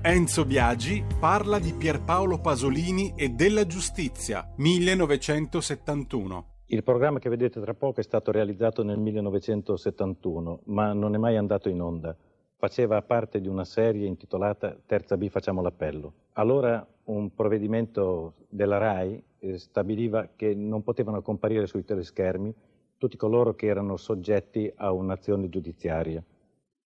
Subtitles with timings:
[0.00, 6.46] Enzo Biagi parla di Pierpaolo Pasolini e della giustizia, 1971.
[6.66, 11.36] Il programma che vedete tra poco è stato realizzato nel 1971, ma non è mai
[11.36, 12.16] andato in onda.
[12.56, 16.12] Faceva parte di una serie intitolata Terza B facciamo l'appello.
[16.34, 22.54] Allora un provvedimento della RAI eh, stabiliva che non potevano comparire sui teleschermi
[22.98, 26.22] tutti coloro che erano soggetti a un'azione giudiziaria.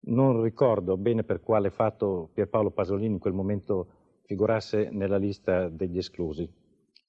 [0.08, 3.88] Non ricordo bene per quale fatto Pierpaolo Pasolini in quel momento
[4.26, 6.48] figurasse nella lista degli esclusi.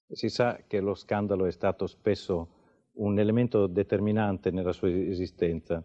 [0.09, 2.47] Si sa che lo scandalo è stato spesso
[2.93, 5.83] un elemento determinante nella sua esistenza.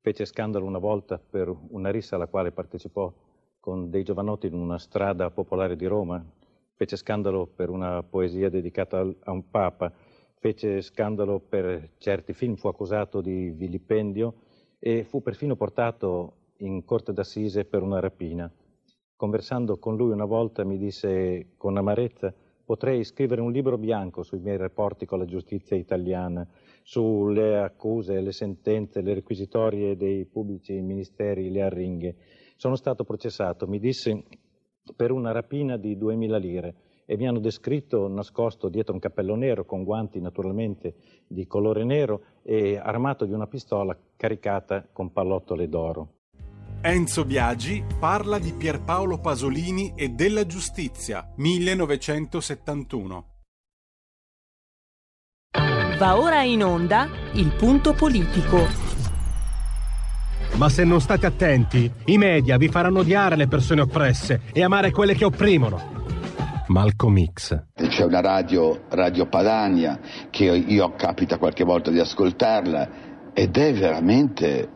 [0.00, 3.12] Fece scandalo una volta per una rissa alla quale partecipò
[3.60, 6.24] con dei giovanotti in una strada popolare di Roma,
[6.74, 9.92] fece scandalo per una poesia dedicata a un papa,
[10.38, 14.34] fece scandalo per certi film, fu accusato di vilipendio
[14.78, 18.50] e fu perfino portato in corte d'assise per una rapina.
[19.14, 22.34] Conversando con lui una volta mi disse con amarezza
[22.66, 26.46] potrei scrivere un libro bianco sui miei rapporti con la giustizia italiana,
[26.82, 32.16] sulle accuse, le sentenze, le requisitorie dei pubblici ministeri, le arringhe.
[32.56, 34.24] Sono stato processato, mi disse,
[34.96, 36.74] per una rapina di 2000 lire
[37.06, 40.96] e mi hanno descritto nascosto dietro un cappello nero, con guanti naturalmente
[41.28, 46.15] di colore nero e armato di una pistola caricata con pallottole d'oro.
[46.80, 53.24] Enzo Biagi parla di Pierpaolo Pasolini e della giustizia, 1971.
[55.98, 58.66] Va ora in onda il punto politico.
[60.56, 64.90] Ma se non state attenti, i media vi faranno odiare le persone oppresse e amare
[64.90, 65.94] quelle che opprimono.
[66.68, 67.64] Malcolm X.
[67.74, 69.98] C'è una radio, Radio Padania,
[70.30, 72.88] che io capita qualche volta di ascoltarla
[73.32, 74.75] ed è veramente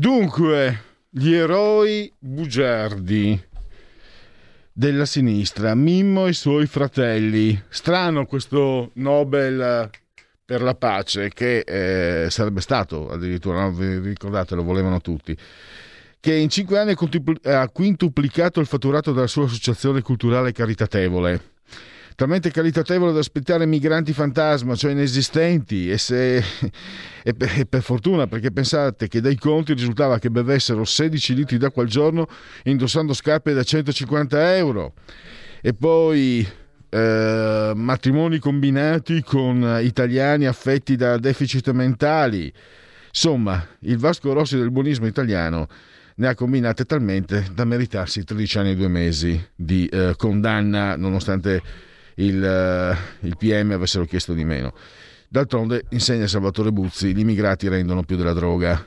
[0.00, 3.38] Dunque, gli eroi bugiardi
[4.72, 7.62] della sinistra, Mimmo e i suoi fratelli.
[7.68, 9.90] Strano questo Nobel
[10.42, 13.72] per la pace che eh, sarebbe stato addirittura, no?
[13.72, 15.36] vi ricordate, lo volevano tutti
[16.18, 16.94] che in cinque anni
[17.42, 21.42] ha quintuplicato il fatturato della sua associazione culturale caritatevole
[22.20, 26.36] talmente caritatevole da aspettare migranti fantasma, cioè inesistenti, e, se,
[27.24, 31.56] e, per, e, per, fortuna, perché pensate che dai conti risultava che bevessero 16 litri
[31.56, 32.28] d'acqua al giorno
[32.64, 34.92] indossando scarpe da 150 euro.
[35.62, 36.46] E poi
[36.90, 42.52] eh, matrimoni combinati con italiani affetti da deficit mentali.
[43.08, 45.68] Insomma, il Vasco Rossi del buonismo italiano
[46.16, 51.88] ne ha combinate talmente da meritarsi 13 anni e 2 mesi di eh, condanna, nonostante
[52.20, 54.72] il, uh, il PM avessero chiesto di meno.
[55.28, 58.84] D'altronde, insegna Salvatore Buzzi, gli immigrati rendono più della droga.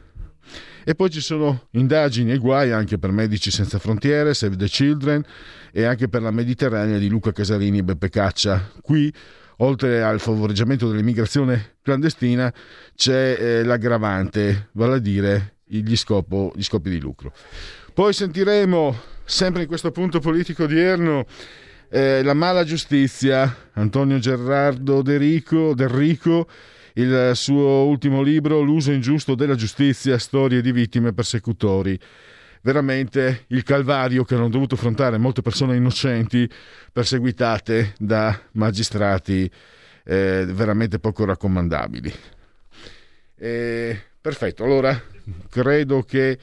[0.85, 5.23] E poi ci sono indagini e guai anche per Medici Senza Frontiere, Save the Children
[5.71, 8.69] e anche per la Mediterranea di Luca Casarini e Beppe Caccia.
[8.81, 9.11] Qui,
[9.57, 12.53] oltre al favoreggiamento dell'immigrazione clandestina,
[12.95, 17.31] c'è eh, l'aggravante, vale a dire gli, scopo, gli scopi di lucro.
[17.93, 21.25] Poi sentiremo, sempre in questo punto politico odierno,
[21.93, 26.47] eh, La mala giustizia, Antonio Gerardo De Rico, Del Rico,
[26.93, 31.99] il suo ultimo libro, L'uso ingiusto della giustizia, storie di vittime e persecutori.
[32.61, 36.49] Veramente il calvario che hanno dovuto affrontare molte persone innocenti
[36.91, 39.49] perseguitate da magistrati
[40.03, 42.11] eh, veramente poco raccomandabili.
[43.35, 44.99] Eh, perfetto, allora
[45.49, 46.39] credo che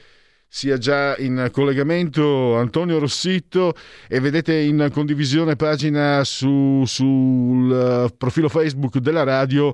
[0.53, 3.73] sia già in collegamento Antonio Rossitto
[4.09, 9.73] e vedete in condivisione pagina su, sul eh, profilo Facebook della radio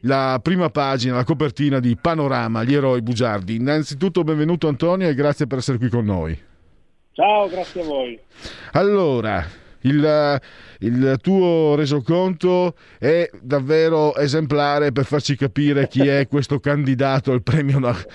[0.00, 3.56] la prima pagina, la copertina di Panorama, gli eroi bugiardi.
[3.56, 6.40] Innanzitutto benvenuto Antonio e grazie per essere qui con noi.
[7.12, 8.18] Ciao, grazie a voi.
[8.72, 9.46] Allora,
[9.84, 10.40] il,
[10.80, 17.78] il, tuo resoconto è davvero esemplare per farci capire chi è questo candidato al premio
[17.78, 18.06] Nobel.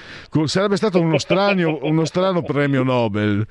[0.45, 3.45] Sarebbe stato uno, strano, uno strano premio Nobel.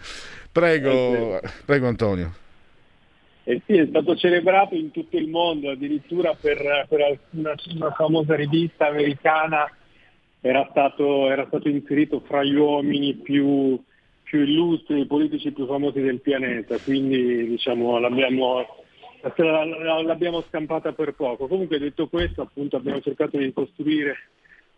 [0.50, 2.32] Prego, prego Antonio.
[3.44, 8.35] Eh sì, è stato celebrato in tutto il mondo, addirittura per, per una, una, famosa
[8.35, 9.73] rivista americana
[10.43, 13.82] era stato, era stato inserito fra gli uomini più,
[14.29, 18.67] più illustri, i politici più famosi del pianeta, quindi diciamo, l'abbiamo,
[20.05, 21.47] l'abbiamo scampata per poco.
[21.47, 24.17] Comunque detto questo, appunto, abbiamo cercato di costruire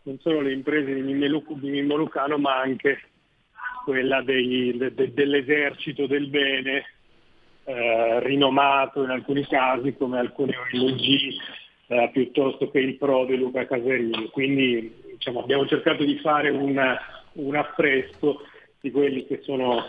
[0.02, 3.00] non solo le imprese di Mimmo, Lucano, ma anche
[3.85, 6.85] quella dei, de, dell'esercito del bene,
[7.64, 11.35] eh, rinomato in alcuni casi come alcune ONG
[11.88, 14.31] eh, piuttosto che il pro di Luca Caserini.
[14.31, 16.81] Quindi diciamo, abbiamo cercato di fare un,
[17.32, 18.43] un affresco
[18.80, 19.84] di quelli che sono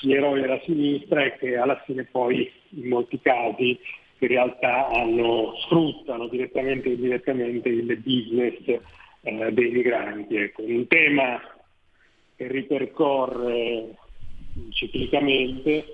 [0.00, 3.78] gli eroi della sinistra e che alla fine poi in molti casi
[4.18, 8.80] in realtà hanno, sfruttano direttamente o indirettamente il business
[9.22, 10.36] eh, dei migranti.
[10.36, 11.40] Ecco, un tema
[12.36, 13.96] che ripercorre
[14.70, 15.84] ciclicamente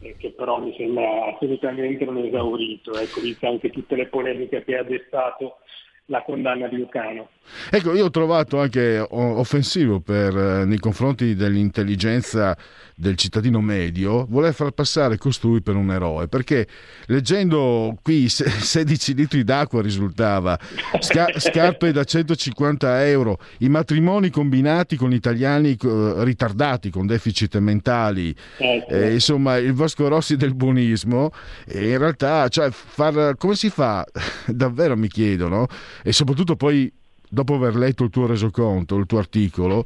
[0.00, 4.76] e che però mi sembra assolutamente non esaurito, ecco, viste anche tutte le polemiche che
[4.76, 5.58] ha destato
[6.06, 7.30] la condanna di Lucano.
[7.70, 12.56] Ecco, io ho trovato anche offensivo per, eh, nei confronti dell'intelligenza
[12.98, 16.66] del cittadino medio voler far passare costui per un eroe, perché
[17.06, 20.58] leggendo qui 16 litri d'acqua risultava,
[20.98, 28.90] sca- scarpe da 150 euro, i matrimoni combinati con italiani ritardati, con deficit mentali, ecco.
[28.90, 31.30] eh, insomma il Vasco Rossi del buonismo,
[31.66, 34.04] e in realtà cioè, far, come si fa?
[34.46, 35.66] Davvero mi chiedono,
[36.02, 36.92] e soprattutto poi
[37.28, 39.84] dopo aver letto il tuo resoconto, il tuo articolo,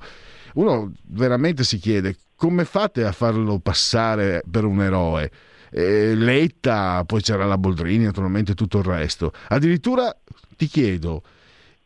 [0.55, 5.31] uno veramente si chiede come fate a farlo passare per un eroe?
[5.71, 9.33] Eh, Letta, poi c'era la Boldrini, naturalmente tutto il resto.
[9.49, 10.15] Addirittura
[10.56, 11.23] ti chiedo,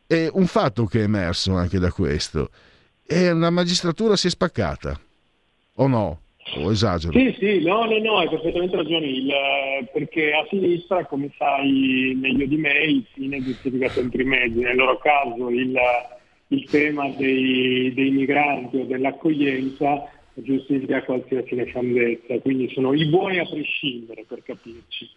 [0.06, 2.50] è un fatto che è emerso anche da questo,
[3.05, 4.99] e la magistratura si è spaccata,
[5.75, 6.20] o no?
[6.54, 7.12] O esagero?
[7.12, 9.32] Sì, sì, no, no, no, hai perfettamente ragione, il,
[9.93, 14.60] perché a sinistra, come sai meglio di me, il fine giustifica sempre i mezzi.
[14.60, 15.76] Nel loro caso il,
[16.48, 23.46] il tema dei, dei migranti o dell'accoglienza giustifica qualsiasi nefandezza, quindi sono i buoni a
[23.46, 25.08] prescindere per capirci.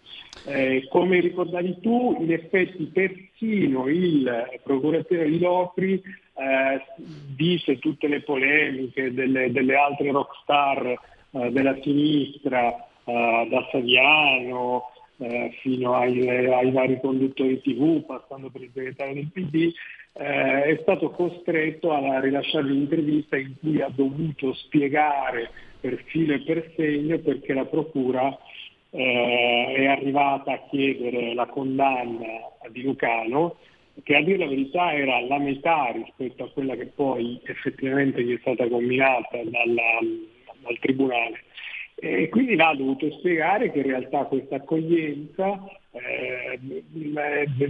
[0.45, 6.81] Eh, come ricordavi tu, in effetti persino il procuratore di Lopri eh,
[7.35, 10.97] disse tutte le polemiche delle, delle altre rockstar
[11.31, 18.63] eh, della sinistra, eh, da Saviano eh, fino ai, ai, vari conduttori tv, passando per
[18.63, 19.71] il segretario del PD,
[20.11, 26.73] è stato costretto a rilasciare un'intervista in cui ha dovuto spiegare per filo e per
[26.75, 28.35] segno perché la Procura
[28.89, 32.25] è arrivata a chiedere la condanna
[32.69, 33.57] di Lucano,
[34.03, 38.35] che a dire la verità era la metà rispetto a quella che poi effettivamente gli
[38.35, 39.99] è stata combinata dalla,
[40.69, 41.43] dal Tribunale.
[42.01, 45.61] E quindi là ha dovuto spiegare che in realtà questa accoglienza
[45.91, 46.57] eh,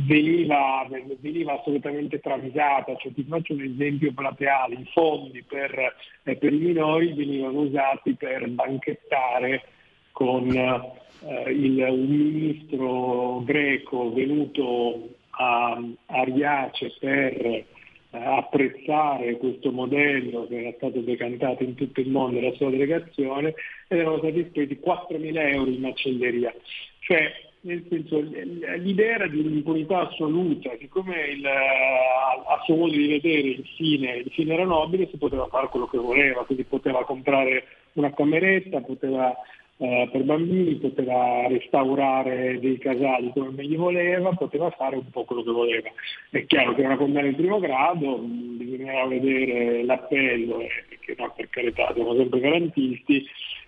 [0.06, 0.88] veniva,
[1.20, 6.58] veniva, assolutamente travisata, cioè, ti faccio un esempio plateale, i fondi per, eh, per, i
[6.58, 9.64] minori venivano usati per banchettare
[10.12, 17.66] con eh, il, un ministro greco venuto a, a Riace per
[18.12, 23.54] apprezzare questo modello che era stato decantato in tutto il mondo dalla sua delegazione
[23.88, 26.54] ed erano stati spesi 4.000 euro in macelleria.
[27.00, 33.50] Cioè, nel senso, l'idea era di un'impunità assoluta, siccome il, a, suo modo di vedere
[33.50, 37.66] il fine, il fine era nobile, si poteva fare quello che voleva, quindi poteva comprare
[37.94, 39.36] una cameretta, poteva
[39.82, 45.42] eh, per bambini, poteva restaurare dei casali come meglio voleva, poteva fare un po' quello
[45.42, 45.90] che voleva.
[46.30, 51.32] È chiaro che è una condanna in primo grado, bisognerà vedere l'appello, eh, perché no,
[51.34, 53.26] per carità siamo sempre garantisti,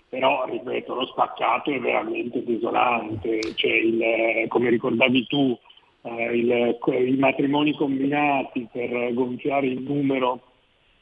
[0.09, 5.57] però ripeto, lo spaccato è veramente desolante, cioè il, come ricordavi tu,
[6.01, 6.77] eh, il,
[7.07, 10.41] i matrimoni combinati per gonfiare il numero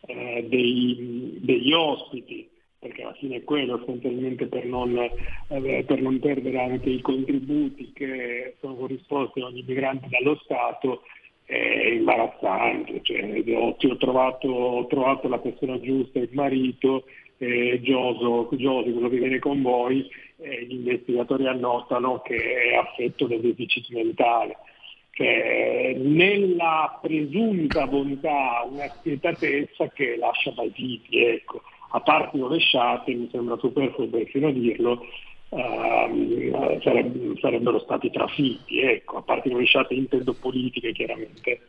[0.05, 2.47] eh, dei, degli ospiti,
[2.79, 7.91] perché alla fine è quello sostanzialmente per non, eh, per non perdere anche i contributi
[7.93, 11.03] che sono corrisposti a ogni migrante dallo Stato,
[11.43, 13.01] è imbarazzante.
[13.03, 17.03] Cioè, ho, ho, trovato, ho, trovato, la persona giusta, il marito,
[17.37, 23.35] eh, Gioso, quello che viene con voi, eh, gli investigatori annotano che è affetto da
[23.35, 24.55] deficit mentale.
[25.11, 33.57] Cioè, nella presunta bontà una spietatezza che lascia basiti, ecco a parti rovesciate, mi sembra
[33.57, 35.05] superfluo persino a dirlo,
[35.49, 36.79] ehm,
[37.39, 41.61] sarebbero stati trafitti, ecco, a parti rovesciate intendo politiche chiaramente.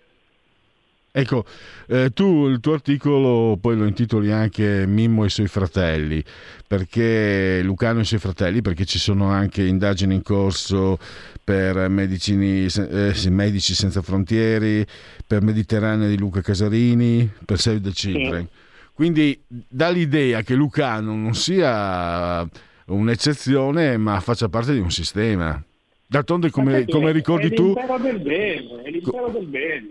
[1.13, 1.45] Ecco,
[1.89, 6.23] eh, tu il tuo articolo poi lo intitoli anche Mimmo e i suoi fratelli,
[6.69, 10.99] perché Lucano e i suoi fratelli, perché ci sono anche indagini in corso
[11.43, 14.87] per medicini, eh, Medici Senza Frontiere,
[15.27, 18.43] per Mediterranea di Luca Casarini, per Save the Children.
[18.43, 18.60] Sì.
[19.01, 22.47] Quindi dà l'idea che Lucano non sia
[22.89, 25.59] un'eccezione, ma faccia parte di un sistema.
[26.07, 27.73] D'altronde, come, come ricordi è tu.
[27.73, 29.87] Del bene, è l'impero del bene.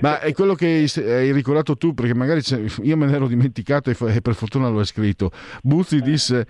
[0.00, 2.40] Ma è quello che hai ricordato tu, perché magari
[2.82, 5.30] io me ne ero dimenticato e per fortuna l'ho scritto.
[5.62, 6.46] Buzzi disse: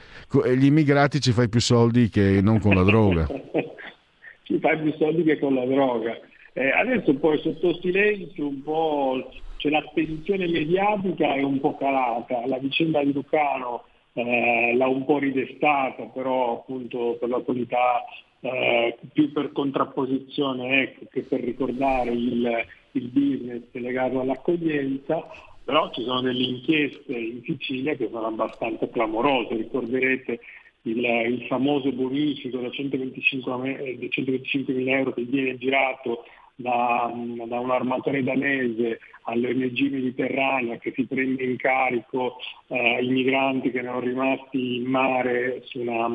[0.55, 3.27] gli immigrati ci fai più soldi che non con la droga.
[4.47, 6.17] ci fai più soldi che con la droga.
[6.53, 9.29] Eh, adesso poi sotto silenzio un po'
[9.67, 12.47] c'è l'attenzione mediatica è un po' calata.
[12.47, 18.05] La vicenda di Lucano eh, l'ha un po' ridestata, però appunto per la qualità
[18.41, 25.27] eh, più per contrapposizione ecco, che per ricordare il, il business legato all'accoglienza,
[25.65, 30.39] però ci sono delle inchieste in Sicilia che sono abbastanza clamorose, ricorderete
[30.83, 36.23] il, il famoso bonifico da 125.000 125 euro che viene girato
[36.57, 37.13] da,
[37.47, 43.79] da un armatore danese all'ONG mediterranea che si prende in carico eh, i migranti che
[43.79, 46.09] erano rimasti in mare su una,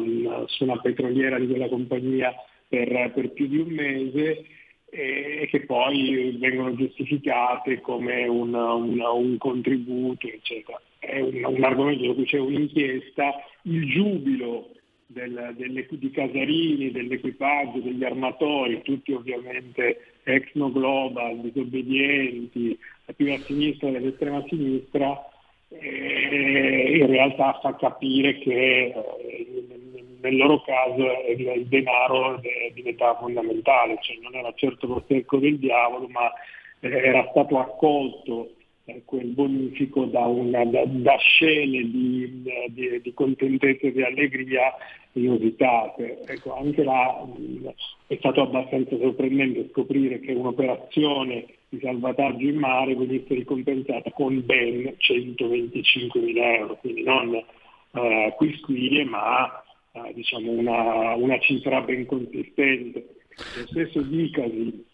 [0.47, 2.33] su una petroliera di quella compagnia
[2.67, 4.45] per, per più di un mese
[4.93, 10.81] e che poi vengono giustificate come un, un, un contributo, eccetera.
[10.99, 13.31] È un, un argomento su cui c'è un'inchiesta,
[13.63, 14.71] il giubilo
[15.13, 22.77] del, delle, di Casarini, dell'equipaggio, degli armatori, tutti ovviamente ex no global, disobbedienti,
[23.15, 25.19] più a sinistra dell'estrema sinistra,
[25.69, 29.65] eh, in realtà fa capire che eh,
[30.21, 32.39] nel loro caso il, il denaro
[32.73, 36.31] diventava fondamentale, cioè non era certo lo stecco del diavolo, ma
[36.79, 38.51] eh, era stato accolto
[39.05, 44.73] quel bonifico da, una, da, da scene di, di, di, contentezza e di allegria
[45.13, 46.21] inusitate.
[46.25, 47.67] Ecco, anche là mh,
[48.07, 54.93] è stato abbastanza sorprendente scoprire che un'operazione di salvataggio in mare venisse ricompensata con ben
[54.97, 57.33] 125 mila euro, quindi non
[57.93, 63.15] eh, quisquilie ma eh, diciamo una, una, cifra ben consistente.
[63.57, 64.85] Lo stesso dicasi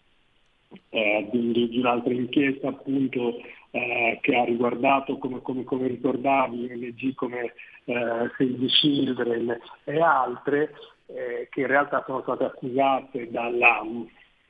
[0.90, 7.14] eh, di, di, un'altra inchiesta appunto eh, che ha riguardato, come, come, come ricordavi, ONG
[7.14, 7.52] come
[7.84, 7.94] eh,
[8.36, 10.74] Save the Children e altre,
[11.06, 13.82] eh, che in realtà sono state accusate dalla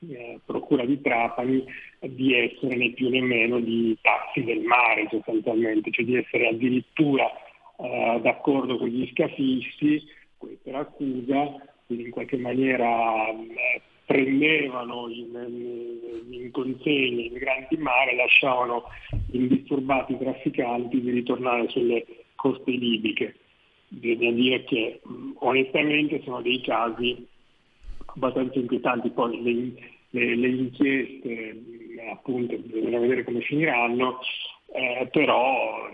[0.08, 1.64] eh, Procura di Trapani
[2.00, 7.28] di essere né più né meno di taxi del mare sostanzialmente, cioè di essere addirittura
[7.78, 10.04] eh, d'accordo con gli scafisti,
[10.36, 11.54] questa è l'accusa,
[11.86, 18.84] quindi in qualche maniera eh, prendevano in, in consegna i migranti in mare, lasciavano
[19.32, 23.34] indisturbati i trafficanti di ritornare sulle coste libiche.
[23.88, 25.00] Bisogna dire che
[25.40, 27.26] onestamente sono dei casi
[28.06, 29.72] abbastanza inquietanti, poi le,
[30.08, 31.60] le, le inchieste
[32.10, 34.20] appunto bisogna vedere come finiranno,
[34.72, 35.86] eh, però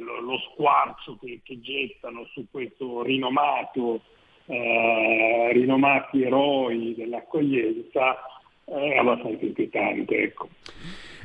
[0.00, 4.02] lo, lo, squarcio che, che, gettano su questo rinomato
[4.46, 8.16] eh, rinomati eroi dell'accoglienza
[8.64, 10.22] è abbastanza inquietante.
[10.22, 10.48] Ecco.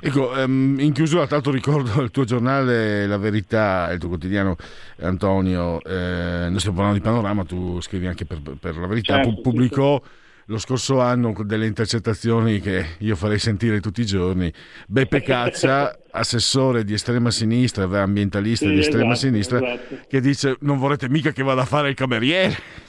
[0.01, 4.55] Ecco, um, in chiusura, tra l'altro ricordo il tuo giornale La Verità, il tuo quotidiano
[5.01, 9.41] Antonio, eh, noi stiamo parlando di Panorama, tu scrivi anche per, per La Verità, certo,
[9.41, 10.43] pubblicò sì, sì.
[10.45, 14.51] lo scorso anno delle intercettazioni che io farei sentire tutti i giorni.
[14.87, 19.97] Beppe Caccia, assessore di estrema sinistra, ambientalista sì, di estrema esatto, sinistra, esatto.
[20.07, 22.87] che dice non vorrete mica che vada a fare il cameriere.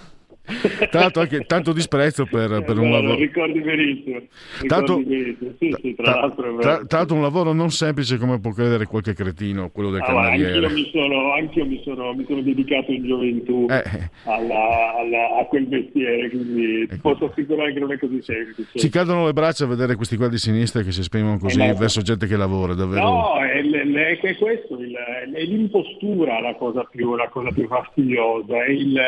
[0.90, 3.14] Tra l'altro anche tanto disprezzo per, per un no, lavoro.
[3.16, 4.18] Ricordi benissimo.
[4.60, 5.50] Ricordi tanto, benissimo.
[5.58, 8.86] Sì, sì, tra, tra, l'altro tra, tra, l'altro un lavoro non semplice come può credere
[8.86, 10.66] qualche cretino, quello del ah, cameriere.
[10.66, 13.82] Anch'io, mi sono, anch'io mi, sono, mi sono dedicato in gioventù eh.
[14.24, 16.96] alla, alla, a quel mestiere, quindi ecco.
[17.00, 18.78] posso assicurare che non è così semplice.
[18.78, 21.74] Ci cadono le braccia a vedere questi qua di sinistra che si esprimono così eh,
[21.74, 23.02] verso gente che lavora, davvero.
[23.02, 24.96] No, è, è, è questo, il,
[25.34, 28.98] è l'impostura la cosa più, la cosa più fastidiosa, è il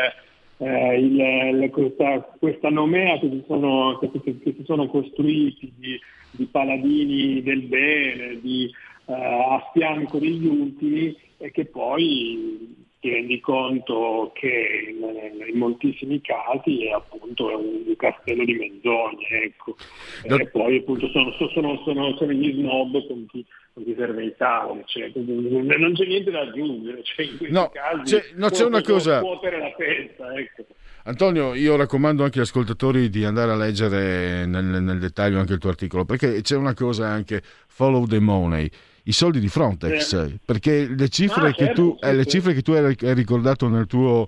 [0.57, 5.99] eh, il, questa, questa, nomea che si sono, che, che si sono costruiti di,
[6.31, 8.71] di, paladini del bene, di,
[9.05, 16.21] eh, a fianco degli ultimi e che poi ti rendi conto che in, in moltissimi
[16.21, 19.27] casi è appunto un castello di menzogne.
[19.43, 19.75] Ecco.
[20.23, 24.35] E poi appunto sono, sono, sono, sono gli snob con chi non ti serve il
[24.37, 28.63] tavolo, cioè, non c'è niente da aggiungere, cioè, in questi no, casi c'è, no, c'è
[28.65, 29.19] una cosa...
[29.19, 30.65] scuotere la testa, ecco.
[31.05, 35.59] Antonio, io raccomando anche agli ascoltatori di andare a leggere nel, nel, dettaglio anche il
[35.59, 38.69] tuo articolo, perché c'è una cosa anche, follow the money,
[39.03, 40.39] i soldi di Frontex, eh.
[40.43, 43.85] perché le cifre, ah, che, certo, tu, eh, le cifre che tu hai ricordato nel
[43.85, 44.27] tuo,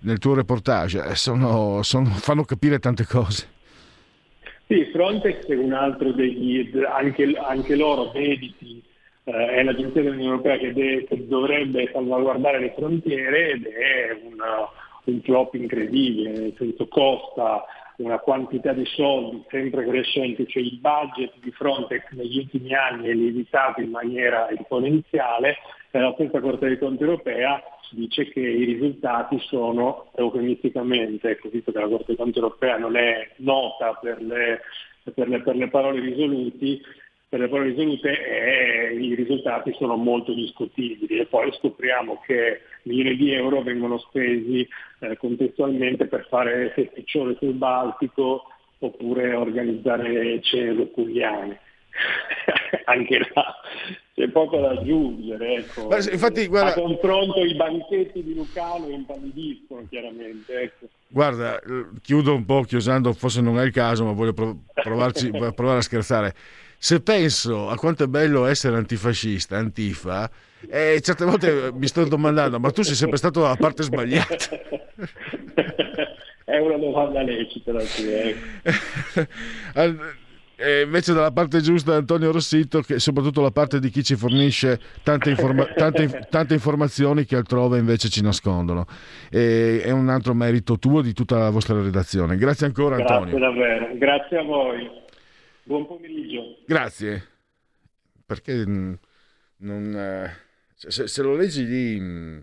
[0.00, 3.54] nel tuo reportage eh, sono, sono, fanno capire tante cose.
[4.66, 8.82] Sì, Frontex è un altro degli, anche, anche loro dediti,
[9.22, 14.68] eh, è l'agenzia dell'Unione Europea che, de, che, dovrebbe salvaguardare le frontiere ed è una,
[15.04, 17.64] un flop incredibile, nel senso costa
[17.98, 23.14] una quantità di soldi sempre crescente, cioè il budget di Frontex negli ultimi anni è
[23.14, 25.56] limitato in maniera esponenziale
[25.90, 31.72] e la stessa Corte dei Conti europea dice che i risultati sono eufemisticamente, ecco, visto
[31.72, 34.60] che la Corte dei Conti europea non è nota per le,
[35.14, 36.80] per le, per le parole risoluti,
[37.28, 43.16] per le parole risolute eh, i risultati sono molto discutibili e poi scopriamo che milioni
[43.16, 44.66] di euro vengono spesi
[45.00, 48.44] eh, contestualmente per fare festiccione sul Baltico
[48.78, 51.60] oppure organizzare cene luculiane.
[52.84, 53.54] Anche là
[54.14, 55.56] c'è poco da aggiungere.
[55.56, 55.88] Ecco.
[55.88, 56.70] Ma, infatti, guarda...
[56.70, 60.60] A confronto i banchetti di Lucano impallidiscono chiaramente.
[60.60, 60.86] Ecco.
[61.08, 61.60] Guarda,
[62.02, 64.32] chiudo un po' chiusando, forse non è il caso, ma voglio
[64.72, 66.34] provarci, provare a scherzare
[66.78, 70.30] se penso a quanto è bello essere antifascista, antifa,
[70.68, 74.34] eh, certe volte mi sto domandando, ma tu sei sempre stato dalla parte sbagliata.
[76.44, 78.36] è una domanda lecita da te.
[80.56, 84.80] E invece dalla parte giusta Antonio Rossito, che soprattutto la parte di chi ci fornisce
[85.02, 88.86] tante, informa- tante, tante informazioni che altrove invece ci nascondono.
[89.30, 92.36] E è un altro merito tuo di tutta la vostra redazione.
[92.36, 93.36] Grazie ancora Antonio.
[93.36, 95.04] Grazie davvero, grazie a voi.
[95.66, 96.62] Buon pomeriggio.
[96.64, 97.26] Grazie.
[98.24, 98.94] Perché mm,
[99.58, 100.36] non, eh,
[100.72, 102.38] se, se, lo leggi lì, mm,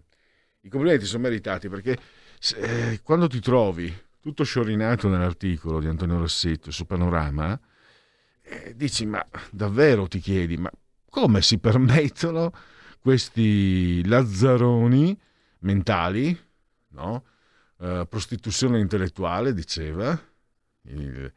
[0.62, 1.98] i complimenti sono meritati perché
[2.38, 7.58] se, eh, quando ti trovi tutto sciorinato nell'articolo di Antonio Rossetto su Panorama,
[8.42, 10.70] eh, dici ma davvero ti chiedi, ma
[11.10, 12.52] come si permettono
[13.00, 15.18] questi lazzaroni
[15.60, 16.38] mentali,
[16.90, 17.26] no?
[17.78, 20.18] Uh, prostituzione intellettuale, diceva,
[20.84, 21.34] il,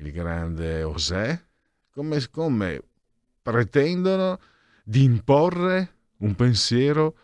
[0.00, 1.48] il grande José,
[1.90, 2.82] come, come
[3.42, 4.40] pretendono
[4.82, 7.16] di imporre un pensiero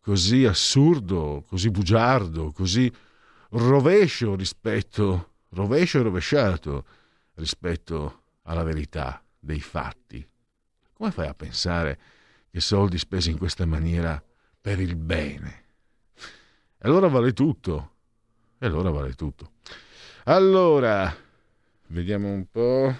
[0.00, 2.92] così assurdo, così bugiardo, così
[3.50, 6.84] rovescio rispetto, rovescio e rovesciato
[7.34, 10.26] rispetto alla verità dei fatti.
[10.92, 11.98] Come fai a pensare
[12.50, 14.22] che soldi spesi in questa maniera
[14.60, 15.64] per il bene?
[16.78, 17.94] E allora vale tutto.
[18.58, 19.52] E allora vale tutto.
[20.24, 21.14] Allora,
[21.92, 22.94] Vediamo un po'.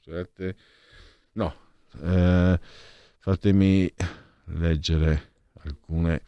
[0.00, 0.56] Scusate.
[1.32, 1.54] No,
[2.02, 2.58] eh,
[3.18, 3.92] fatemi
[4.46, 6.22] leggere alcune,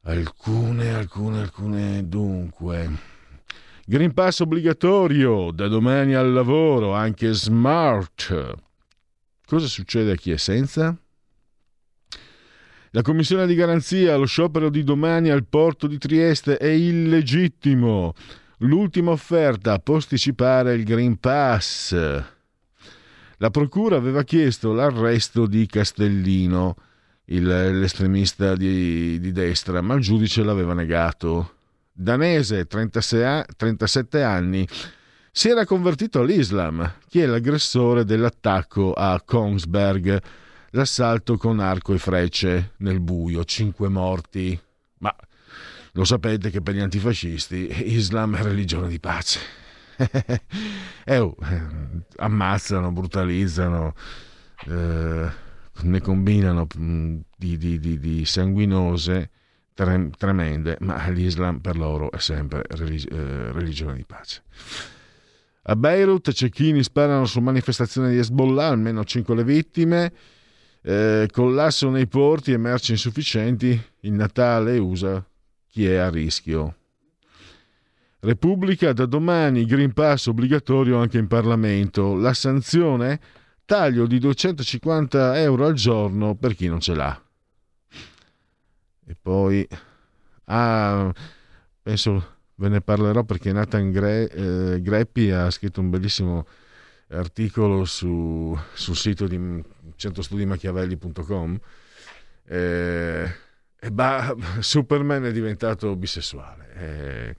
[0.00, 2.08] alcune, alcune, alcune.
[2.08, 2.90] Dunque,
[3.84, 8.54] Green Pass obbligatorio da domani al lavoro, anche smart.
[9.44, 10.96] Cosa succede a chi è senza?
[12.92, 18.14] La commissione di garanzia, lo sciopero di domani al porto di Trieste è illegittimo.
[18.64, 21.92] L'ultima offerta, posticipare il Green Pass.
[23.38, 26.76] La procura aveva chiesto l'arresto di Castellino,
[27.24, 31.54] il, l'estremista di, di, destra, ma il giudice l'aveva negato.
[31.92, 34.64] Danese, 36, 37 anni,
[35.32, 36.98] si era convertito all'Islam.
[37.08, 40.22] Chi è l'aggressore dell'attacco a Kongsberg?
[40.70, 44.56] L'assalto con arco e frecce nel buio, cinque morti.
[44.98, 45.12] Ma
[45.92, 49.40] lo sapete che per gli antifascisti Islam è religione di pace.
[51.04, 51.36] eh, oh,
[52.16, 53.94] ammazzano, brutalizzano,
[54.66, 55.30] eh,
[55.82, 59.30] ne combinano mm, di, di, di, di sanguinose
[59.74, 64.42] tre, tremende, ma l'Islam per loro è sempre religi- eh, religione di pace.
[65.64, 70.12] A Beirut cecchini sparano su manifestazione di Hezbollah, almeno 5 le vittime,
[70.82, 75.24] eh, collasso nei porti e merci insufficienti, il Natale USA
[75.72, 76.76] chi è a rischio.
[78.20, 82.14] Repubblica da domani Green Pass obbligatorio anche in Parlamento.
[82.14, 83.18] La sanzione?
[83.64, 87.22] Taglio di 250 euro al giorno per chi non ce l'ha.
[89.06, 89.66] E poi...
[90.44, 91.10] Ah,
[91.80, 96.46] penso ve ne parlerò perché Nathan Gre- eh, Greppi ha scritto un bellissimo
[97.08, 99.64] articolo su, sul sito di
[99.96, 101.58] centrostudimachiavelli.com
[102.44, 103.34] eh,
[103.90, 106.74] bah, Superman è diventato bisessuale.
[106.74, 107.36] E,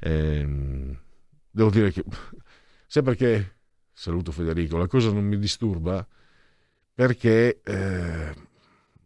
[0.00, 0.96] e,
[1.50, 2.04] devo dire che,
[2.86, 3.56] sai perché,
[3.92, 6.06] saluto Federico, la cosa non mi disturba
[6.94, 8.34] perché eh,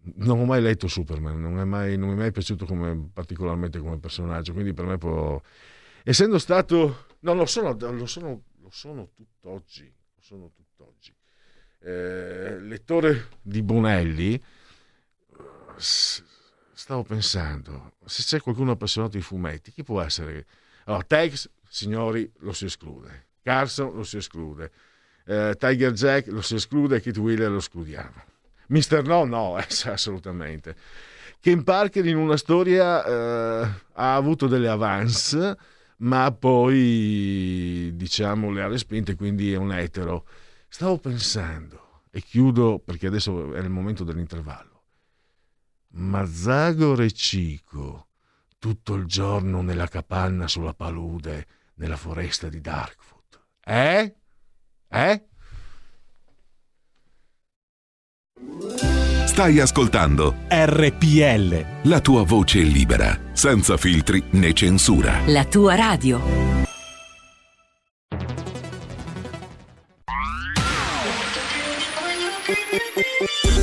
[0.03, 3.99] non ho mai letto Superman, non, mai, non mi è mai piaciuto come, particolarmente come
[3.99, 5.41] personaggio, quindi per me può...
[6.05, 7.07] Essendo stato...
[7.21, 11.15] No, lo sono, lo sono, lo sono tutt'oggi, lo sono tutt'oggi.
[11.81, 14.41] Eh, lettore di Bonelli,
[16.91, 20.45] stavo pensando, se c'è qualcuno appassionato di fumetti, chi può essere?
[20.87, 23.27] Allora, Tex, signori, lo si esclude.
[23.45, 24.73] Carson lo si esclude.
[25.25, 28.25] Eh, Tiger Jack lo si esclude, Kit Wheeler lo escludiamo.
[28.71, 30.75] Mister No, no, eh, assolutamente.
[31.39, 35.57] Ken Parker in una storia eh, ha avuto delle avance,
[35.99, 40.25] ma poi diciamo le ha respinte, quindi è un etero.
[40.67, 44.70] Stavo pensando, e chiudo perché adesso è il momento dell'intervallo.
[45.93, 48.07] Mazzago Cico,
[48.59, 53.41] tutto il giorno nella capanna sulla palude, nella foresta di Darkfoot.
[53.65, 54.15] Eh?
[54.89, 55.25] Eh?
[59.27, 61.89] Stai ascoltando RPL.
[61.89, 65.21] La tua voce libera, senza filtri né censura.
[65.27, 66.70] La tua radio.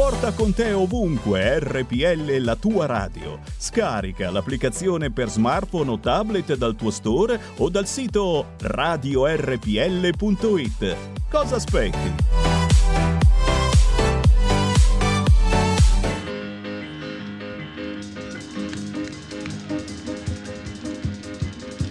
[0.00, 3.38] Porta con te ovunque RPL la tua radio.
[3.58, 9.66] Scarica l'applicazione per smartphone o tablet dal tuo store o dal sito radiorpl.it.
[11.28, 12.14] Cosa aspetti?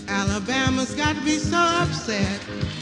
[0.07, 2.78] Alabama's got me so upset.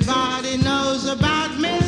[0.00, 1.87] Everybody knows about Mississippi.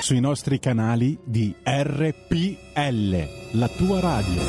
[0.00, 4.40] Sui nostri canali di RPL, la tua radio.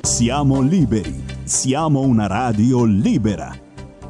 [0.00, 3.56] Siamo liberi, siamo una radio libera.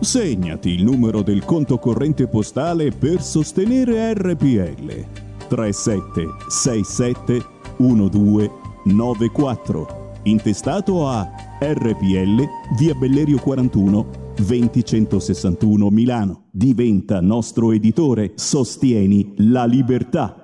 [0.00, 5.06] Segnati il numero del conto corrente postale per sostenere RPL.
[5.48, 7.44] 3767
[7.76, 10.12] 1294.
[10.22, 12.42] Intestato a RPL
[12.78, 16.48] via Bellerio 41 20161 Milano.
[16.50, 18.32] Diventa nostro editore.
[18.36, 20.36] Sostieni la libertà.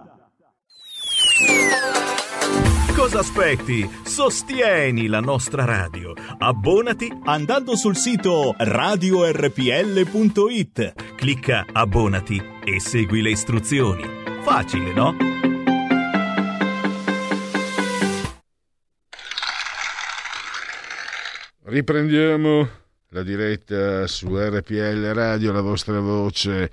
[2.95, 3.89] Cosa aspetti?
[4.05, 6.13] Sostieni la nostra radio.
[6.39, 9.55] Abbonati andando sul sito radiorpl.it.
[11.15, 14.03] Clicca abbonati e segui le istruzioni.
[14.43, 15.15] Facile, no?
[21.63, 22.69] Riprendiamo
[23.11, 26.71] la diretta su RPL Radio, la vostra voce.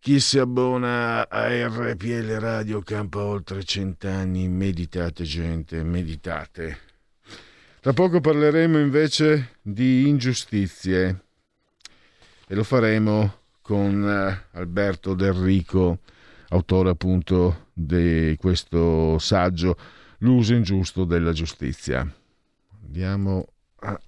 [0.00, 4.48] Chi si abbona a RPL Radio campa oltre cent'anni.
[4.48, 6.78] Meditate, gente, meditate.
[7.80, 11.20] Tra poco parleremo invece di ingiustizie
[12.46, 16.00] e lo faremo con eh, Alberto Del Rico,
[16.48, 19.76] autore appunto di questo saggio
[20.18, 22.10] L'uso ingiusto della giustizia.
[22.86, 23.46] Andiamo
[23.80, 24.00] a...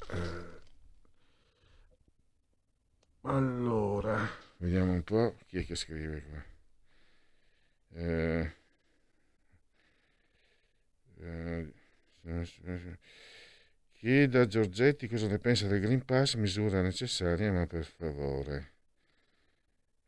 [3.26, 4.16] Allora,
[4.58, 6.44] vediamo un po' chi è che scrive qua.
[7.98, 8.52] Eh,
[11.18, 11.72] eh,
[13.94, 18.74] chieda a Giorgetti cosa ne pensa del Green Pass, misura necessaria, ma per favore.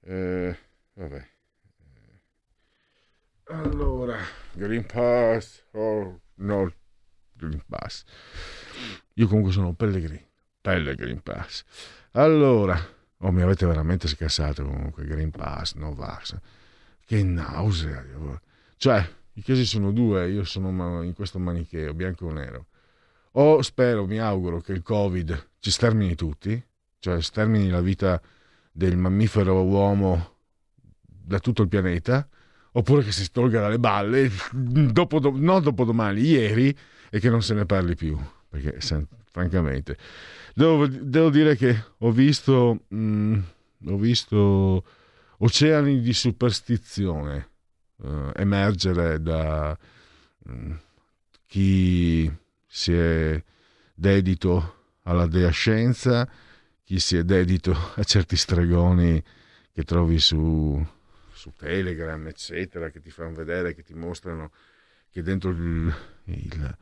[0.03, 0.57] Eh,
[0.93, 1.29] vabbè.
[3.47, 4.17] Allora,
[4.53, 6.73] Green Pass o no
[7.33, 8.05] Green Pass.
[9.15, 10.25] Io comunque sono Pellegrini,
[10.61, 11.65] Pellegrini Pass.
[12.13, 16.37] Allora, oh, mi avete veramente scassato comunque, Green Pass, Novax.
[17.05, 18.05] Che nausea.
[18.77, 22.67] Cioè, i casi sono due, io sono in questo manicheo, bianco o nero.
[23.33, 26.63] o spero, mi auguro che il Covid ci stermini tutti,
[26.99, 28.21] cioè stermini la vita
[28.71, 30.37] del mammifero uomo
[31.01, 32.29] da tutto il pianeta,
[32.73, 36.77] oppure che si tolga dalle balle, dopo, non dopodomani, ieri,
[37.11, 38.81] e che non se ne parli più, perché
[39.39, 39.97] francamente.
[40.53, 43.41] Devo, devo, dire che ho visto, mh, mm,
[43.87, 44.85] ho visto
[45.39, 47.51] oceani di superstizione
[47.99, 49.79] uh, emergere da
[50.45, 50.73] mh, mm,
[51.47, 52.31] chi
[52.67, 53.43] si è
[53.95, 56.29] dedito alla dea scienza,
[56.83, 59.23] chi si è dedito a certi stregoni
[59.73, 60.85] che trovi su,
[61.33, 64.51] su Telegram, eccetera, che ti fanno vedere, che ti mostrano
[65.11, 66.77] che dentro il, il,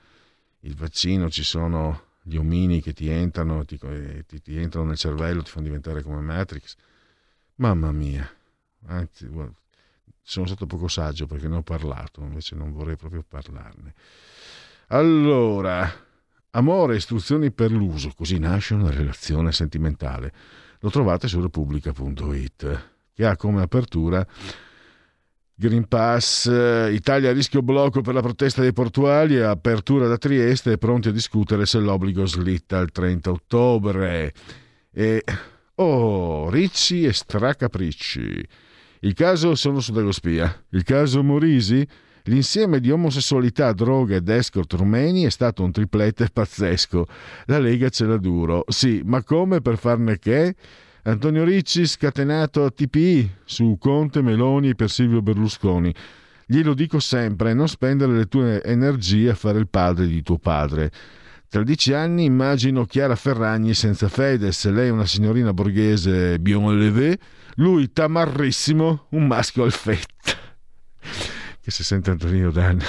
[0.61, 3.79] il vaccino ci sono gli omini che ti entrano, ti,
[4.27, 6.75] ti, ti, entrano nel cervello, ti fanno diventare come Matrix.
[7.57, 8.29] Mamma mia,
[8.87, 9.31] anzi,
[10.23, 13.95] sono stato poco saggio perché ne ho parlato, invece non vorrei proprio parlarne.
[14.89, 15.89] Allora,
[16.51, 20.33] amore, istruzioni per l'uso, così nasce una relazione sentimentale.
[20.81, 24.27] Lo trovate su repubblica.it, che ha come apertura
[25.59, 26.45] Green Pass,
[26.91, 31.13] Italia a rischio blocco per la protesta dei portuali, apertura da Trieste e pronti a
[31.13, 34.35] discutere se l'obbligo slitta al 30 ottobre.
[34.93, 35.25] E
[35.77, 38.47] oh, ricci e stracapricci.
[39.01, 40.65] Il caso sono su Dagospia.
[40.73, 41.89] Il caso Morisi?
[42.25, 47.07] L'insieme di omosessualità, droga ed escort rumeni è stato un triplete pazzesco.
[47.47, 48.65] La Lega ce l'ha duro.
[48.69, 50.55] Sì, ma come per farne che?
[51.07, 55.95] Antonio Ricci scatenato a TPI su Conte, Meloni per Silvio Berlusconi.
[56.45, 60.91] Glielo dico sempre, non spendere le tue energie a fare il padre di tuo padre.
[61.49, 67.17] Tra dieci anni immagino Chiara Ferragni senza Fedez, lei una signorina borghese bien
[67.55, 70.33] lui tamarrissimo, un maschio al fetta.
[71.61, 72.81] Che si sente Antonino Dan.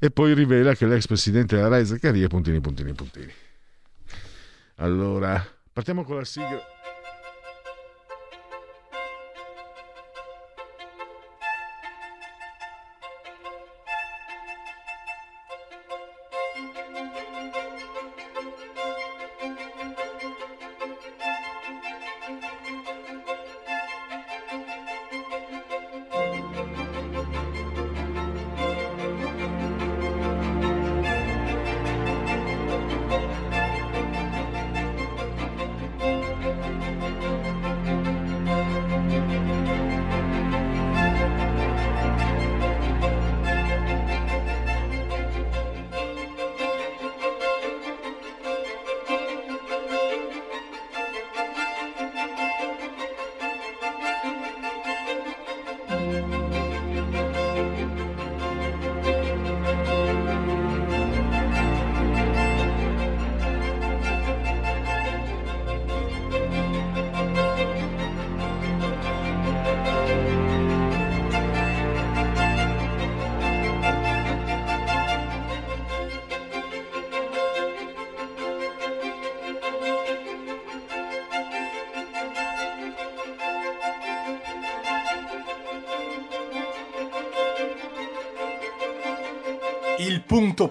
[0.00, 3.32] E poi rivela che l'ex presidente della Rai Zaccaria puntini puntini puntini.
[4.76, 6.81] Allora, Partiamo con la sigla.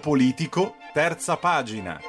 [0.02, 2.00] Politico, terza pagina.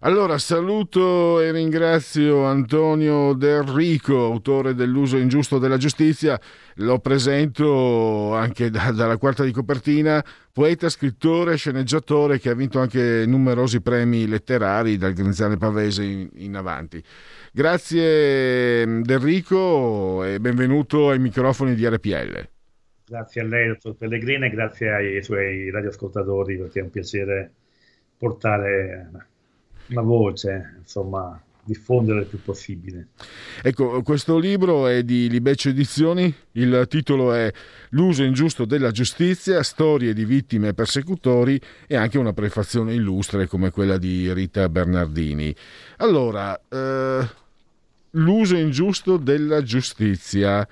[0.00, 6.38] Allora saluto e ringrazio Antonio Del Rico, autore dell'uso ingiusto della giustizia,
[6.76, 13.24] lo presento anche da, dalla quarta di copertina, poeta, scrittore, sceneggiatore che ha vinto anche
[13.26, 17.02] numerosi premi letterari dal Grinzane Pavese in, in avanti.
[17.52, 22.48] Grazie Del Rico e benvenuto ai microfoni di RPL.
[23.08, 27.52] Grazie a lei, dottor Pellegrini, e grazie ai suoi radioascoltatori perché è un piacere
[28.18, 29.10] portare
[29.88, 33.08] una voce, insomma, diffondere il più possibile.
[33.62, 37.52] Ecco, questo libro è di Libeccio Edizioni, il titolo è
[37.90, 43.70] L'uso ingiusto della giustizia, storie di vittime e persecutori e anche una prefazione illustre come
[43.70, 45.54] quella di Rita Bernardini.
[45.98, 47.28] Allora, eh,
[48.10, 50.66] l'uso ingiusto della giustizia.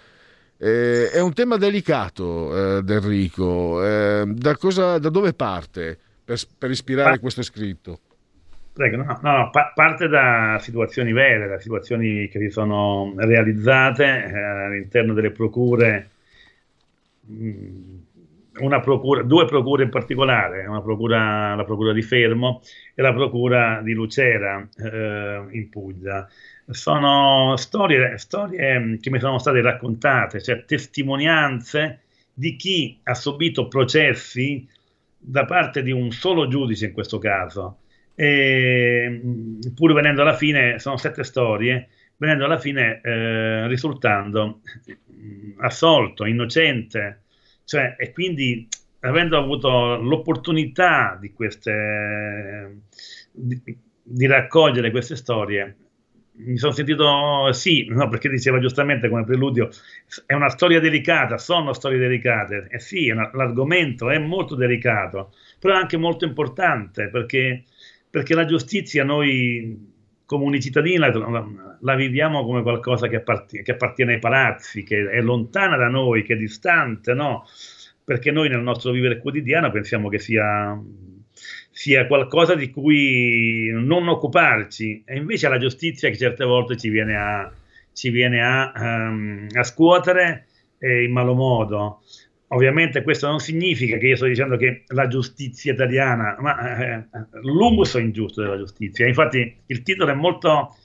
[0.56, 3.84] Eh, è un tema delicato, eh, Enrico.
[3.84, 7.18] Eh, da, cosa, da dove parte per, per ispirare ah.
[7.18, 8.00] questo scritto?
[8.74, 14.36] Prego, no, no, pa- parte da situazioni vere, da situazioni che si sono realizzate eh,
[14.36, 16.10] all'interno delle procure
[17.30, 17.94] mm,
[18.82, 22.62] procura, due procure in particolare, procura, la procura di Fermo
[22.96, 26.28] e la procura di Lucera eh, in Puglia.
[26.66, 32.00] Sono storie, storie che mi sono state raccontate, cioè testimonianze
[32.32, 34.66] di chi ha subito processi
[35.16, 37.78] da parte di un solo giudice in questo caso.
[38.14, 39.20] E,
[39.74, 44.60] pur venendo alla fine, sono sette storie, venendo alla fine eh, risultando
[45.58, 47.22] assolto, innocente,
[47.64, 48.68] cioè, e quindi
[49.00, 52.80] avendo avuto l'opportunità di, queste,
[53.32, 53.60] di,
[54.02, 55.76] di raccogliere queste storie,
[56.36, 59.68] mi sono sentito sì, no, perché diceva giustamente come preludio,
[60.26, 65.74] è una storia delicata, sono storie delicate, e sì, una, l'argomento è molto delicato, però
[65.74, 67.64] è anche molto importante perché,
[68.14, 69.76] perché la giustizia noi
[70.24, 71.10] comuni cittadini la,
[71.80, 76.22] la, viviamo come qualcosa che, appartiene, che appartiene ai palazzi, che è lontana da noi,
[76.22, 77.44] che è distante, no?
[78.04, 80.80] Perché noi nel nostro vivere quotidiano pensiamo che sia
[81.72, 87.16] sia qualcosa di cui non occuparci, e invece la giustizia che certe volte ci viene
[87.16, 87.52] a,
[87.92, 90.46] ci viene a, um, a scuotere
[90.78, 92.00] eh, in malo modo.
[92.54, 97.04] Ovviamente questo non significa che io sto dicendo che la giustizia italiana, ma eh,
[97.42, 99.06] l'uso ingiusto della giustizia.
[99.08, 100.76] Infatti il titolo è molto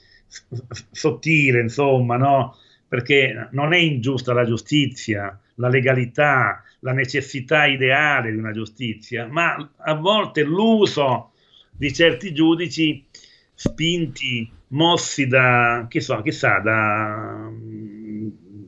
[0.90, 2.56] sottile, insomma, no?
[2.88, 9.70] perché non è ingiusta la giustizia, la legalità, la necessità ideale di una giustizia, ma
[9.76, 11.30] a volte l'uso
[11.70, 13.06] di certi giudici
[13.54, 17.48] spinti, mossi da, chissà, chissà da,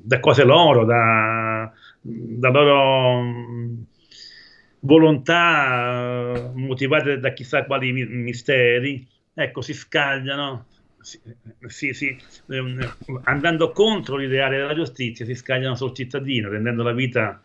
[0.04, 1.72] da cose loro, da,
[2.02, 3.86] da loro
[4.80, 10.68] volontà motivate da chissà quali misteri, ecco, si scagliano,
[11.66, 12.16] sì, sì,
[12.48, 17.42] ehm, andando contro l'ideale della giustizia, si scagliano sul cittadino, rendendo la vita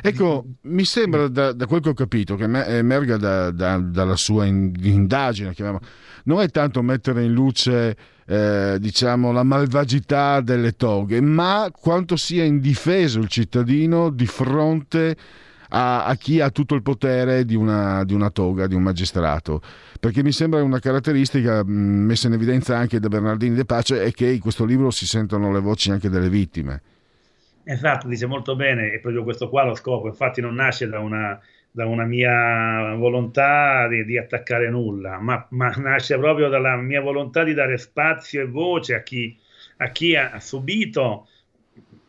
[0.00, 4.44] Ecco, mi sembra da, da, quel che ho capito, che emerga da, da, dalla sua
[4.44, 5.54] indagine,
[6.24, 12.44] non è tanto mettere in luce eh, diciamo, la malvagità delle toghe, ma quanto sia
[12.44, 15.16] indifeso il cittadino di fronte
[15.68, 19.60] a, a chi ha tutto il potere di una, di una, toga, di un magistrato.
[19.98, 24.10] Perché mi sembra una caratteristica mh, messa in evidenza anche da Bernardini De Pace è
[24.12, 26.82] che in questo libro si sentono le voci anche delle vittime.
[27.68, 31.36] Esatto, dice molto bene, è proprio questo qua lo scopo, infatti non nasce da una,
[31.68, 37.42] da una mia volontà di, di attaccare nulla, ma, ma, nasce proprio dalla mia volontà
[37.42, 39.36] di dare spazio e voce a chi,
[39.78, 41.26] a chi ha subito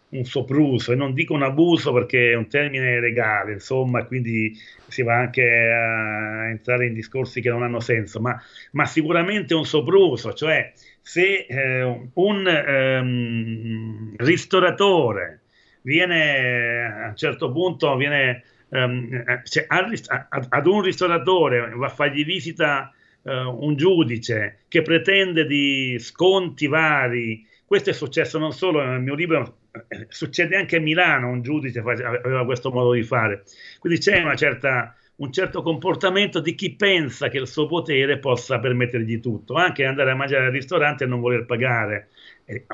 [0.10, 4.56] un sopruso, e non dico un abuso perché è un termine legale, insomma, quindi
[4.88, 8.40] si va anche a entrare in discorsi che non hanno senso, ma,
[8.74, 15.42] ma sicuramente un sopruso, cioè se eh, un ehm, ristoratore
[15.88, 22.94] viene a un certo punto viene, um, cioè, ad un ristoratore va a fargli visita
[23.22, 27.48] uh, un giudice che pretende di sconti vari.
[27.66, 31.80] Questo è successo non solo nel mio libro, eh, succede anche a Milano, un giudice
[31.80, 33.44] aveva questo modo di fare.
[33.80, 39.22] Quindi c'è certa, un certo comportamento di chi pensa che il suo potere possa permettergli
[39.22, 42.10] tutto, anche andare a mangiare al ristorante e non voler pagare.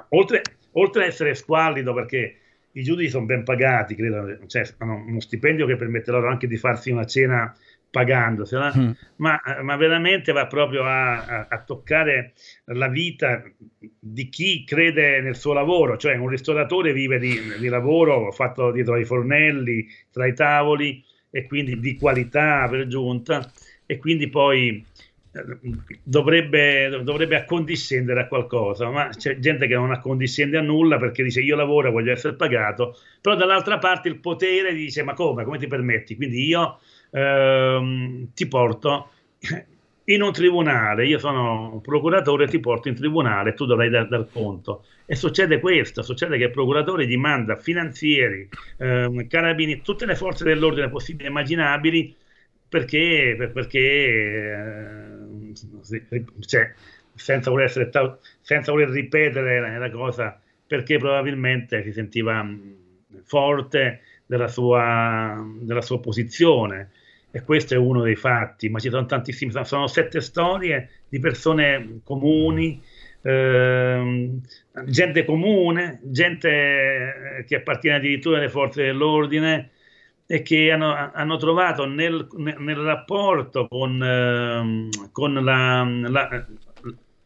[0.09, 0.41] Oltre,
[0.71, 2.37] oltre a essere squallido perché
[2.73, 6.57] i giudici sono ben pagati, credo, cioè, hanno uno stipendio che permette loro anche di
[6.57, 7.53] farsi una cena
[7.93, 8.91] pagandosela, mm.
[9.17, 12.33] ma, ma, veramente va proprio a, a, a, toccare
[12.65, 13.43] la vita
[13.99, 18.95] di chi crede nel suo lavoro, cioè un ristoratore vive di, di lavoro fatto dietro
[18.95, 23.51] ai fornelli, tra i tavoli e quindi di qualità per giunta
[23.85, 24.83] e quindi poi
[26.03, 31.41] dovrebbe, dovrebbe accondiscendere a qualcosa, ma c'è gente che non accondiscende a nulla perché dice
[31.41, 35.67] io lavoro, voglio essere pagato, però dall'altra parte il potere dice ma come, come ti
[35.67, 36.15] permetti?
[36.15, 36.79] Quindi io
[37.11, 39.09] ehm, ti porto
[40.05, 44.85] in un tribunale, io sono procuratore, ti porto in tribunale, tu dovrai dar, dar conto.
[45.05, 50.43] E succede questo, succede che il procuratore gli manda finanzieri, ehm, carabini, tutte le forze
[50.43, 52.15] dell'ordine possibili e immaginabili
[52.73, 55.12] perché, perché eh,
[56.39, 56.73] cioè,
[57.15, 57.89] senza, voler essere,
[58.41, 62.71] senza voler ripetere la cosa, perché probabilmente si sentiva mm,
[63.23, 66.91] forte della sua, della sua posizione.
[67.31, 72.01] E questo è uno dei fatti, ma ci sono tantissimi, sono sette storie di persone
[72.03, 72.79] comuni,
[73.23, 74.29] eh,
[74.85, 79.71] gente comune, gente che appartiene addirittura alle forze dell'ordine,
[80.33, 86.47] e che hanno, hanno trovato nel, nel, rapporto con, eh, con la, la,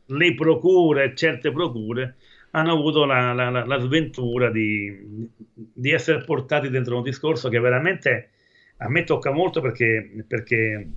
[0.08, 2.18] le procure, certe procure,
[2.52, 8.32] hanno avuto la, la, sventura di, di, essere portati dentro un discorso che veramente
[8.80, 10.90] a me tocca molto perché, perché,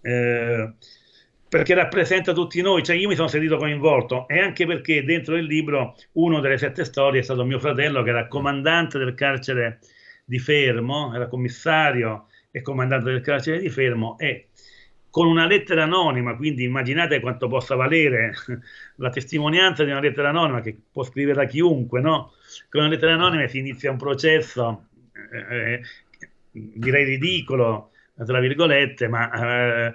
[0.00, 0.72] eh,
[1.48, 5.44] perché rappresenta tutti noi, cioè io mi sono sentito coinvolto e anche perché dentro il
[5.44, 9.78] libro uno delle sette storie è stato mio fratello che era comandante del carcere
[10.30, 14.50] di Fermo, era commissario e comandante del carcere di Fermo e
[15.10, 18.32] con una lettera anonima, quindi immaginate quanto possa valere
[18.96, 22.34] la testimonianza di una lettera anonima che può scriverla chiunque, no?
[22.68, 24.86] Con una lettera anonima si inizia un processo,
[25.32, 25.82] eh, eh
[26.52, 27.90] direi ridicolo,
[28.24, 29.94] tra virgolette, ma, eh,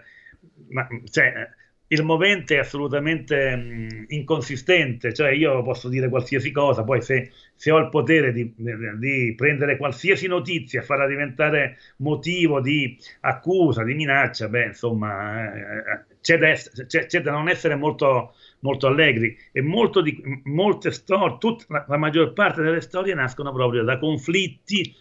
[0.67, 1.49] ma cioè,
[1.88, 7.71] il movente è assolutamente mh, inconsistente, cioè io posso dire qualsiasi cosa, poi se, se
[7.71, 13.93] ho il potere di, di, prendere qualsiasi notizia e farla diventare motivo di accusa, di
[13.93, 19.38] minaccia, beh, insomma, eh, c'è, da essere, c'è, c'è, da non essere molto, molto allegri.
[19.51, 23.99] E molto di, molte storie, tutta, la, la maggior parte delle storie nascono proprio da
[23.99, 24.93] conflitti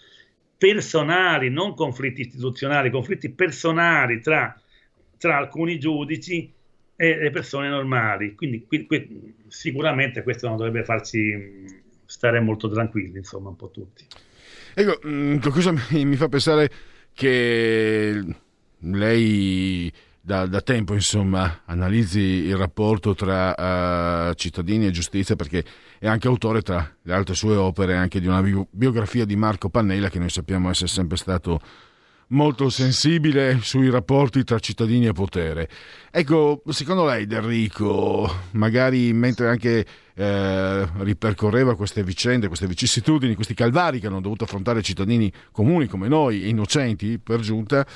[0.57, 4.55] personali, non conflitti istituzionali, conflitti personali tra,
[5.17, 6.54] tra alcuni giudici
[6.97, 8.35] e le persone normali.
[8.35, 14.05] Quindi qui, qui, sicuramente questo non dovrebbe farci stare molto tranquilli, insomma, un po' tutti.
[14.75, 16.71] Ecco, qualcosa mi fa pensare
[17.13, 18.25] che
[18.79, 25.63] lei da, da, tempo insomma analizzi il rapporto tra uh, cittadini e giustizia perché
[25.99, 30.09] è anche autore tra le altre sue opere anche di una biografia di Marco Pannella
[30.09, 31.61] che noi sappiamo essere sempre stato
[32.29, 35.69] molto sensibile sui rapporti tra cittadini e potere.
[36.11, 44.01] Ecco, secondo lei Enrico, magari mentre anche eh, ripercorreva queste vicende, queste vicissitudini, questi calvari
[44.01, 47.87] che hanno dovuto affrontare cittadini comuni come noi, innocenti per giunta,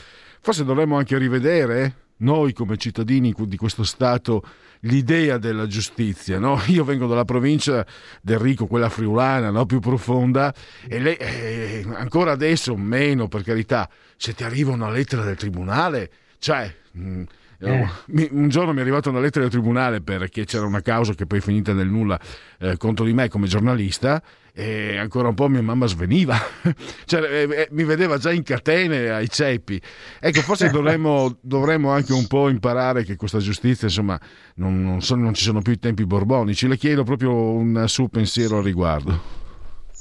[0.41, 4.43] forse dovremmo anche rivedere noi come cittadini di questo Stato
[4.81, 6.39] l'idea della giustizia.
[6.39, 6.61] No?
[6.68, 7.87] Io vengo dalla provincia
[8.22, 9.66] del Rico, quella friulana, no?
[9.66, 10.55] più profonda,
[10.87, 13.89] e lei, eh, ancora adesso meno, per carità,
[14.19, 16.75] se ti arriva una lettera del tribunale, cioè...
[16.93, 17.23] Mh, mm,
[17.61, 17.89] eh.
[18.31, 21.39] Un giorno mi è arrivata una lettera del tribunale perché c'era una causa che poi
[21.39, 22.19] è finita nel nulla
[22.61, 26.37] eh, contro di me come giornalista e ancora un po' mia mamma sveniva,
[27.07, 29.81] cioè, eh, eh, mi vedeva già in catene ai ceppi.
[30.19, 34.19] Ecco, forse dovremmo, dovremmo, anche un po' imparare che questa giustizia, insomma,
[34.57, 36.66] non, non, sono, non ci sono più i tempi borbonici.
[36.66, 39.38] Le chiedo proprio un suo pensiero al riguardo.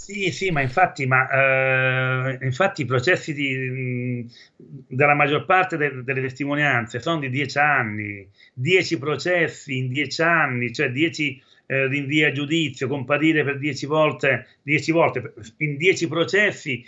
[0.09, 6.21] Sì, sì, ma infatti, ma, eh, infatti i processi di, della maggior parte de, delle
[6.21, 12.31] testimonianze sono di dieci anni, dieci processi in dieci anni, cioè dieci eh, rinvii a
[12.31, 16.85] giudizio, comparire per dieci volte, dieci volte in dieci processi,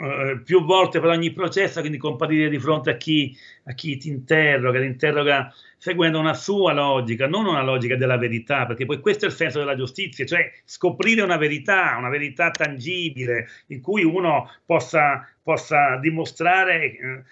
[0.00, 4.08] eh, più volte per ogni processo, quindi comparire di fronte a chi, a chi ti
[4.08, 9.24] interroga, ti interroga seguendo una sua logica, non una logica della verità, perché poi questo
[9.24, 14.48] è il senso della giustizia, cioè scoprire una verità, una verità tangibile, in cui uno
[14.64, 17.22] possa, possa dimostrare eh,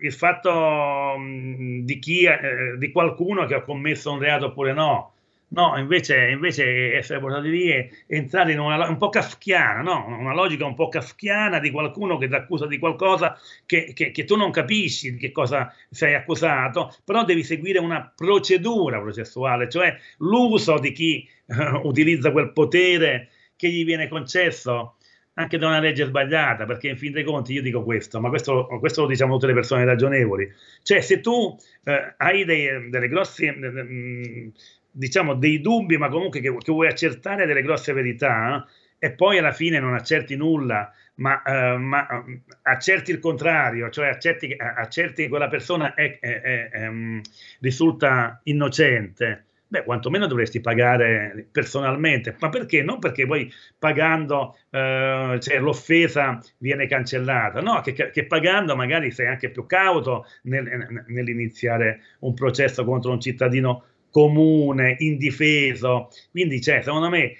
[0.00, 4.72] il fatto mh, mm, di, chi, eh, di qualcuno che ha commesso un reato oppure
[4.72, 5.12] no.
[5.54, 10.06] No, invece, invece essere portati lì e entrare in una un po' kafkiana, no?
[10.06, 13.36] una logica un po' kafkiana di qualcuno che ti accusa di qualcosa
[13.66, 18.10] che, che, che, tu non capisci di che cosa sei accusato, però devi seguire una
[18.16, 24.96] procedura processuale, cioè l'uso di chi uh, utilizza quel potere che gli viene concesso
[25.34, 28.66] anche da una legge sbagliata, perché in fin dei conti io dico questo, ma questo,
[28.80, 30.50] questo lo diciamo tutte le persone ragionevoli,
[30.82, 33.46] cioè se tu eh, hai dei, delle grosse...
[33.48, 34.52] Eh,
[34.92, 38.64] diciamo dei dubbi, ma comunque che, che vuoi accertare delle grosse verità
[38.98, 39.06] eh?
[39.06, 44.08] e poi alla fine non accerti nulla, ma, uh, ma uh, accerti il contrario, cioè
[44.08, 47.20] accerti, accerti che quella persona è, è, è, um,
[47.60, 49.46] risulta innocente.
[49.72, 52.82] Beh, quantomeno dovresti pagare personalmente, ma perché?
[52.82, 59.28] Non perché poi pagando uh, cioè, l'offesa viene cancellata, no, che, che, pagando magari sei
[59.28, 66.10] anche più cauto nel, nell'iniziare un processo contro un cittadino comune, indifeso.
[66.30, 67.32] Quindi, cioè, secondo me,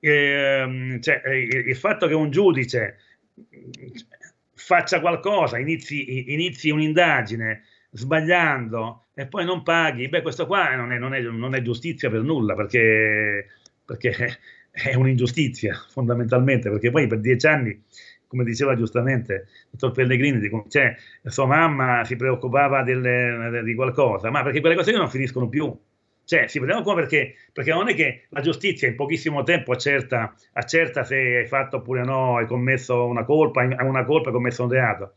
[0.00, 2.98] ehm, cioè, il, il fatto che un giudice
[4.54, 10.98] faccia qualcosa, inizi, inizi un'indagine sbagliando e poi non paghi, beh, questo qua non è,
[10.98, 13.46] non è, non è giustizia per nulla, perché,
[13.84, 14.38] perché
[14.70, 17.82] è un'ingiustizia fondamentalmente, perché poi per dieci anni
[18.30, 20.94] come diceva giustamente il dottor Pellegrini, cioè,
[21.24, 25.76] sua mamma si preoccupava delle, di qualcosa, ma perché quelle cose non finiscono più.
[26.30, 30.32] Cioè, si vediamo come perché, perché non è che la giustizia in pochissimo tempo accerta,
[30.52, 34.62] accerta se hai fatto oppure no, hai commesso una colpa, hai una colpa, hai commesso
[34.62, 35.14] un reato.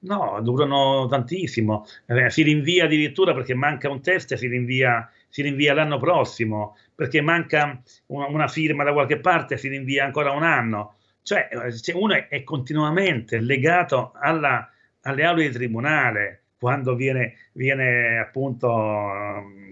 [0.00, 1.86] No, durano tantissimo.
[2.06, 7.20] Eh, si rinvia addirittura perché manca un test, si rinvia, si rinvia l'anno prossimo, perché
[7.20, 10.96] manca una, una, firma da qualche parte, si rinvia ancora un anno.
[11.22, 11.48] Cioè,
[11.80, 14.68] cioè uno è, è continuamente legato alla,
[15.02, 18.68] alle aule di tribunale quando viene, viene appunto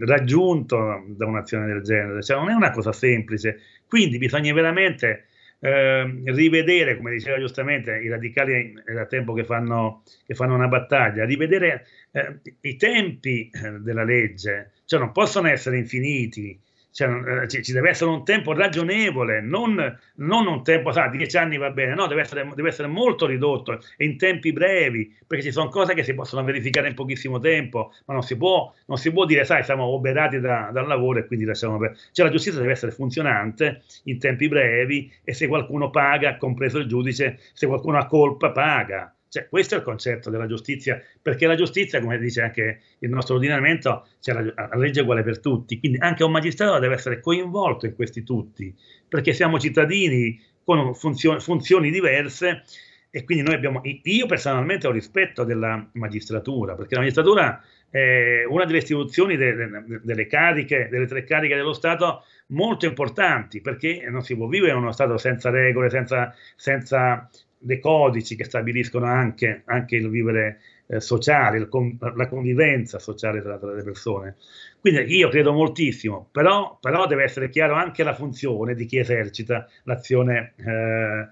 [0.00, 5.26] raggiunto da un'azione del genere, cioè non è una cosa semplice, quindi bisogna veramente
[5.60, 10.68] eh, rivedere, come diceva giustamente, i radicali è da tempo che fanno, che fanno una
[10.68, 16.60] battaglia, rivedere eh, i tempi eh, della legge, cioè non possono essere infiniti,
[16.94, 17.08] cioè,
[17.42, 21.56] eh, ci, ci, deve essere un tempo ragionevole, non, non un tempo, sa, dieci anni
[21.56, 25.68] va bene, no, deve essere, deve essere, molto ridotto in tempi brevi, perché ci sono
[25.70, 29.24] cose che si possono verificare in pochissimo tempo, ma non si può, non si può
[29.24, 32.00] dire, sai, siamo oberati da, dal lavoro e quindi lasciamo perdere.
[32.12, 36.86] Cioè la giustizia deve essere funzionante in tempi brevi e se qualcuno paga, compreso il
[36.86, 39.12] giudice, se qualcuno ha colpa, paga.
[39.34, 43.34] Cioè, questo è il concetto della giustizia, perché la giustizia, come dice anche il nostro
[43.34, 47.84] ordinamento, c'è la, la legge uguale per tutti, quindi anche un magistrato deve essere coinvolto
[47.86, 48.72] in questi tutti,
[49.08, 52.62] perché siamo cittadini con funzioni, funzioni diverse
[53.10, 57.60] e quindi noi abbiamo, io personalmente ho rispetto della magistratura, perché la magistratura
[57.90, 63.60] è una delle istituzioni de, de, delle cariche, delle tre cariche dello Stato molto importanti,
[63.60, 67.28] perché non si può vivere in uno Stato senza regole, senza, senza
[67.64, 73.40] dei codici che stabiliscono anche, anche il vivere eh, sociale, il con, la convivenza sociale
[73.40, 74.36] tra, tra, le persone.
[74.80, 79.66] Quindi io credo moltissimo, però, però, deve essere chiaro anche la funzione di chi esercita
[79.84, 81.28] l'azione, eh,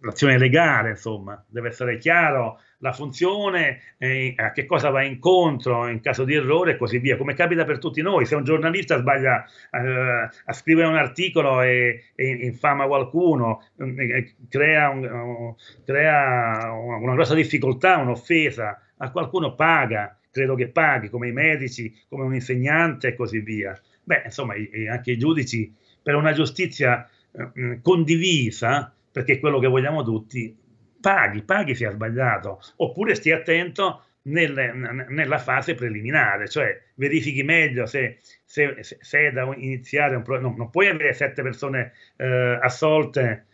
[0.00, 6.00] l'azione legale, insomma, deve essere chiaro la funzione, eh, a che cosa va incontro in
[6.00, 8.26] caso di errore e così via, come capita per tutti noi.
[8.26, 14.88] Se un giornalista sbaglia eh, a scrivere un articolo e, e infama qualcuno, eh, crea,
[14.90, 15.54] un,
[15.84, 22.24] crea una grossa difficoltà, un'offesa, a qualcuno paga, credo che paghi, come i medici, come
[22.24, 23.78] un insegnante e così via.
[24.02, 25.72] Beh, insomma, i, anche i giudici
[26.02, 30.56] per una giustizia eh, condivisa, perché è quello che vogliamo tutti,
[31.00, 37.86] paghi, paghi se ha sbagliato, oppure stia attento nel, nella fase preliminare, cioè verifichi meglio
[37.86, 40.48] se, se, se è da iniziare un problema.
[40.50, 43.46] No, non puoi avere sette persone eh, assolte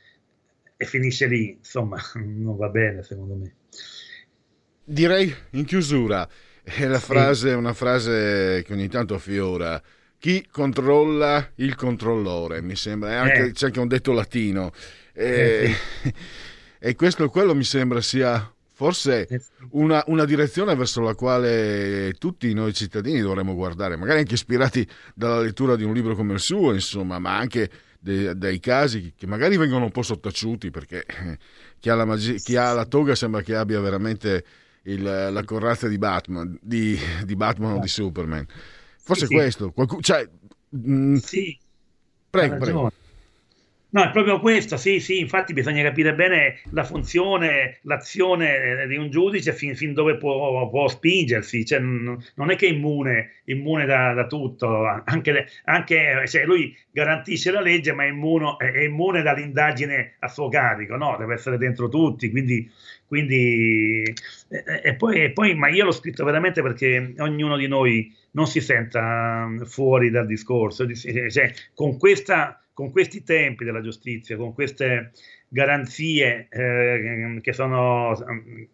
[0.76, 3.54] e finisce lì, insomma, non va bene secondo me.
[4.84, 6.28] Direi in chiusura,
[6.62, 9.80] è la frase, una frase che ogni tanto affiora.
[10.18, 13.52] Chi controlla il controllore, mi sembra, anche, eh.
[13.52, 14.72] c'è anche un detto latino.
[15.12, 16.14] Eh, eh sì.
[16.86, 22.54] E questo quello mi sembra sia forse eh una, una, direzione verso la quale tutti
[22.54, 26.72] noi cittadini dovremmo guardare, magari anche ispirati dalla lettura di un libro come il suo,
[26.72, 27.68] insomma, ma anche
[27.98, 31.38] dei, dei casi che magari vengono un po' sottaciuti perché eh,
[31.80, 34.44] chi ha la, magia, chi ha la toga sembra che abbia veramente
[34.82, 38.46] il, la corazza di Batman, di, di Batman o di Superman.
[39.02, 40.24] Forse sì, questo, qualcuno, cioè,
[40.68, 41.58] mh, mm, sì,
[42.30, 42.92] prego, prego.
[43.96, 49.08] No, è proprio questo, sì, sì, infatti bisogna capire bene la funzione, l'azione di un
[49.08, 54.12] giudice fin, fin dove può, può spingersi, cioè, non è che è immune, immune da,
[54.12, 60.16] da tutto, anche, anche cioè, lui garantisce la legge ma è immune, è immune dall'indagine
[60.18, 62.70] a suo carico, no, deve essere dentro tutti, quindi,
[63.06, 64.02] quindi
[64.48, 68.46] e, e, poi, e poi, ma io l'ho scritto veramente perché ognuno di noi non
[68.46, 75.12] si senta fuori dal discorso, cioè, con questa con questi tempi della giustizia, con queste
[75.48, 78.14] garanzie eh, che sono,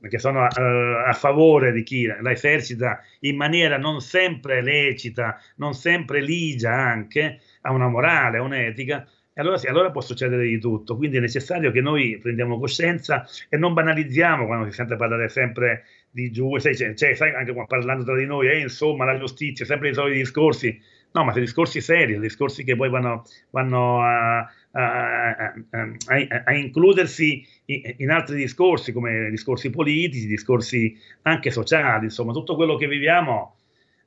[0.00, 5.74] che sono eh, a favore di chi la esercita in maniera non sempre lecita, non
[5.74, 10.58] sempre ligia anche, a una morale, a un'etica, e allora sì, allora può succedere di
[10.58, 10.96] tutto.
[10.96, 15.84] Quindi è necessario che noi prendiamo coscienza e non banalizziamo quando si sente parlare sempre
[16.10, 19.94] di giù, cioè, sai, anche parlando tra di noi, eh, insomma, la giustizia, sempre i
[19.94, 20.80] soliti discorsi
[21.12, 27.46] No, ma sono discorsi seri, discorsi che poi vanno, vanno a, a, a, a, includersi
[27.66, 33.56] in altri discorsi, come discorsi politici, discorsi anche sociali, insomma, tutto quello che viviamo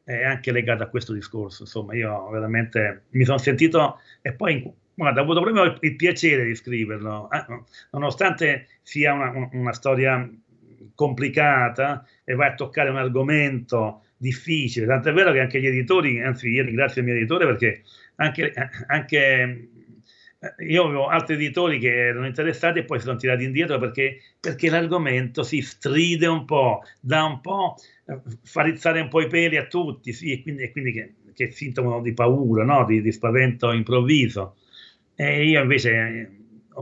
[0.03, 1.64] è anche legato a questo discorso.
[1.64, 6.56] Insomma, io veramente mi sono sentito e poi guarda, ho avuto proprio il piacere di
[6.56, 7.45] scriverlo, eh,
[7.91, 10.28] nonostante sia una, una storia
[10.95, 16.22] complicata e vai a toccare un argomento difficile, tanto è vero che anche gli editori,
[16.22, 17.84] anzi io ringrazio il mio editore perché
[18.16, 18.53] anche,
[18.88, 19.70] anche
[20.39, 24.20] eh, io avevo altri editori che erano interessati e poi si sono tirati indietro perché,
[24.39, 29.28] perché l'argomento si stride un po', dà un po', eh, fa rizzare un po' i
[29.28, 32.86] peli a tutti, sì, e quindi, e quindi che, che sintomo di paura, no?
[32.86, 34.57] di, di, spavento improvviso.
[35.16, 36.30] E io invece eh,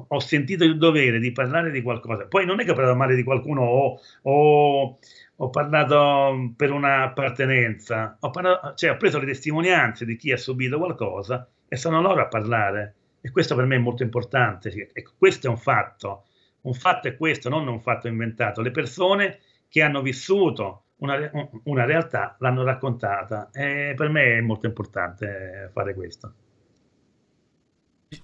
[0.08, 2.26] ho sentito il dovere di parlare di qualcosa.
[2.26, 4.98] Poi non è che ho parlato male di qualcuno o, o
[5.36, 10.78] ho parlato per un'appartenenza, ho, parlato, cioè ho preso le testimonianze di chi ha subito
[10.78, 12.96] qualcosa e sono loro a parlare.
[13.20, 14.70] E questo per me è molto importante.
[14.94, 16.26] E questo è un fatto.
[16.62, 18.62] Un fatto è questo, non un fatto inventato.
[18.62, 21.32] Le persone che hanno vissuto una,
[21.64, 23.50] una realtà, l'hanno raccontata.
[23.52, 26.34] E per me è molto importante fare questo.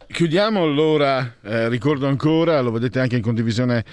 [0.07, 3.84] Chiudiamo allora, eh, ricordo ancora, lo vedete anche in condivisione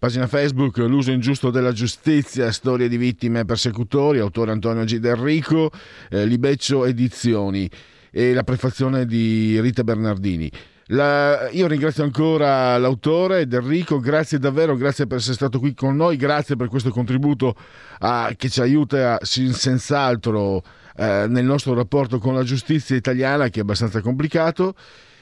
[0.00, 4.96] pagina Facebook, l'uso ingiusto della giustizia, storie di vittime e persecutori, autore Antonio G.
[4.96, 5.70] D'Enrico,
[6.08, 7.70] eh, Libeccio Edizioni
[8.10, 10.50] e la prefazione di Rita Bernardini.
[10.86, 16.16] La, io ringrazio ancora l'autore Enrico, grazie davvero, grazie per essere stato qui con noi,
[16.16, 17.54] grazie per questo contributo
[17.98, 20.62] a, che ci aiuta senz'altro
[20.96, 24.74] eh, nel nostro rapporto con la giustizia italiana che è abbastanza complicato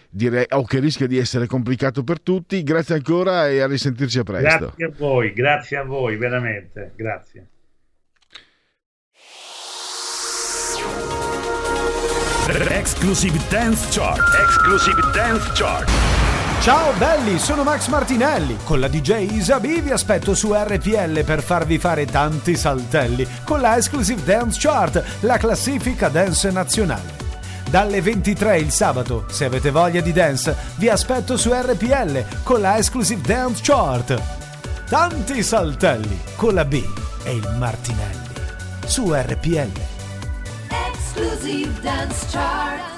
[0.09, 2.63] direi, o che rischia di essere complicato per tutti.
[2.63, 4.73] Grazie ancora e a risentirci a presto.
[4.77, 7.49] Grazie a voi, grazie a voi, veramente, grazie.
[12.71, 14.35] Exclusive Dance Chart.
[14.43, 15.87] Exclusive Dance Chart.
[16.61, 18.57] Ciao belli, sono Max Martinelli.
[18.65, 23.77] Con la DJ Isabi vi aspetto su RPL per farvi fare tanti saltelli con la
[23.77, 27.28] Exclusive Dance Chart, la classifica dance nazionale.
[27.71, 32.79] Dalle 23 il sabato, se avete voglia di dance, vi aspetto su RPL con la
[32.79, 34.23] Exclusive Dance Chart.
[34.89, 36.83] Tanti saltelli con la B
[37.25, 38.27] e il Martinelli
[38.87, 39.71] su RPL.
[40.71, 42.98] Exclusive Dance Chart.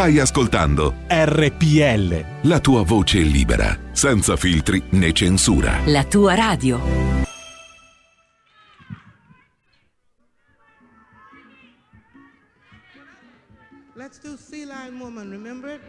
[0.00, 2.48] Stai ascoltando RPL.
[2.48, 5.78] la tua voce libera, senza filtri né censura.
[5.84, 6.80] La tua radio.
[13.94, 15.82] Let's do Sea Lion Woman, remember it?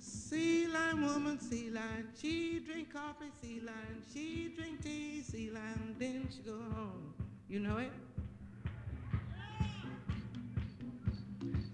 [0.00, 5.94] Sea Lion Woman, Sea Lion, she drink coffee, Sea Lion, she drink tea, Sea Lion,
[5.96, 7.14] then she go home.
[7.48, 7.92] You know it?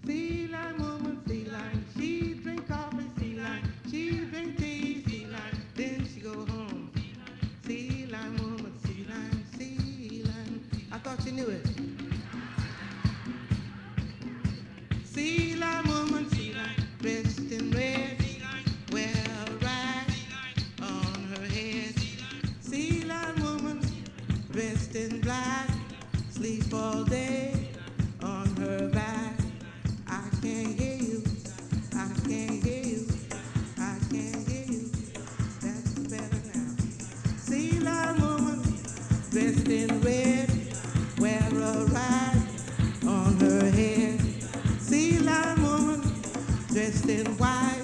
[0.07, 5.61] Sea Lion Woman, Sea Lion, she drink coffee, Sea Lion, she drink tea, Sea Lion,
[5.75, 6.89] then she go home.
[7.65, 10.69] Sea Lion Woman, Sea Lion, Sea Lion.
[10.93, 11.67] I thought you knew it.
[15.03, 16.69] Sea lion woman, sea lion,
[17.01, 18.17] dressed in red,
[18.93, 20.07] wear a rag
[20.81, 21.95] on her head.
[22.61, 23.81] Sea lion woman,
[24.51, 25.69] dressed in black,
[26.29, 27.46] sleep all day
[37.47, 38.61] Sea lion woman,
[39.31, 40.51] dressed in red,
[41.17, 41.85] wear a
[43.07, 44.19] on her head.
[45.61, 46.01] Woman,
[46.67, 47.76] dressed in white,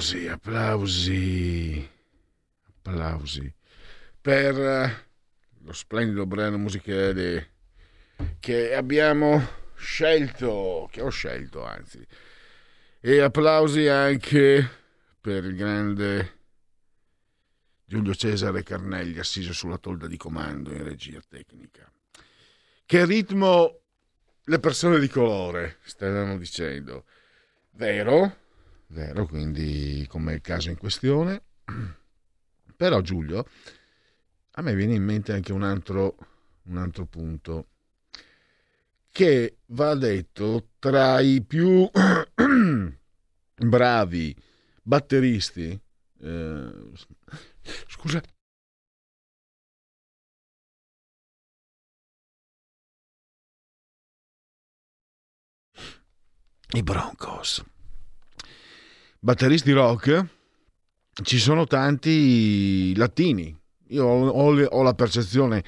[0.00, 1.90] Applausi, applausi,
[2.78, 3.54] applausi
[4.18, 5.06] per eh,
[5.58, 7.50] lo splendido brano musicale
[8.40, 12.02] che abbiamo scelto, che ho scelto anzi,
[12.98, 14.66] e applausi anche
[15.20, 16.38] per il grande
[17.84, 21.92] Giulio Cesare Carnelli assiso sulla tolda di comando in regia tecnica.
[22.86, 23.80] Che ritmo
[24.44, 27.04] le persone di colore stavano dicendo.
[27.72, 28.39] Vero?
[28.92, 31.42] Vero, quindi come il caso in questione.
[32.76, 33.46] Però Giulio,
[34.52, 36.16] a me viene in mente anche un altro,
[36.64, 37.66] un altro punto
[39.12, 41.88] che va detto tra i più
[43.54, 44.36] bravi
[44.82, 45.80] batteristi.
[46.20, 46.90] eh,
[47.86, 48.20] scusa.
[56.72, 57.64] I Broncos
[59.20, 60.26] batteristi rock
[61.22, 63.56] ci sono tanti latini.
[63.88, 65.62] Io ho, ho- ho la percezione,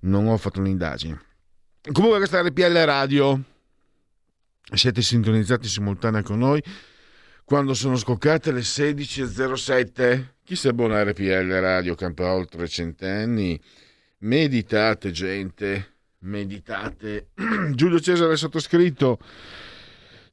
[0.00, 1.20] non ho fatto un'indagine.
[1.92, 3.42] Comunque questa è RPL Radio.
[4.72, 6.60] Siete sintonizzati simultanea con noi
[7.44, 10.24] quando sono scoccate le 16.07.
[10.42, 13.60] Chi si abbona a RPL Radio campa oltre centenni.
[14.18, 15.94] Meditate, gente.
[16.20, 17.28] Meditate.
[17.74, 19.18] Giulio Cesare sottoscritto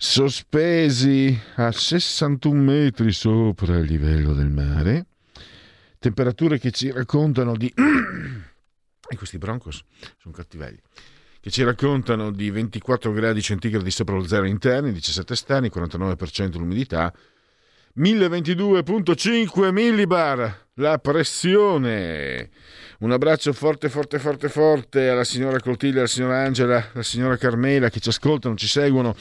[0.04, 5.06] sospesi a 61 metri sopra il livello del mare,
[5.98, 7.72] temperature che ci raccontano di...
[7.74, 9.82] e questi Broncos
[10.18, 10.78] sono cattivelli,
[11.40, 17.12] che ci raccontano di 24 gradi centigradi sopra lo zero interni, 17 esterni, 49% l'umidità,
[17.98, 22.50] 1022.5 millibar la pressione.
[23.00, 27.90] Un abbraccio forte, forte, forte, forte alla signora Coltiglia, alla signora Angela, alla signora Carmela
[27.90, 29.16] che ci ascoltano, ci seguono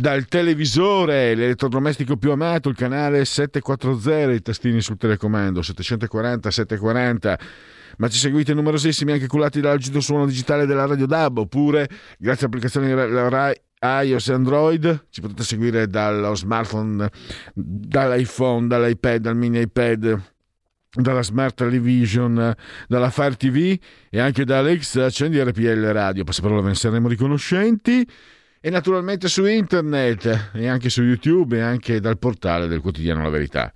[0.00, 7.38] dal televisore, l'elettrodomestico più amato, il canale 740, i tastini sul telecomando 740 740.
[7.98, 11.86] Ma ci seguite numerosissimi anche culati dall'agito suono digitale della Radio DAB oppure
[12.18, 17.10] grazie all'applicazione Rai iOS e Android ci potete seguire dallo smartphone,
[17.52, 20.22] dall'iPhone, dall'iPad, dal mini iPad
[20.92, 22.54] dalla Smart Television,
[22.88, 23.78] dalla Fire TV
[24.08, 28.06] e anche da Alexa, accendi RPL Radio, passaparola ve ne saremo riconoscenti
[28.60, 33.30] e naturalmente su internet e anche su YouTube e anche dal portale del quotidiano La
[33.30, 33.72] Verità.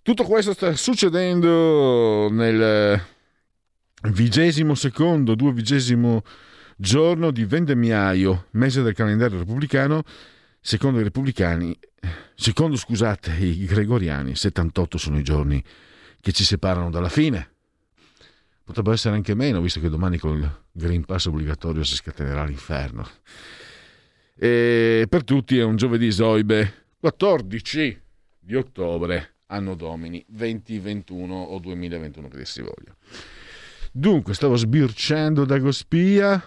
[0.00, 3.00] Tutto questo sta succedendo nel
[4.12, 6.22] vigesimo secondo, due vigesimo
[6.76, 10.02] giorno di vendemmiaio, mese del calendario repubblicano,
[10.60, 11.78] secondo i repubblicani,
[12.34, 15.62] secondo scusate i gregoriani, 78 sono i giorni
[16.20, 17.50] che ci separano dalla fine.
[18.64, 23.06] Potrebbe essere anche meno, visto che domani con il Green Pass obbligatorio si scatenerà l'inferno.
[24.38, 28.00] E per tutti è un giovedì Zoibe, 14
[28.38, 32.94] di ottobre, anno domini 2021 o 2021 che si voglia.
[33.90, 36.42] Dunque, stavo sbirciando da Gospia.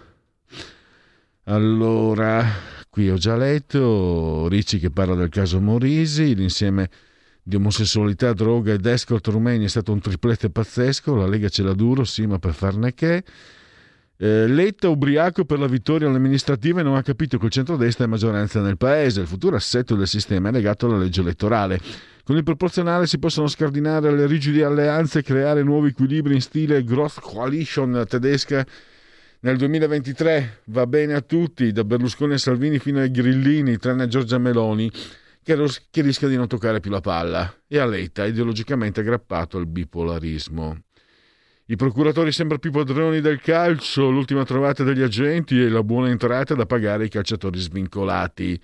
[1.45, 2.45] Allora,
[2.91, 6.91] qui ho già letto Ricci che parla del caso Morisi, l'insieme
[7.41, 11.73] di omosessualità, droga ed escort rumeni è stato un triplete pazzesco, la Lega ce l'ha
[11.73, 13.23] duro, sì, ma per farne che.
[14.21, 18.07] Eh, Letta, ubriaco per la vittoria alle amministrative, non ha capito che il centrodestra è
[18.07, 19.21] maggioranza nel paese.
[19.21, 21.79] Il futuro assetto del sistema è legato alla legge elettorale.
[22.25, 26.83] Con il proporzionale si possono scardinare le rigide alleanze e creare nuovi equilibri in stile
[26.83, 28.65] Growth Coalition tedesca
[29.39, 30.63] nel 2023.
[30.65, 34.91] Va bene a tutti, da Berlusconi a Salvini fino ai grillini, tranne a Giorgia Meloni,
[35.41, 39.57] che, ros- che rischia di non toccare più la palla, e a Letta, ideologicamente aggrappato
[39.57, 40.77] al bipolarismo.
[41.71, 46.55] I procuratori sempre più padroni del calcio, l'ultima trovata degli agenti e la buona entrata
[46.55, 48.59] da pagare ai calciatori svincolati.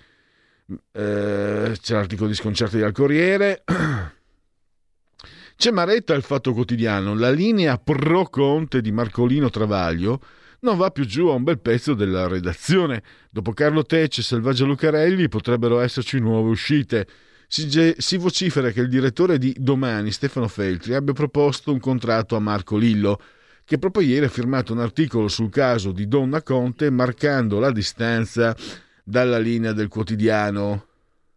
[0.90, 3.62] Eh, c'è l'articolo di sconcerti al Corriere.
[5.54, 7.14] C'è Maretta al Fatto Quotidiano.
[7.14, 10.20] La linea pro Conte di Marcolino Travaglio
[10.60, 13.04] non va più giù a un bel pezzo della redazione.
[13.30, 17.06] Dopo Carlo Tecce e Selvaggio Lucarelli potrebbero esserci nuove uscite.
[17.48, 22.34] Si, ge- si, vocifera che il direttore di Domani, Stefano Feltri, abbia proposto un contratto
[22.34, 23.20] a Marco Lillo,
[23.64, 28.54] che proprio ieri ha firmato un articolo sul caso di Donna Conte marcando la distanza
[29.02, 30.86] dalla linea del quotidiano.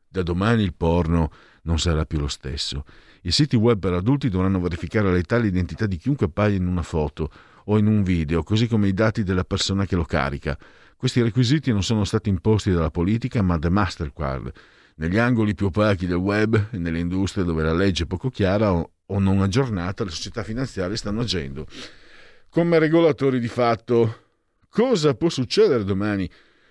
[0.07, 1.32] Da domani il porno
[1.64, 2.86] non sarà più lo stesso.
[3.22, 6.82] I siti web per adulti dovranno verificare l'età e l'identità di chiunque appaia in una
[6.82, 7.32] foto
[7.66, 10.57] o in un video, così come i dati della persona che lo carica.
[10.95, 14.51] Questi requisiti non sono stati imposti dalla politica, ma da Mastercard
[15.00, 18.72] negli angoli più opachi del web e nelle industrie dove la legge è poco chiara
[18.72, 18.89] o,
[19.20, 21.66] non aggiornata, le società finanziarie stanno agendo
[22.50, 24.24] come regolatori di fatto.
[24.70, 26.30] Cosa può succedere domani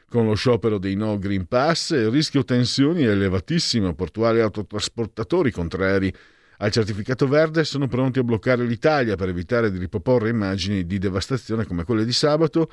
[0.08, 1.90] con lo sciopero dei no Green Pass?
[1.90, 3.94] Il rischio tensioni è elevatissimo.
[3.94, 6.12] Portuali autotrasportatori contrari
[6.58, 11.64] al certificato verde sono pronti a bloccare l'Italia per evitare di riproporre immagini di devastazione
[11.64, 12.70] come quelle di sabato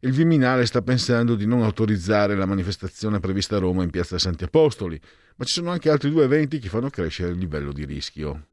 [0.00, 4.44] il Viminale sta pensando di non autorizzare la manifestazione prevista a Roma in piazza Santi
[4.44, 5.00] Apostoli,
[5.36, 8.46] ma ci sono anche altri due eventi che fanno crescere il livello di rischio.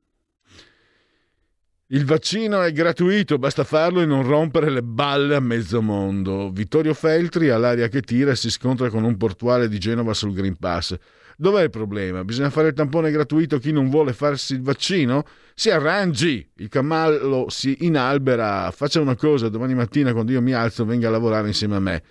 [1.87, 6.49] Il vaccino è gratuito, basta farlo e non rompere le balle a mezzo mondo.
[6.49, 10.97] Vittorio Feltri all'aria che tira si scontra con un portuale di Genova sul Green Pass.
[11.37, 12.23] Dov'è il problema?
[12.23, 15.25] Bisogna fare il tampone gratuito a chi non vuole farsi il vaccino?
[15.55, 16.47] Si arrangi!
[16.55, 21.11] Il camallo si inalbera, faccia una cosa, domani mattina quando io mi alzo venga a
[21.11, 22.03] lavorare insieme a me.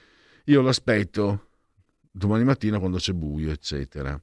[0.47, 1.49] Io l'aspetto
[2.11, 4.21] domani mattina quando c'è buio, eccetera.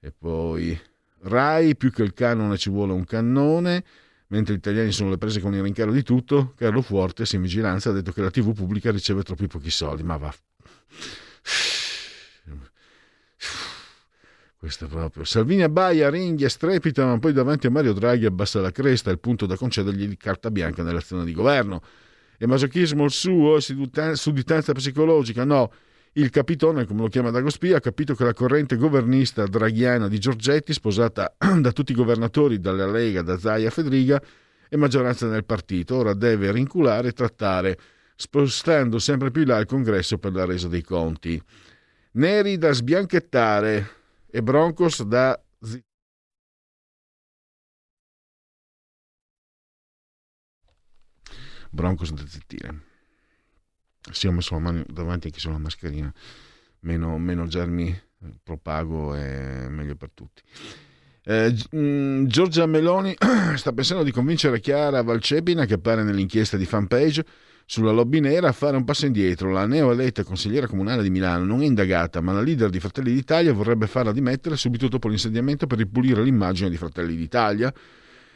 [0.00, 0.78] E poi
[1.22, 3.84] Rai, più che il canone ci vuole un cannone,
[4.28, 7.90] mentre gli italiani sono le prese con il rincaro di tutto, Carlo Fuortes in vigilanza
[7.90, 10.34] ha detto che la TV pubblica riceve troppi pochi soldi, ma va...
[14.60, 15.24] Questo proprio.
[15.24, 19.46] Salvini abbaia, ringhia, strepita, ma poi davanti a Mario Draghi abbassa la cresta, il punto
[19.46, 21.80] da concedergli carta bianca nell'azione di governo.
[22.36, 25.44] E masochismo il suo, sudditanza psicologica?
[25.44, 25.72] No.
[26.12, 30.74] Il capitone, come lo chiama Dagospia, ha capito che la corrente governista draghiana di Giorgetti,
[30.74, 34.22] sposata da tutti i governatori, dalla Lega, da Zaia a Fedriga,
[34.68, 35.96] è maggioranza nel partito.
[35.96, 37.78] Ora deve rinculare e trattare,
[38.14, 41.42] spostando sempre più là il congresso per la resa dei conti.
[42.12, 43.99] Neri da sbianchettare,
[44.30, 45.40] e Broncos da
[51.70, 52.88] Broncos da zittire.
[54.10, 56.12] Sì, ho messo la mano davanti anche sulla mascherina.
[56.80, 57.96] Meno, meno germi
[58.42, 60.42] propago è meglio per tutti.
[61.22, 61.54] Eh,
[62.26, 63.14] Giorgia Meloni
[63.54, 67.24] sta pensando di convincere Chiara Valcepina, che appare nell'inchiesta di fanpage,
[67.70, 69.52] sulla lobby nera a fare un passo indietro.
[69.52, 73.52] La neoeletta consigliera comunale di Milano non è indagata, ma la leader di Fratelli d'Italia
[73.52, 77.72] vorrebbe farla dimettere subito dopo l'insediamento per ripulire l'immagine di Fratelli d'Italia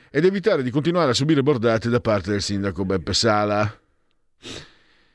[0.08, 3.80] ed evitare di continuare a subire bordate da parte del sindaco Beppe Sala.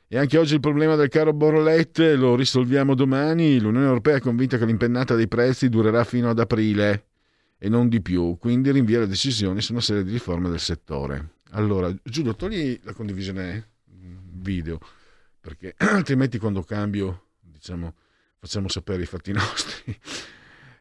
[0.10, 3.58] E anche oggi il problema del caro bollette lo risolviamo domani.
[3.58, 7.06] L'Unione Europea è convinta che l'impennata dei prezzi durerà fino ad aprile
[7.58, 11.36] e non di più, quindi rinvia le decisioni su una serie di riforme del settore.
[11.52, 13.78] Allora, Giulio, togli la condivisione
[14.40, 14.80] video,
[15.40, 17.94] perché altrimenti quando cambio, diciamo,
[18.40, 19.96] facciamo sapere i fatti nostri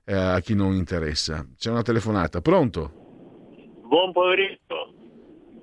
[0.04, 1.46] eh, a chi non interessa.
[1.56, 3.06] C'è una telefonata, pronto?
[3.88, 4.94] Buon pomeriggio.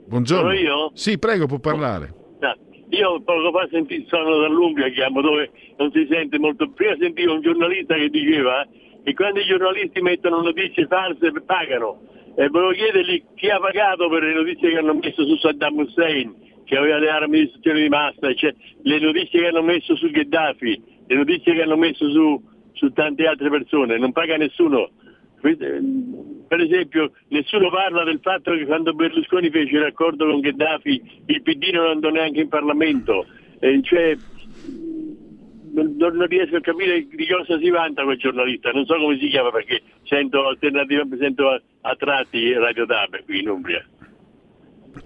[0.08, 0.50] Buongiorno.
[0.50, 0.92] Sono io?
[0.94, 2.14] Sì, prego, può parlare.
[2.42, 2.56] Ah,
[2.90, 6.70] Io poco fa senti, sono dall'Umbria, chiamo dove non si sente molto.
[6.72, 8.68] Prima sentivo un giornalista che diceva
[9.04, 12.02] che quando i giornalisti mettono notizie false pagano.
[12.38, 16.36] E volevo chiedergli chi ha pagato per le notizie che hanno messo su Saddam Hussein,
[16.66, 20.10] che aveva le armi di distruzione di massa, cioè, le notizie che hanno messo su
[20.10, 22.44] Gheddafi, le notizie che hanno messo su,
[22.74, 23.98] su tante altre persone.
[23.98, 24.90] Non paga nessuno.
[25.40, 25.80] Queste-
[26.48, 31.70] Per esempio, nessuno parla del fatto che quando Berlusconi fece l'accordo con Gheddafi il PD
[31.72, 33.26] non andò neanche in Parlamento.
[33.60, 34.16] Eh, cioè,
[35.76, 39.52] non, riesco a capire di cosa si vanta quel giornalista, non so come si chiama
[39.52, 43.86] perché sento sento a, a tratti Radio Dab qui in Umbria.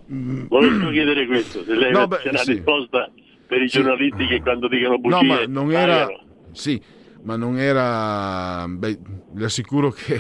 [0.08, 2.54] Volevo chiedere questo, se lei No, c'è beh, una sì.
[2.54, 3.12] risposta
[3.48, 6.06] per i giornalisti che quando dicono bugie No, ma non era.
[6.06, 6.24] pagano.
[6.52, 6.82] Sì,
[7.24, 8.66] ma non era.
[8.68, 9.00] Beh,
[9.36, 10.20] le assicuro che,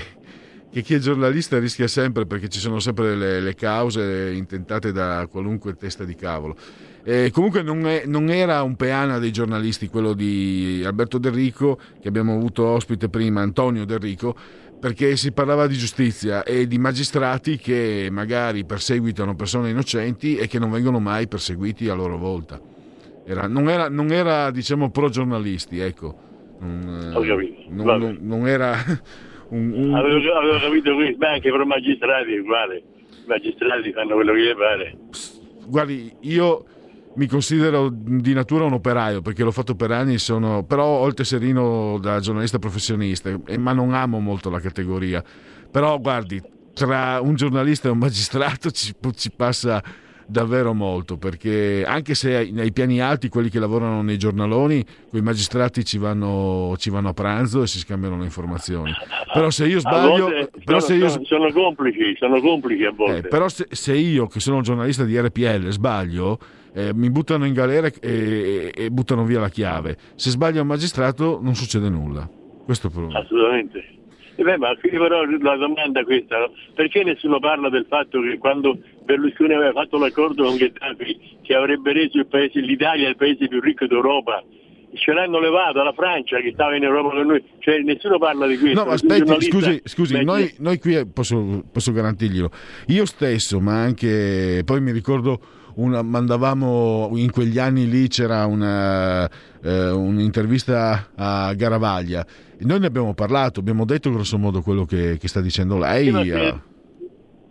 [0.69, 5.27] che chi è giornalista rischia sempre perché ci sono sempre le, le cause intentate da
[5.29, 6.55] qualunque testa di cavolo.
[7.03, 11.79] Eh, comunque non, è- non era un peana dei giornalisti quello di Alberto Del Rico,
[11.99, 14.35] che abbiamo avuto ospite prima, Antonio Del Rico,
[14.79, 20.57] perché si parlava di giustizia e di magistrati che magari perseguitano persone innocenti e che
[20.59, 22.59] non vengono mai perseguiti a loro volta.
[23.25, 26.15] Era- non, era, non era, diciamo, pro giornalisti, ecco.
[26.59, 28.73] Non, eh, Ho capito, non- non- non era
[29.49, 32.77] un, un- Avevo, avevo capito questo, ma anche per magistrati uguale.
[32.77, 34.97] I magistrati fanno quello che gli pare.
[35.67, 36.65] Guardi, io
[37.19, 41.13] mi considero di natura un operaio perché l'ho fatto per anni, sono, però ho il
[41.13, 45.21] tesserino da giornalista professionista, eh, ma non amo molto la categoria.
[45.69, 46.41] Però guardi,
[46.73, 49.83] tra un giornalista e un magistrato ci, ci passa
[50.25, 55.83] davvero molto perché anche se nei piani alti quelli che lavorano nei giornaloni quei magistrati
[55.83, 58.91] ci vanno, ci vanno a pranzo e si scambiano le informazioni
[59.33, 60.27] però se io sbaglio
[60.63, 63.17] però sono, se io, sono- sono complici, sono complici a volte.
[63.17, 66.37] eh, però se, se io, che sono un giornalista di RPL, sbaglio,
[66.87, 69.97] eh, mi buttano in galera e, e- e buttano via la chiave.
[70.15, 72.29] Se sbaglia un magistrato non succede nulla.
[72.63, 73.19] Questo è il problema.
[73.19, 73.97] Assolutamente.
[74.35, 78.37] E beh, ma qui però la domanda è questa, perché nessuno parla del fatto che
[78.37, 83.49] quando Berlusconi aveva fatto l'accordo con Gheddafi che avrebbe reso il paese, l'Italia il paese
[83.49, 84.41] più ricco d'Europa,
[84.93, 88.57] ce l'hanno levato alla Francia che stava in Europa con noi, cioè nessuno parla di
[88.57, 88.81] questo.
[88.81, 92.49] No, aspetti, scusi, scusi mette- noi, noi qui posso, posso garantirglielo.
[92.87, 95.39] Io stesso, ma anche poi mi ricordo
[95.75, 99.29] una, mandavamo in quegli anni lì c'era una,
[99.61, 102.25] eh, un'intervista a Garavaglia.
[102.59, 106.05] Noi ne abbiamo parlato, abbiamo detto grosso modo quello che, che sta dicendo lei.
[106.05, 106.55] Sì, se, eh.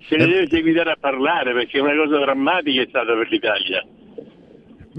[0.06, 3.84] se ne deve seguitare a parlare perché è una cosa drammatica è stata per l'Italia.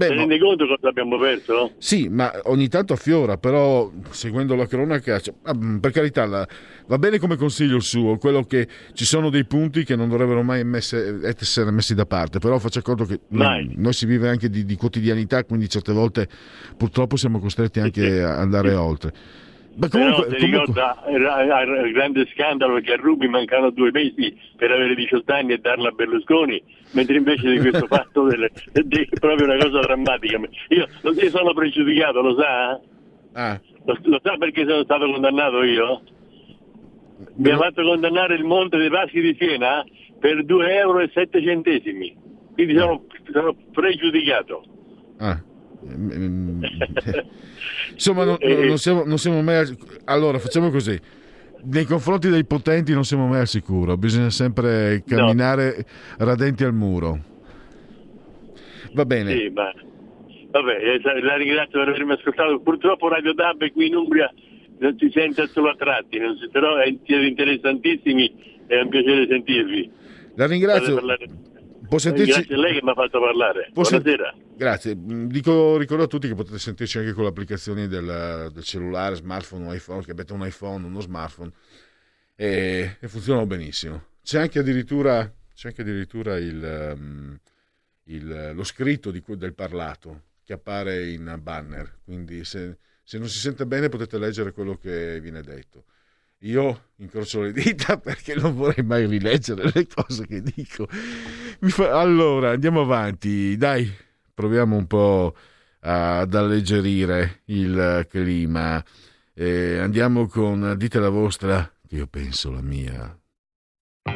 [0.00, 1.52] Beh, ma- rende conto cosa abbiamo perso?
[1.52, 1.70] no?
[1.76, 6.48] Sì, ma ogni tanto affiora, però seguendo la cronaca, cioè, ah, per carità, la-
[6.86, 10.42] va bene come consiglio il suo, quello che ci sono dei punti che non dovrebbero
[10.42, 14.48] mai messe- essere messi da parte, però faccia conto che noi, noi si vive anche
[14.48, 16.26] di, di quotidianità, quindi certe volte
[16.78, 19.12] purtroppo siamo costretti anche a andare oltre.
[19.80, 24.36] Ma comunque, Però si comunque- ricorda il grande scandalo perché a Rubi mancano due mesi
[24.56, 26.62] per avere 18 anni e darla a Berlusconi,
[26.92, 28.50] mentre invece di questo fatto del-
[28.84, 30.38] di- è proprio una cosa drammatica.
[30.68, 32.80] Io, io sono pregiudicato, lo sa?
[33.32, 33.60] Ah.
[33.86, 36.02] Lo, lo sa perché sono stato condannato io?
[37.36, 39.82] Mi ha fatto condannare il Monte dei Paschi di Siena
[40.18, 42.14] per 2 euro e 7 centesimi,
[42.52, 44.62] quindi sono, sono pregiudicato.
[45.18, 45.42] Ah.
[45.88, 46.60] Ehm,
[47.92, 49.56] Insomma, non, non- non siamo, non siamo mai.
[49.56, 50.98] al- Allora, facciamo così.
[51.62, 55.84] Nei confronti dei potenti non siamo mai al sicuro, bisogna sempre camminare
[56.18, 57.18] radenti al muro.
[58.94, 59.36] Va bene.
[59.36, 59.70] Sì, ma
[60.50, 62.58] vabbè, eh, la ringrazio per avermi ascoltato.
[62.60, 64.32] Purtroppo Radio Dab qui in Umbria
[64.78, 69.90] non si sente solo a tratti, non si- però siete interessantissimi, è un piacere sentirvi.
[70.36, 70.94] La ringrazio.
[70.94, 71.26] Parlare-
[71.90, 73.70] Può sentirci- Grazie a lei che mi ha fatto parlare.
[73.72, 74.34] Può sen- Buonasera.
[74.56, 74.94] Grazie.
[74.96, 79.16] Mm, Dico, ricordo a tutti che potete sentirci anche con le applicazioni del, del cellulare,
[79.16, 81.50] smartphone iPhone, che avete un iPhone, uno smartphone,
[82.36, 84.04] e, e funzionano benissimo.
[84.22, 87.40] C'è anche addirittura, c'è anche addirittura il, ehm,
[88.04, 93.38] il- lo scritto di del parlato che appare in banner, quindi se, se non si
[93.40, 95.86] sente bene potete leggere quello che viene detto.
[96.42, 100.86] Io incrocio le dita perché non vorrei mai rileggere le cose che dico.
[100.88, 103.56] Fa- Allora, andiamo avanti.
[103.56, 103.90] Dai,
[104.32, 105.34] proviamo un po'
[105.80, 108.82] ad alleggerire il clima.
[109.34, 113.19] Eh, andiamo con Dite la vostra, che io penso la mia.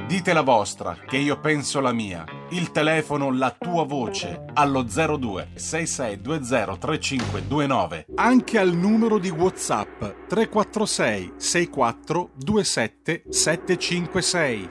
[0.06, 2.24] Dite la vostra, che io penso la mia.
[2.51, 8.06] Il telefono, la tua voce, allo 02 6620 3529.
[8.15, 14.70] Anche al numero di WhatsApp 346 64 27 756.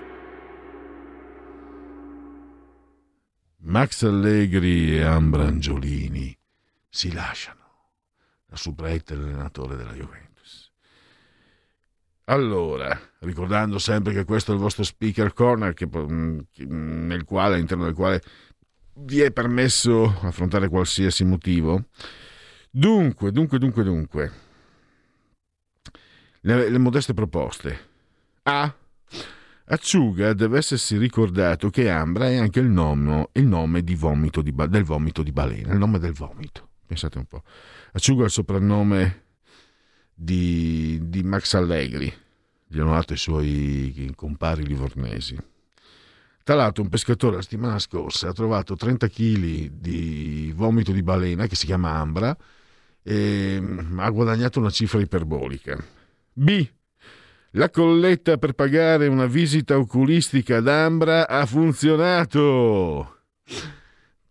[3.65, 6.35] Max Allegri e Ambra Angiolini
[6.90, 7.60] si lasciano.
[8.48, 10.22] La subretta l'allenatore della Juventus.
[12.25, 16.39] Allora, ricordando sempre che questo è il vostro speaker corner, che, mm,
[17.07, 18.21] nel quale, all'interno del quale
[18.95, 21.85] vi è permesso affrontare qualsiasi motivo.
[22.69, 24.31] Dunque, dunque, dunque, dunque.
[26.41, 27.91] Le, le modeste proposte.
[28.43, 28.73] A.
[29.65, 34.53] Acciuga deve essersi ricordato che Ambra è anche il nome, il nome di vomito di,
[34.53, 36.69] del vomito di balena, il nome del vomito.
[36.85, 37.43] Pensate un po'.
[37.93, 39.22] Acciuga è il soprannome
[40.14, 42.11] di, di Max Allegri,
[42.68, 45.38] gli hanno dato i suoi compari livornesi.
[46.44, 51.48] Tra l'altro un pescatore la settimana scorsa ha trovato 30 kg di vomito di balena
[51.48, 52.35] che si chiama Ambra
[53.02, 55.81] e mm, ha guadagnato una cifra iperbolica.
[56.34, 56.68] B.
[57.52, 63.19] La colletta per pagare una visita oculistica ad Ambra ha funzionato.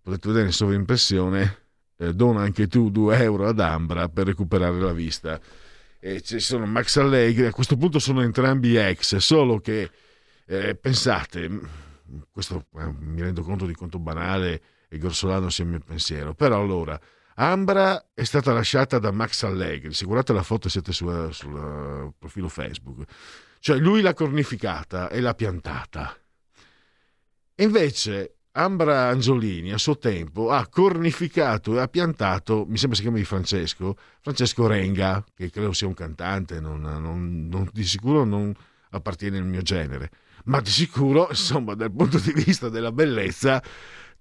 [0.02, 1.58] Potete vedere in sovrimpressione.
[1.96, 5.40] Eh, dona anche tu 2 euro ad Ambra per recuperare la vista.
[6.04, 9.88] E ci sono Max Allegri, a questo punto sono entrambi ex, solo che
[10.46, 11.48] eh, pensate,
[12.28, 16.60] questo eh, mi rendo conto di quanto banale e grossolano sia il mio pensiero, però
[16.60, 17.00] allora
[17.34, 22.48] Ambra è stata lasciata da Max Allegri, se guardate la foto siete sul, sul profilo
[22.48, 23.08] Facebook,
[23.60, 26.18] cioè lui l'ha cornificata e l'ha piantata.
[27.58, 33.24] Invece Ambra Angiolini a suo tempo ha cornificato e ha piantato, mi sembra si chiami
[33.24, 38.52] Francesco, Francesco Renga, che credo sia un cantante, non, non, non, di sicuro non
[38.90, 40.10] appartiene al mio genere,
[40.44, 43.62] ma di sicuro, insomma, dal punto di vista della bellezza,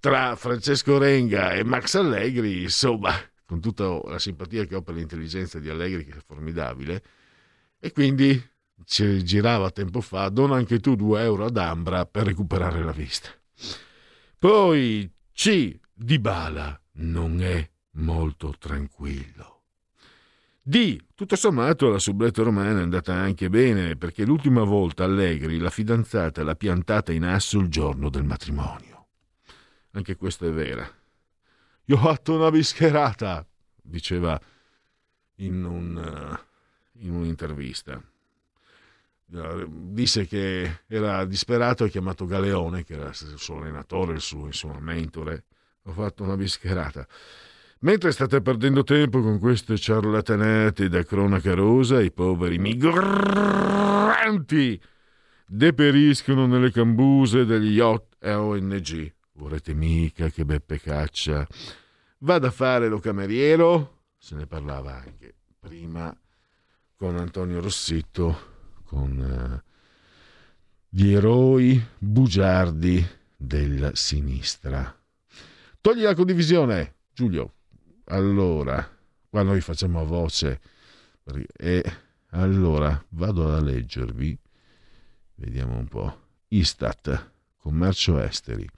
[0.00, 3.12] tra Francesco Renga e Max Allegri, insomma,
[3.44, 7.02] con tutta la simpatia che ho per l'intelligenza di Allegri, che è formidabile,
[7.78, 8.42] e quindi
[8.86, 13.28] ci girava tempo fa, dona anche tu due euro ad Ambra per recuperare la vista.
[14.42, 15.78] Poi C.
[15.94, 19.62] Di Bala non è molto tranquillo.
[20.60, 20.98] D.
[21.14, 26.42] Tutto sommato la subletta romana è andata anche bene perché l'ultima volta Allegri la fidanzata
[26.42, 29.10] l'ha piantata in asso il giorno del matrimonio.
[29.92, 30.92] Anche questa è vera.
[31.84, 33.46] Io ho fatto una bischerata,
[33.80, 34.40] diceva
[35.36, 36.36] in, un,
[36.94, 38.02] in un'intervista.
[39.32, 44.52] Disse che era disperato e ha chiamato Galeone, che era il suo allenatore, il suo,
[44.52, 45.44] suo mentore.
[45.84, 47.06] Ho fatto una bischerata.
[47.78, 53.98] Mentre state perdendo tempo con queste ciarlatanate da cronaca rosa, i poveri migranti
[55.46, 59.14] deperiscono nelle cambuse degli yacht e ONG.
[59.32, 61.46] Vorrete mica che Beppe Caccia
[62.18, 64.02] vada a fare lo cameriero?
[64.18, 66.14] Se ne parlava anche prima
[66.94, 68.51] con Antonio Rossitto,
[68.92, 69.70] con eh,
[70.90, 73.02] gli eroi bugiardi
[73.34, 74.94] della sinistra.
[75.80, 77.54] Togli la condivisione, Giulio.
[78.04, 78.86] Allora,
[79.30, 80.60] qua noi facciamo a voce.
[81.56, 81.82] E
[82.32, 84.38] allora vado a leggervi,
[85.36, 86.20] vediamo un po'.
[86.48, 88.68] Istat, commercio esteri.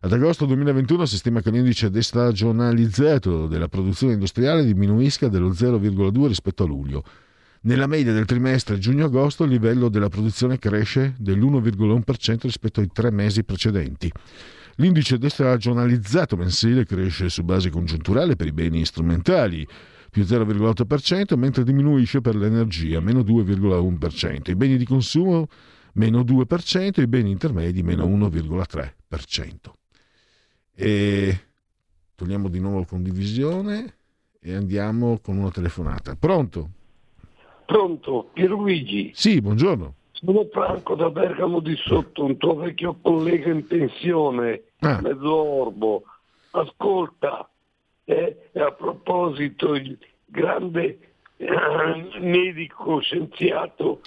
[0.00, 6.64] Ad agosto 2021 si stima che l'indice destagionalizzato della produzione industriale diminuisca dello 0,2 rispetto
[6.64, 7.02] a luglio.
[7.62, 13.42] Nella media del trimestre giugno-agosto il livello della produzione cresce dell'1,1% rispetto ai tre mesi
[13.42, 14.12] precedenti.
[14.76, 19.66] L'indice destagionalizzato mensile cresce su base congiunturale per i beni strumentali,
[20.08, 25.48] più 0,8%, mentre diminuisce per l'energia, meno 2,1%, i beni di consumo,
[25.94, 29.54] meno 2%, i beni intermedi, meno 1,3%.
[30.76, 31.40] E
[32.14, 33.96] togliamo di nuovo condivisione
[34.40, 36.14] e andiamo con una telefonata.
[36.14, 36.76] Pronto?
[37.72, 39.10] Pronto, Pierluigi.
[39.12, 39.92] Sì, buongiorno.
[40.12, 45.02] Sono Franco da Bergamo di Sotto, un tuo vecchio collega in pensione, Ah.
[45.02, 46.02] mezzo orbo.
[46.52, 47.46] Ascolta,
[48.06, 50.98] eh, a proposito, il grande
[51.36, 54.00] eh, medico scienziato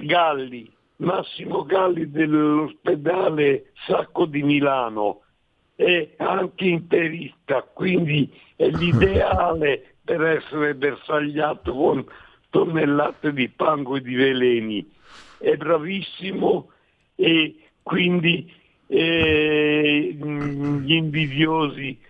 [0.00, 5.20] Galli, Massimo Galli dell'ospedale Sacco di Milano,
[5.76, 12.02] è anche interista, quindi è l'ideale per essere bersagliato con
[12.48, 14.90] tonnellate di fango e di veleni.
[15.36, 16.70] È bravissimo
[17.14, 18.50] e quindi
[18.86, 22.00] eh, gli invidiosi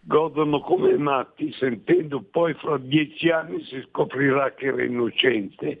[0.00, 5.80] godono come matti, sentendo poi fra dieci anni si scoprirà che era innocente.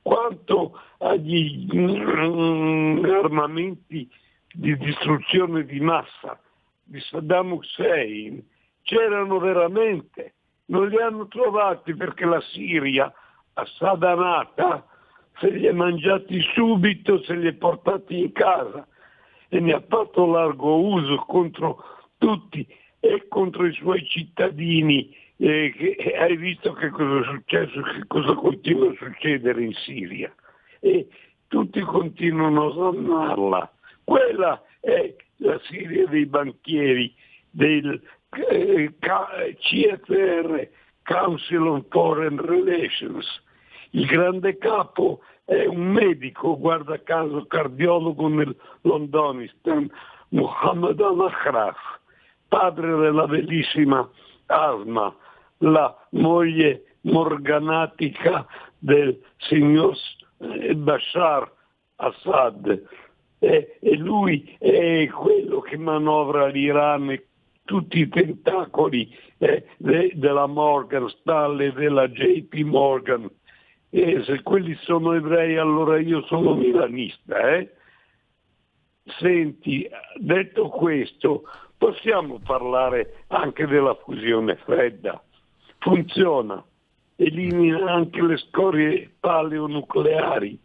[0.00, 4.08] Quanto agli mm, armamenti
[4.52, 6.40] di distruzione di massa
[6.84, 8.40] di Saddam Hussein,
[8.82, 10.34] c'erano veramente,
[10.68, 13.12] non li hanno trovati perché la Siria,
[13.54, 14.86] assadanata,
[15.38, 18.86] se li è mangiati subito, se li è portati in casa.
[19.50, 21.82] e ne ha fatto largo uso contro
[22.18, 22.66] tutti
[23.00, 25.16] e contro i suoi cittadini.
[25.40, 30.34] eh, che- hai visto che cosa è successo, che cosa continua a succedere in Siria
[30.80, 31.06] e
[31.46, 33.72] tutti continuano a osannarla.
[34.02, 37.14] Quella è la Siria dei banchieri,
[37.50, 38.02] del
[39.60, 40.68] CFR,
[41.04, 43.26] Council on Foreign Relations.
[43.90, 49.90] Il grande capo è un medico, guarda caso cardiologo nel Londonistan,
[50.30, 51.78] Muhammad al-Akhraf,
[52.48, 54.06] padre della bellissima
[54.46, 55.14] Asma,
[55.58, 58.46] la moglie morganatica
[58.78, 59.96] del signor
[60.38, 61.50] eh, Bashar
[61.96, 62.82] Assad.
[63.40, 67.27] E, e lui è quello che manovra l'Iran e
[67.68, 73.30] tutti i tentacoli eh, de- della Morgan Stanley, della JP Morgan.
[73.90, 77.56] E se quelli sono ebrei allora io sono milanista.
[77.56, 77.70] Eh?
[79.18, 79.86] Senti,
[80.16, 81.42] detto questo,
[81.76, 85.22] possiamo parlare anche della fusione fredda.
[85.78, 86.64] Funziona,
[87.16, 90.58] elimina anche le scorie paleonucleari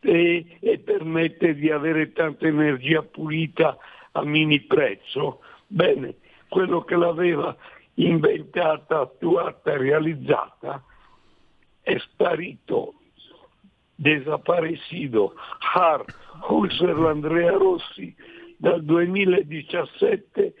[0.00, 3.78] e, e permette di avere tanta energia pulita
[4.12, 5.40] a mini prezzo.
[5.66, 6.16] Bene,
[6.50, 7.56] quello che l'aveva
[7.94, 10.84] inventata, attuata, realizzata
[11.80, 12.94] è sparito,
[13.94, 15.34] desaparecido.
[15.74, 16.04] Har
[16.48, 18.14] Husserl Andrea Rossi
[18.58, 20.54] dal 2017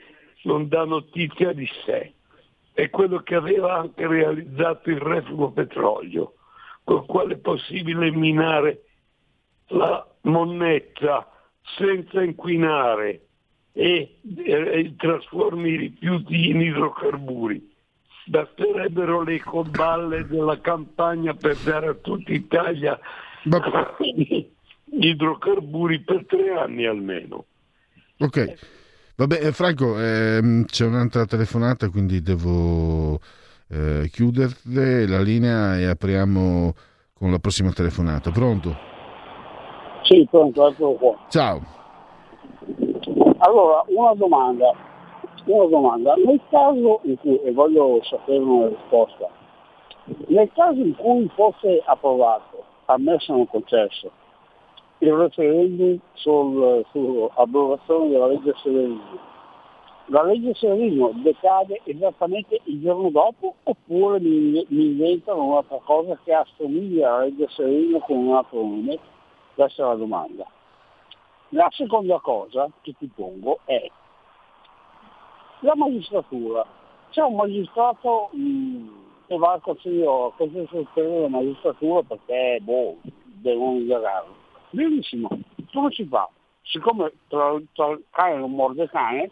[0.44, 2.14] non dà notizia di sé.
[2.72, 6.34] È quello che aveva anche realizzato il refugo petrolio,
[6.84, 8.84] col quale è possibile minare
[9.68, 11.28] la monnezza
[11.76, 13.26] senza inquinare
[13.72, 17.68] e, e trasformi i rifiuti in idrocarburi.
[18.26, 22.98] Basterebbero le coballe della campagna per dare a tutta Italia
[24.90, 27.46] idrocarburi per tre anni almeno.
[28.18, 28.54] Ok,
[29.16, 33.18] vabbè eh, Franco, ehm, c'è un'altra telefonata quindi devo
[33.68, 36.74] eh, chiuderle la linea e apriamo
[37.14, 38.30] con la prossima telefonata.
[38.30, 38.76] Pronto?
[40.02, 41.26] Sì, pronto, eccolo qua.
[41.28, 41.79] Ciao.
[43.42, 44.70] Allora, una domanda,
[45.46, 46.14] una domanda.
[46.16, 49.28] Nel caso in cui, e voglio sapere una risposta,
[50.26, 54.10] nel caso in cui fosse approvato, ammesso non concesso,
[54.98, 59.18] il referendum sul- sull'abrogazione della legge Severino,
[60.06, 66.34] la legge Severino decade esattamente il giorno dopo oppure mi, mi inventano un'altra cosa che
[66.34, 68.98] assomiglia alla legge Severino con un altro nome?
[69.54, 70.44] Questa è la domanda.
[71.50, 73.90] La seconda cosa che ti pongo è
[75.60, 76.64] la magistratura.
[77.10, 78.88] C'è un magistrato mh,
[79.26, 84.34] che va al Consiglio, Consiglio Superiore della Magistratura perché boh, devono indagarlo.
[84.70, 85.28] Benissimo,
[85.72, 86.28] come si fa?
[86.62, 89.30] Siccome tra, tra cane non morde cane,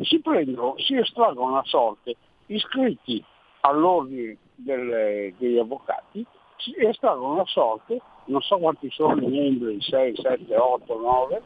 [0.00, 3.24] si prendono, si estraggono a sorte iscritti
[3.60, 6.26] all'ordine delle- degli avvocati,
[6.56, 11.42] si estraggono a sorte, non so quanti sono i membri, 6, 7, 8, 9,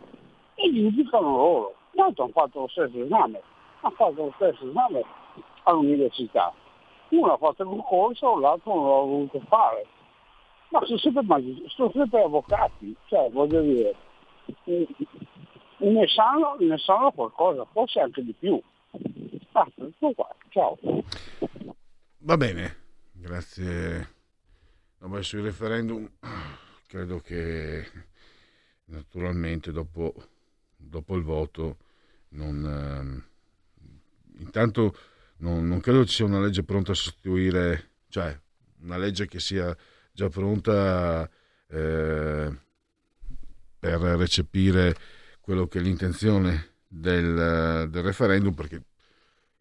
[0.54, 1.74] e li indicano loro.
[1.94, 3.40] Tanto hanno fatto lo stesso esame,
[3.80, 5.04] hanno fatto lo stesso esame
[5.64, 6.52] all'università.
[7.08, 9.86] Uno ha fatto il concorso, l'altro non l'ha voluto fare.
[10.70, 11.22] Ma sono sempre,
[11.68, 13.94] sono sempre avvocati, cioè voglio dire,
[15.76, 18.60] ne sanno, ne sanno qualcosa, forse anche di più.
[19.52, 20.76] Ah, tutto qua, ciao.
[22.18, 22.76] Va bene,
[23.12, 24.14] grazie.
[24.98, 26.08] No, sui referendum
[26.96, 27.86] credo che
[28.86, 30.14] naturalmente dopo,
[30.74, 31.76] dopo il voto
[32.30, 33.24] non, ehm,
[34.38, 34.96] intanto
[35.38, 38.38] non, non credo ci sia una legge pronta a sostituire, cioè
[38.80, 39.76] una legge che sia
[40.10, 41.28] già pronta
[41.68, 42.58] eh,
[43.78, 44.96] per recepire
[45.42, 48.82] quello che è l'intenzione del, del referendum, perché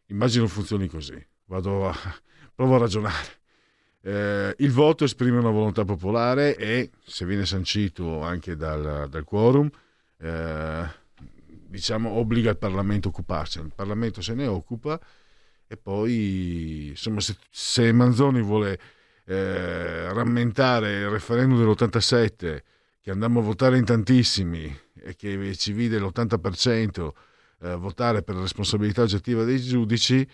[0.05, 1.21] immagino funzioni così.
[1.47, 1.95] Vado a,
[2.55, 3.43] provo a ragionare.
[4.07, 9.67] Eh, il voto esprime una volontà popolare e se viene sancito anche dal, dal quorum,
[10.19, 10.83] eh,
[11.41, 13.57] diciamo, obbliga il Parlamento a occuparsi.
[13.57, 14.99] Il Parlamento se ne occupa
[15.65, 18.79] e poi, insomma, se, se Manzoni vuole
[19.25, 22.61] eh, rammentare il referendum dell'87
[23.01, 24.65] che andammo a votare in tantissimi
[25.01, 27.09] e che ci vide l'80%
[27.61, 30.27] eh, votare per responsabilità oggettiva dei giudici,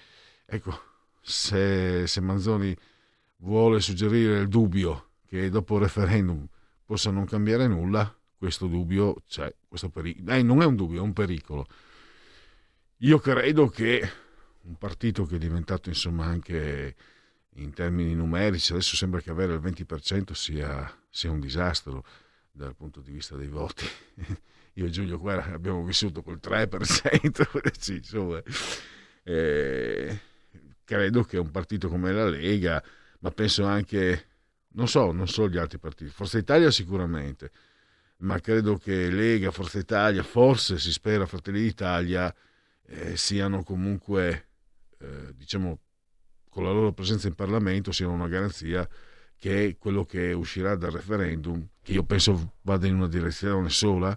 [0.46, 0.78] ecco,
[1.22, 2.76] se, se Manzoni
[3.42, 6.48] vuole suggerire il dubbio che dopo il referendum
[6.86, 10.32] possa non cambiare nulla, questo dubbio c'è, questo pericolo.
[10.32, 11.66] Eh, non è un dubbio, è un pericolo.
[12.98, 14.10] Io credo che
[14.64, 16.96] un partito che è diventato insomma anche
[17.56, 22.06] in termini numerici, adesso sembra che avere il 20% sia, sia un disastro
[22.52, 23.86] dal punto di vista dei voti
[24.74, 28.42] io e Giulio Guerra abbiamo vissuto col 3%, sì, insomma,
[29.24, 30.20] eh,
[30.84, 32.82] credo che un partito come la Lega,
[33.22, 34.28] ma penso anche,
[34.74, 37.52] non so, non so gli altri partiti, Forza Italia sicuramente,
[38.18, 42.34] ma credo che Lega, Forza Italia, forse si spera Fratelli d'Italia,
[42.86, 44.48] eh, siano comunque,
[45.00, 45.80] eh, diciamo,
[46.50, 48.88] con la loro presenza in Parlamento, siano una garanzia
[49.38, 54.16] che quello che uscirà dal referendum, che io penso vada in una direzione sola,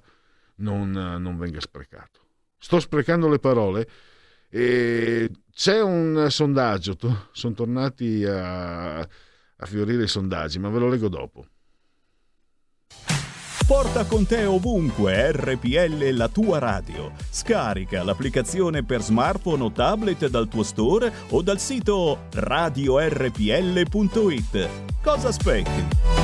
[0.56, 2.20] non, non venga sprecato.
[2.58, 3.88] Sto sprecando le parole.
[4.48, 6.96] E c'è un sondaggio,
[7.32, 11.46] sono tornati a, a fiorire i sondaggi, ma ve lo leggo dopo.
[13.66, 17.12] Porta con te ovunque RPL la tua radio.
[17.30, 23.88] Scarica l'applicazione per smartphone o tablet dal tuo store o dal sito radiorpl.it.
[25.02, 26.23] Cosa aspetti?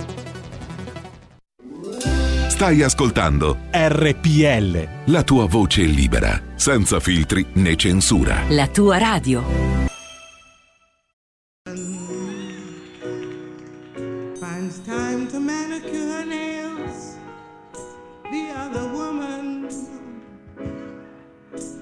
[2.61, 4.87] Stai ascoltando RPL.
[5.05, 8.43] la tua voce libera, senza filtri né censura.
[8.49, 9.43] La tua radio.
[14.39, 17.17] finds time to manicure her nails.
[18.29, 19.67] The other woman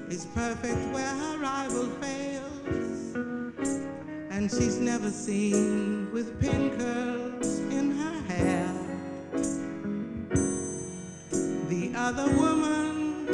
[0.09, 3.17] is perfect where her rival fails.
[4.31, 8.79] And she's never seen with pin curls in her hair.
[11.91, 13.27] The other woman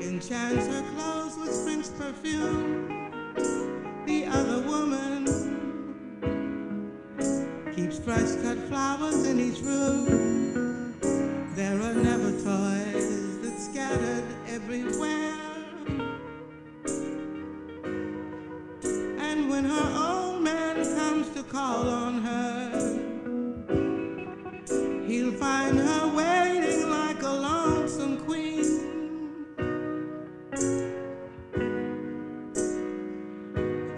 [0.00, 3.10] enchants her clothes with French perfume.
[4.06, 5.26] The other woman
[7.74, 10.94] keeps fresh cut flowers in each room.
[11.56, 15.34] There are never toys that scattered everywhere.
[19.18, 23.11] And when her old man comes to call on her,
[25.12, 28.64] he'll find her waiting like a lonesome queen.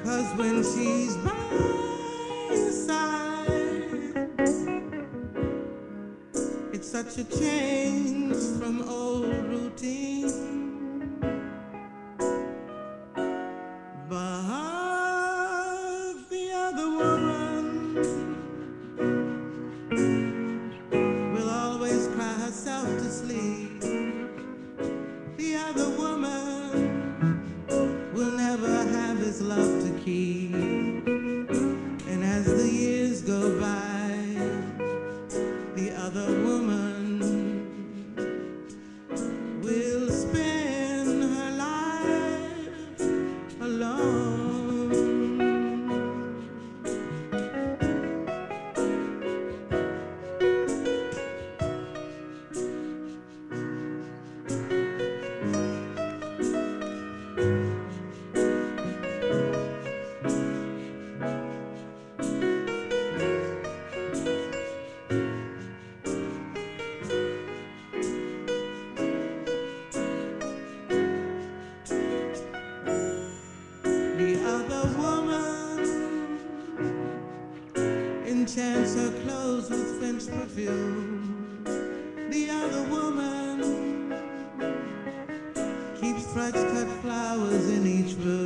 [0.02, 1.30] Cause when she's by
[2.50, 3.92] his side,
[6.72, 11.20] it's such a change from old routine.
[14.08, 14.93] But
[78.56, 81.64] enchants her clothes with French perfume.
[82.30, 84.14] The other woman
[86.00, 88.43] keeps fresh cut flowers in each room.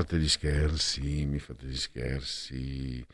[0.00, 3.04] Fate gli scherzi, mi fate gli scherzi.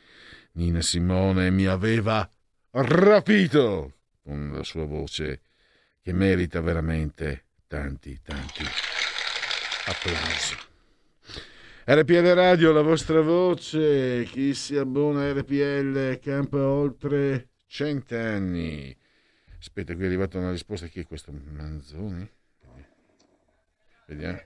[0.53, 2.29] Nina Simone mi aveva
[2.71, 5.41] rapito con la sua voce
[6.01, 8.63] che merita veramente tanti, tanti
[9.87, 10.55] applausi.
[11.87, 18.97] RPL Radio, la vostra voce, chi si abbona a RPL campa oltre cent'anni.
[19.59, 20.87] Aspetta, qui è arrivata una risposta.
[20.87, 21.33] Chi è questo?
[21.33, 22.31] Manzoni?
[24.07, 24.41] Vediamo.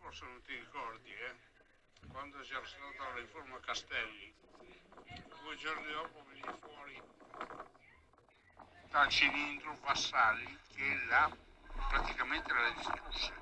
[0.00, 1.10] forse non ti ricordi,
[2.50, 2.52] eh?
[2.52, 4.34] Quando si era stata la riforma Castelli,
[5.42, 7.00] due giorni dopo veniva fuori
[8.90, 11.30] dal cilindro Vassali che la,
[11.88, 13.32] praticamente la distrusse.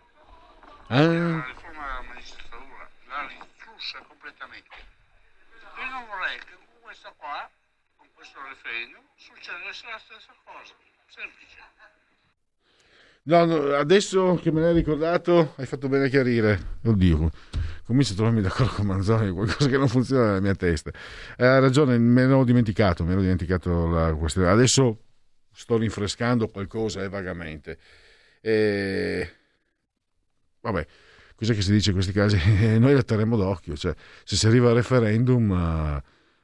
[0.89, 1.03] Ah.
[1.03, 4.77] La riforma della magistratura la distrusse completamente.
[5.77, 7.49] E non vorrei che con questa qua,
[7.97, 10.75] con questo referendum, succedesse la stessa cosa.
[11.07, 11.57] Semplice.
[13.23, 16.79] No, no, adesso che me l'hai ricordato, hai fatto bene a chiarire.
[16.85, 17.31] Oddio,
[17.89, 20.91] comincio a trovarmi d'accordo con Manzoni, qualcosa che non funziona nella mia testa.
[21.39, 24.49] Eh, Ha ragione, me l'ho dimenticato, me l'ho dimenticato la questione.
[24.49, 25.05] Adesso
[25.51, 27.79] sto rinfrescando qualcosa eh, vagamente.
[28.43, 29.31] E...
[30.61, 30.87] Vabbè,
[31.35, 32.37] cos'è che si dice in questi casi?
[32.79, 36.03] Noi la terremo d'occhio, cioè se si arriva al referendum eh,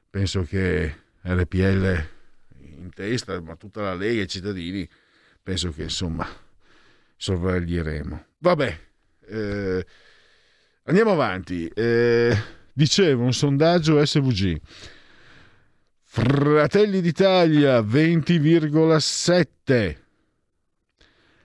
[0.09, 2.09] penso che RPL
[2.61, 4.89] in testa, ma tutta la Lega e i cittadini,
[5.43, 6.27] penso che insomma
[7.19, 8.25] sorveglieremo.
[8.39, 8.81] Vabbè,
[9.27, 9.87] eh,
[10.85, 11.67] andiamo avanti.
[11.69, 12.37] Eh,
[12.73, 14.61] dicevo, un sondaggio SVG.
[16.03, 20.03] Fratelli d'Italia 20,7.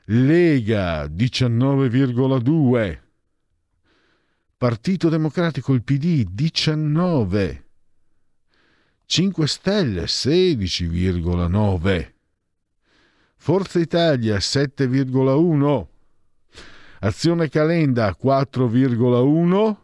[0.05, 2.99] Lega 19,2.
[4.57, 7.63] Partito Democratico il PD 19.
[9.05, 12.13] 5 Stelle 16,9.
[13.37, 15.87] Forza Italia 7,1.
[17.01, 19.75] Azione Calenda 4,1.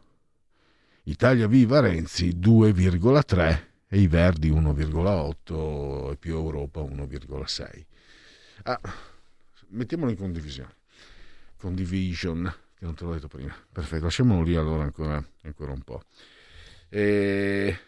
[1.04, 7.86] Italia Viva Renzi 2,3 e i Verdi 1,8 e più Europa 1,6.
[8.64, 8.82] Ah,
[9.70, 10.76] mettiamolo in condivisione.
[11.56, 13.56] Condivision, che non te l'ho detto prima.
[13.72, 16.04] Perfetto, lasciamolo lì allora ancora, ancora un po'.
[16.90, 17.80] E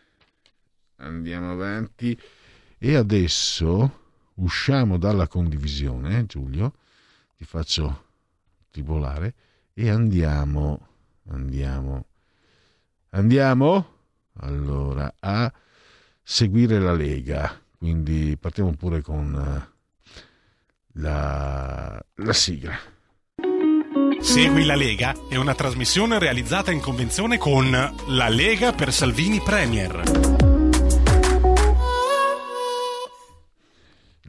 [0.97, 2.17] andiamo avanti.
[2.77, 4.03] E adesso
[4.35, 6.75] usciamo dalla condivisione, Giulio,
[7.35, 8.05] ti faccio
[8.77, 9.33] tribolare
[9.73, 10.87] e andiamo,
[11.29, 12.05] andiamo,
[13.09, 13.95] andiamo
[14.41, 15.51] allora a
[16.21, 17.59] seguire la Lega.
[17.77, 20.19] Quindi partiamo pure con eh,
[20.93, 22.77] la, la sigla.
[24.19, 30.35] Segui la Lega è una trasmissione realizzata in convenzione con La Lega per Salvini Premier.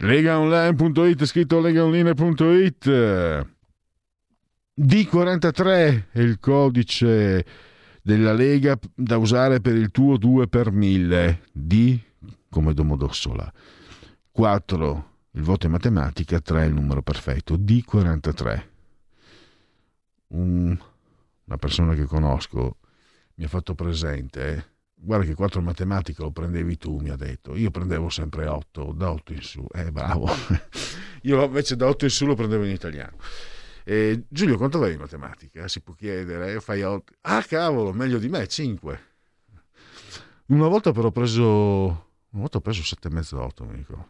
[0.00, 3.56] legaonline.it scritto legaonline.it
[4.80, 7.44] D43 è il codice
[8.00, 11.98] della Lega da usare per il tuo 2 per 1000 D
[12.48, 13.52] come Domodossola.
[14.30, 16.38] 4 il voto in matematica.
[16.38, 17.56] 3 il numero perfetto.
[17.56, 18.62] D43
[20.28, 20.78] Un-
[21.44, 22.76] una persona che conosco
[23.34, 27.56] mi ha fatto presente guarda che 4 in matematica lo prendevi tu mi ha detto.
[27.56, 29.66] Io prendevo sempre 8 da 8 in su.
[29.72, 30.28] Eh bravo.
[31.22, 33.16] Io invece da 8 in su lo prendevo in italiano
[33.90, 35.66] Eh, Giulio quanto avevi in matematica?
[35.66, 39.00] si può chiedere fai 8 ah cavolo meglio di me 5
[40.48, 44.08] una volta però ho preso una volta ho preso 7 e mezzo 8 mi ricordo.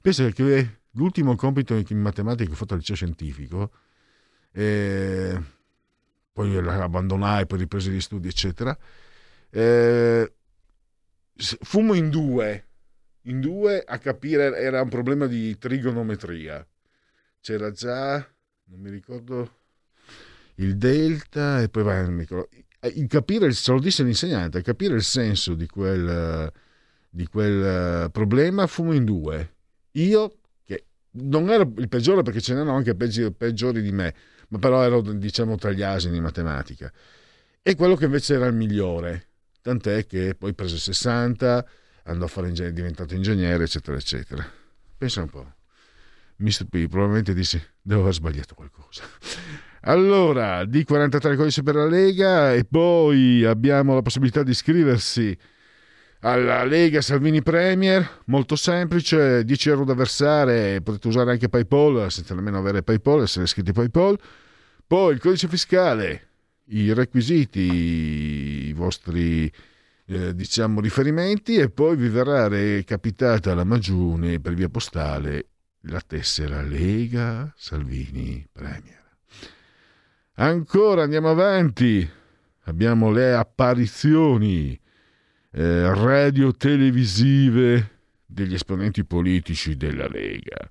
[0.00, 3.72] Pensa che l'ultimo compito in matematica che ho fatto al liceo scientifico
[4.52, 5.38] eh,
[6.32, 8.74] poi l'abbandonai per riprese di studi eccetera
[9.50, 10.32] eh,
[11.36, 12.68] fumo in due.
[13.24, 16.66] In due a capire era un problema di trigonometria.
[17.40, 18.26] C'era già
[18.68, 19.58] non mi ricordo
[20.56, 22.48] il delta e poi vai non mi ricordo.
[22.94, 26.52] il capire se lo disse l'insegnante capire il senso di quel
[27.08, 29.54] di quel eh, problema fumo in due.
[29.92, 34.14] Io che non ero il peggiore perché ce n'erano anche peggi- peggiori di me
[34.48, 36.92] ma però ero diciamo tra gli asini in matematica.
[37.62, 39.28] E quello che invece era il migliore
[39.62, 41.66] tant'è che poi prese 60
[42.04, 44.46] andò a fare ingegnere, diventato ingegnere eccetera eccetera.
[44.98, 45.55] Pensa un po'
[46.36, 46.66] Mr.
[46.68, 49.02] P probabilmente disse devo aver sbagliato qualcosa
[49.88, 55.36] allora D43 codice per la Lega e poi abbiamo la possibilità di iscriversi
[56.20, 62.34] alla Lega Salvini Premier, molto semplice, 10 euro da versare, potete usare anche PayPal senza
[62.34, 64.18] nemmeno avere PayPal, essere iscritti a PayPal.
[64.84, 66.28] Poi il codice fiscale,
[66.70, 69.50] i requisiti, i vostri
[70.06, 75.46] eh, diciamo riferimenti e poi vi verrà recapitata la Magione per via postale
[75.88, 79.04] la tessera Lega Salvini Premier.
[80.34, 82.08] Ancora andiamo avanti.
[82.64, 84.78] abbiamo le apparizioni
[85.52, 87.90] eh, radio-televisive
[88.26, 90.68] degli esponenti politici della Lega.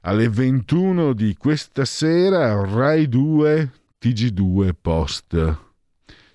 [0.00, 3.70] Alle 21 di questa sera, Rai 2,
[4.02, 5.58] TG2 Post.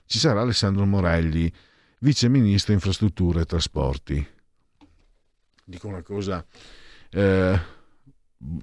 [0.06, 1.52] Ci sarà Alessandro Morelli,
[2.00, 4.28] vice ministro infrastrutture e trasporti.
[5.66, 6.44] Dico una cosa,
[7.12, 7.60] eh,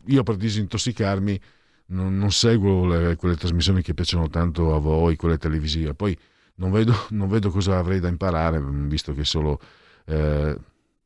[0.06, 1.40] io per disintossicarmi
[1.86, 5.94] non, non seguo le, quelle trasmissioni che piacciono tanto a voi, quelle televisive.
[5.94, 6.16] Poi
[6.56, 9.60] non vedo, non vedo cosa avrei da imparare, visto che solo...
[10.04, 10.58] Eh,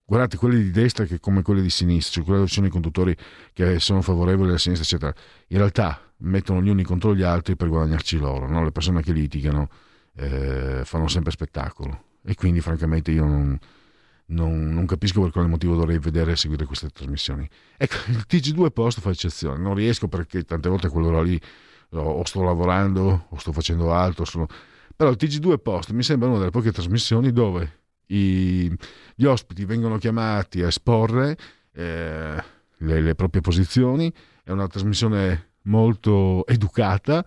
[0.04, 3.16] guardate quelli di destra che come quelli di sinistra, cioè quelli sono i conduttori
[3.52, 5.14] che sono favorevoli alla sinistra, eccetera.
[5.48, 8.64] In realtà mettono gli uni contro gli altri per guadagnarci loro, no?
[8.64, 9.68] le persone che litigano
[10.16, 13.58] eh, fanno sempre spettacolo e quindi francamente io non,
[14.30, 17.48] non, non, capisco per quale motivo dovrei vedere e seguire queste trasmissioni.
[17.76, 21.40] Ecco, il TG2 Post fa eccezione, non riesco perché tante volte quell'ora lì
[21.92, 24.46] o sto lavorando o sto facendo altro, sono...
[24.94, 28.72] però il TG2 Post mi sembra una delle poche trasmissioni dove i,
[29.14, 31.36] gli ospiti vengono chiamati a esporre
[31.72, 32.44] eh,
[32.76, 34.12] le, le, proprie posizioni,
[34.42, 37.24] è una trasmissione molto educata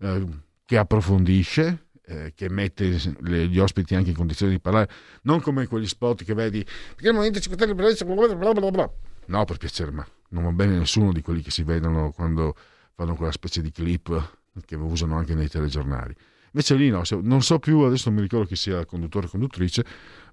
[0.00, 0.26] eh,
[0.64, 4.88] che approfondisce, eh, che mette le, gli ospiti anche in condizione di parlare,
[5.22, 8.90] non come quegli spot che vedi, perché il Movimento 5 Stelle bla bla bla
[9.26, 12.54] No, per piacere, ma non va bene nessuno di quelli che si vedono quando
[12.94, 16.14] fanno quella specie di clip che usano anche nei telegiornali.
[16.52, 19.84] Invece lì no, non so più, adesso non mi ricordo chi sia conduttore o conduttrice,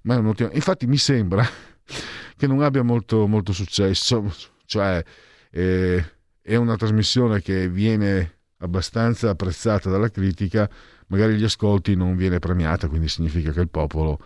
[0.02, 0.50] ma è un'ottima...
[0.52, 1.44] Infatti mi sembra
[2.36, 4.32] che non abbia molto, molto successo,
[4.64, 5.02] cioè
[5.50, 6.04] eh,
[6.40, 10.70] è una trasmissione che viene abbastanza apprezzata dalla critica,
[11.06, 14.18] magari gli ascolti non viene premiata, quindi significa che il popolo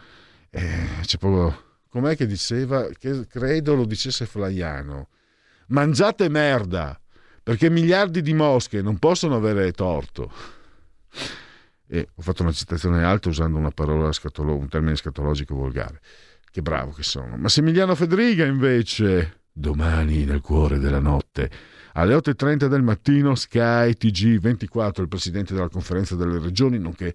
[0.50, 2.88] eh, c'è proprio com'è che diceva?
[2.96, 5.08] Che credo lo dicesse Flaiano.
[5.68, 6.98] Mangiate merda
[7.42, 10.30] perché miliardi di mosche non possono avere torto.
[11.86, 16.00] E ho fatto una citazione alta usando una parola scatolo- un termine scatologico volgare.
[16.50, 17.36] Che bravo che sono.
[17.36, 21.50] Massimiliano Federiga invece domani nel cuore della notte
[21.98, 27.12] alle 8.30 del mattino Sky TG24, il presidente della conferenza delle regioni, nonché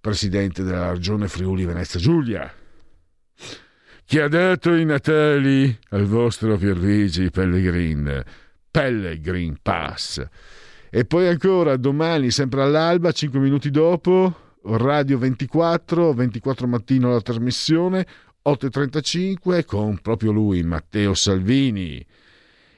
[0.00, 2.48] presidente della regione Friuli Venezia Giulia.
[4.04, 8.22] Chi ha dato i Natali al vostro Piervigi Pellegrin?
[8.70, 10.24] Pellegrin Pass.
[10.90, 18.06] E poi ancora domani, sempre all'alba, 5 minuti dopo, Radio 24, 24 mattino la trasmissione,
[18.48, 22.06] 8.35 con proprio lui, Matteo Salvini.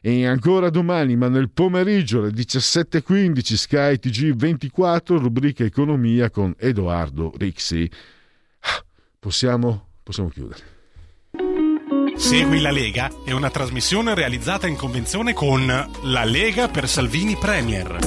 [0.05, 7.33] E ancora domani, ma nel pomeriggio alle 17.15 Sky TG 24, rubrica Economia con Edoardo
[7.37, 7.89] Rixi.
[8.63, 8.85] Ah,
[9.17, 10.61] possiamo, possiamo chiudere.
[12.17, 17.99] Segui la Lega è una trasmissione realizzata in convenzione con La Lega per Salvini Premier.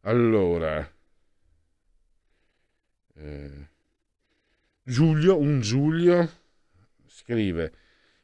[0.00, 0.92] Allora,
[3.14, 3.68] eh,
[4.82, 6.28] Giulio, un Giulio
[7.06, 7.72] scrive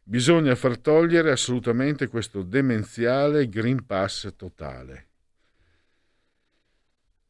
[0.04, 5.08] Bisogna far togliere assolutamente questo demenziale Green Pass totale.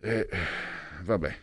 [0.01, 0.28] E,
[1.03, 1.39] vabbè.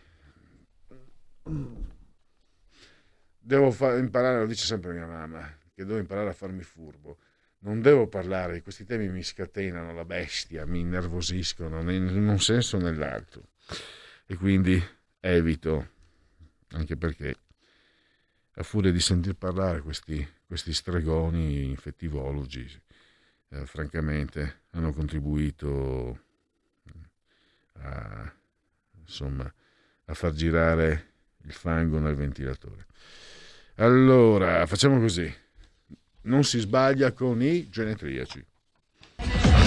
[3.38, 7.18] Devo fa- imparare, lo dice sempre mia mamma, che devo imparare a farmi furbo.
[7.60, 12.80] Non devo parlare, questi temi mi scatenano la bestia, mi innervosiscono in un senso o
[12.80, 13.50] nell'altro.
[14.26, 14.82] E quindi
[15.20, 15.90] evito,
[16.70, 17.34] anche perché
[18.54, 22.68] a furia di sentir parlare questi, questi stregoni infettivologi,
[23.50, 26.24] eh, francamente, hanno contribuito
[27.74, 28.32] a,
[28.98, 29.44] insomma,
[30.06, 31.12] a far girare
[31.44, 32.84] il fango nel ventilatore.
[33.76, 35.32] Allora, facciamo così.
[36.22, 38.44] Non si sbaglia con i genetriaci.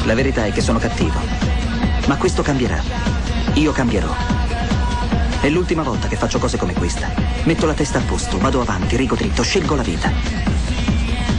[0.06, 1.18] La verità è che sono cattivo.
[2.10, 2.82] Ma questo cambierà.
[3.56, 4.14] Io cambierò.
[5.40, 7.08] È l'ultima volta che faccio cose come questa.
[7.46, 10.63] Metto la testa a posto, vado avanti, rigo dritto, scelgo la vita.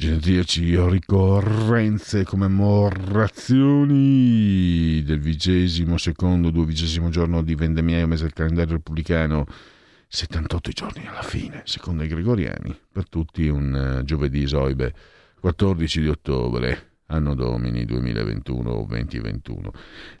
[0.00, 9.44] Genetriaci ricorrenze, commemorazioni del vigesimo secondo, duodicesimo giorno di vendemmiaio, mese del calendario repubblicano,
[10.08, 14.94] 78 giorni alla fine, secondo i gregoriani, per tutti un uh, giovedì esoibe,
[15.38, 16.92] 14 di ottobre.
[17.08, 19.70] anno domini 2021 o 2021.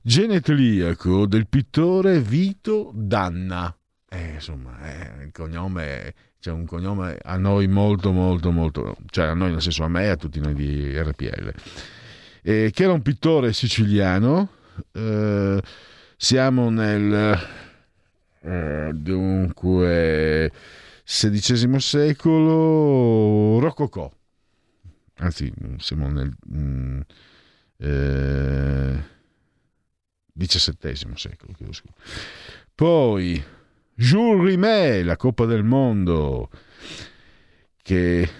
[0.02, 3.74] Genetliaco del pittore Vito Danna.
[4.12, 9.34] Eh, insomma, eh, il cognome c'è un cognome a noi molto molto molto, cioè a
[9.34, 11.54] noi nel senso a me e a tutti noi di RPL,
[12.42, 14.48] eh, che era un pittore siciliano,
[14.90, 15.62] eh,
[16.16, 17.38] siamo nel
[18.40, 20.52] eh, dunque
[21.04, 24.10] XVI secolo Rococò,
[25.18, 27.00] anzi siamo nel mm,
[27.76, 29.04] eh,
[30.36, 31.94] XVII secolo, chiedo scusa.
[32.74, 33.58] poi
[34.00, 36.48] Jules Rimet, la Coppa del Mondo,
[37.82, 38.30] che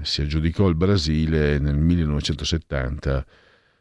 [0.00, 3.26] si aggiudicò il Brasile nel 1970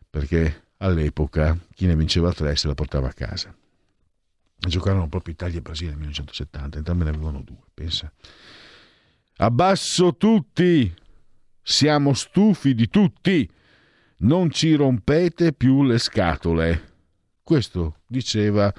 [0.09, 3.55] perché all'epoca chi ne vinceva tre se la portava a casa.
[4.57, 8.11] Giocarono proprio Italia e Brasile nel 1970, entrambi ne avevano due, pensa.
[9.35, 10.91] Abbasso tutti,
[11.61, 13.47] siamo stufi di tutti,
[14.21, 16.93] non ci rompete più le scatole.
[17.43, 18.73] Questo diceva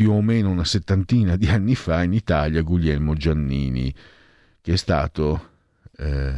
[0.00, 3.94] più o meno una settantina di anni fa in Italia Guglielmo Giannini,
[4.62, 5.50] che è stato
[5.98, 6.32] eh,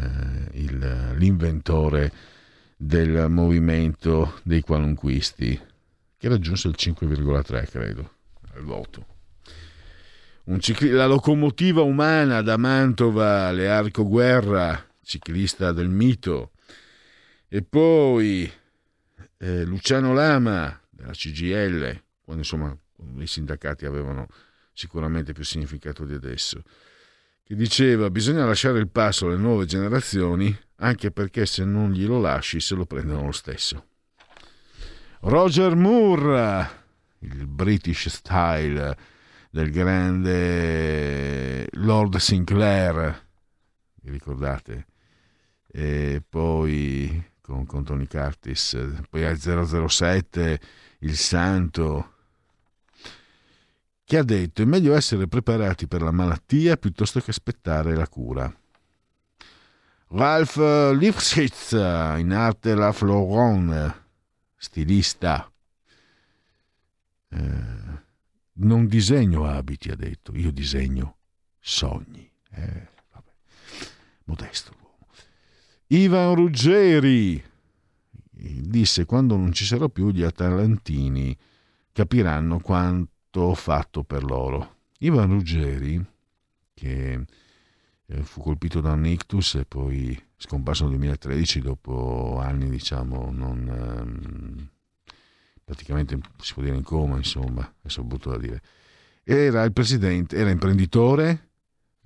[0.55, 2.13] il, l'inventore
[2.77, 5.61] del movimento dei qualunquisti,
[6.19, 8.15] che raggiunse il 5,3 credo
[8.53, 9.07] al voto.
[10.59, 16.51] Cicli- la locomotiva umana da Mantova alle Arco Guerra, ciclista del mito,
[17.47, 18.51] e poi
[19.39, 22.77] eh, Luciano Lama della CGL, quando insomma
[23.19, 24.27] i sindacati avevano
[24.73, 26.63] sicuramente più significato di adesso,
[27.45, 32.61] che diceva bisogna lasciare il passo alle nuove generazioni anche perché se non glielo lasci
[32.61, 33.87] se lo prendono lo stesso.
[35.21, 36.69] Roger Moore,
[37.21, 38.97] il British style
[39.51, 43.27] del grande Lord Sinclair,
[44.03, 44.87] vi ricordate?
[45.69, 48.77] E poi con, con Tony Curtis,
[49.09, 50.61] poi al 007
[51.01, 52.15] il santo,
[54.05, 58.55] che ha detto è meglio essere preparati per la malattia piuttosto che aspettare la cura.
[60.09, 60.57] Ralph
[60.95, 63.95] Lifshitz, in arte la Floron,
[64.57, 65.51] stilista.
[67.31, 67.81] Eh,
[68.55, 71.17] non disegno abiti, ha detto, io disegno
[71.59, 72.31] sogni.
[72.51, 72.91] Eh,
[74.25, 75.09] Modesto l'uomo.
[75.89, 77.43] Ivan Ruggeri
[78.31, 81.37] disse quando non ci sarò più gli atalantini
[81.93, 84.77] capiranno quanto ho fatto per loro.
[84.99, 86.05] Ivan Ruggeri,
[86.75, 87.25] che
[88.07, 93.69] eh, fu colpito da un ictus e poi scomparso nel 2013 dopo anni, diciamo, non...
[93.69, 94.69] Ehm,
[95.65, 98.61] praticamente si può dire in coma, insomma, è brutto da dire.
[99.25, 101.51] Era il presidente, era imprenditore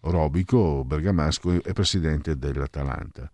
[0.00, 3.30] orobico, bergamasco e presidente dell'Atalanta.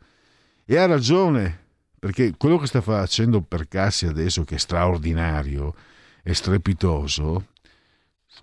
[0.65, 1.67] E ha ragione,
[1.99, 5.75] perché quello che sta facendo per Cassi adesso, che è straordinario
[6.23, 7.49] e strepitoso,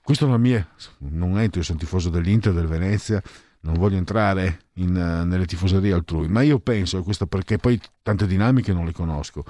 [0.03, 0.67] questo non è mia,
[0.99, 3.21] non entro, io sono tifoso dell'Inter, del Venezia,
[3.61, 8.73] non voglio entrare in, nelle tifoserie altrui, ma io penso, questo perché poi tante dinamiche
[8.73, 9.43] non le conosco,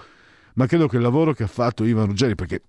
[0.56, 2.64] ma credo che il lavoro che ha fatto Ivan Ruggeri, perché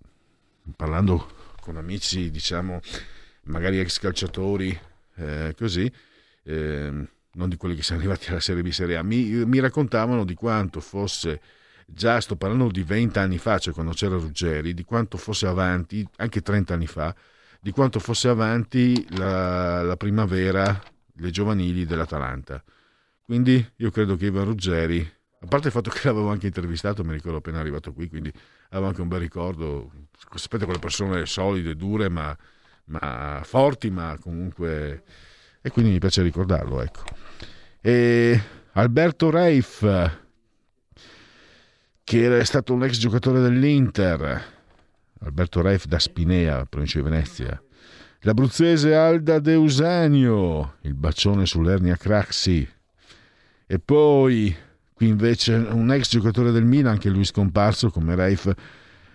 [0.76, 2.80] parlando con amici, diciamo,
[3.44, 4.78] magari ex calciatori,
[5.16, 5.90] eh, così,
[6.44, 10.24] eh, non di quelli che sono arrivati alla Serie B Serie A, mi, mi raccontavano
[10.24, 11.40] di quanto fosse,
[11.86, 16.06] già sto parlando di 20 anni fa, cioè quando c'era Ruggeri, di quanto fosse avanti,
[16.16, 17.14] anche 30 anni fa,
[17.61, 20.81] di quanto fosse avanti la, la primavera,
[21.16, 22.62] le giovanili dell'Atalanta.
[23.23, 25.09] Quindi io credo che Ivan Ruggeri,
[25.43, 28.32] a parte il fatto che l'avevo anche intervistato, mi ricordo appena arrivato qui, quindi
[28.70, 29.91] avevo anche un bel ricordo,
[30.35, 32.37] sapete quelle persone solide, dure, ma,
[32.87, 35.05] ma forti, ma comunque...
[35.62, 37.03] E quindi mi piace ricordarlo, ecco.
[37.82, 38.43] E
[38.73, 40.19] Alberto Reif,
[42.03, 44.60] che era stato un ex giocatore dell'Inter,
[45.22, 47.62] Alberto Reif da Spinea, provincia di Venezia.
[48.20, 52.68] L'abruzzese Alda De Eusanio, il bacione sull'ernia Craxi.
[53.66, 54.55] E poi,
[54.92, 58.52] qui invece, un ex giocatore del Milan, anche lui scomparso come Reif.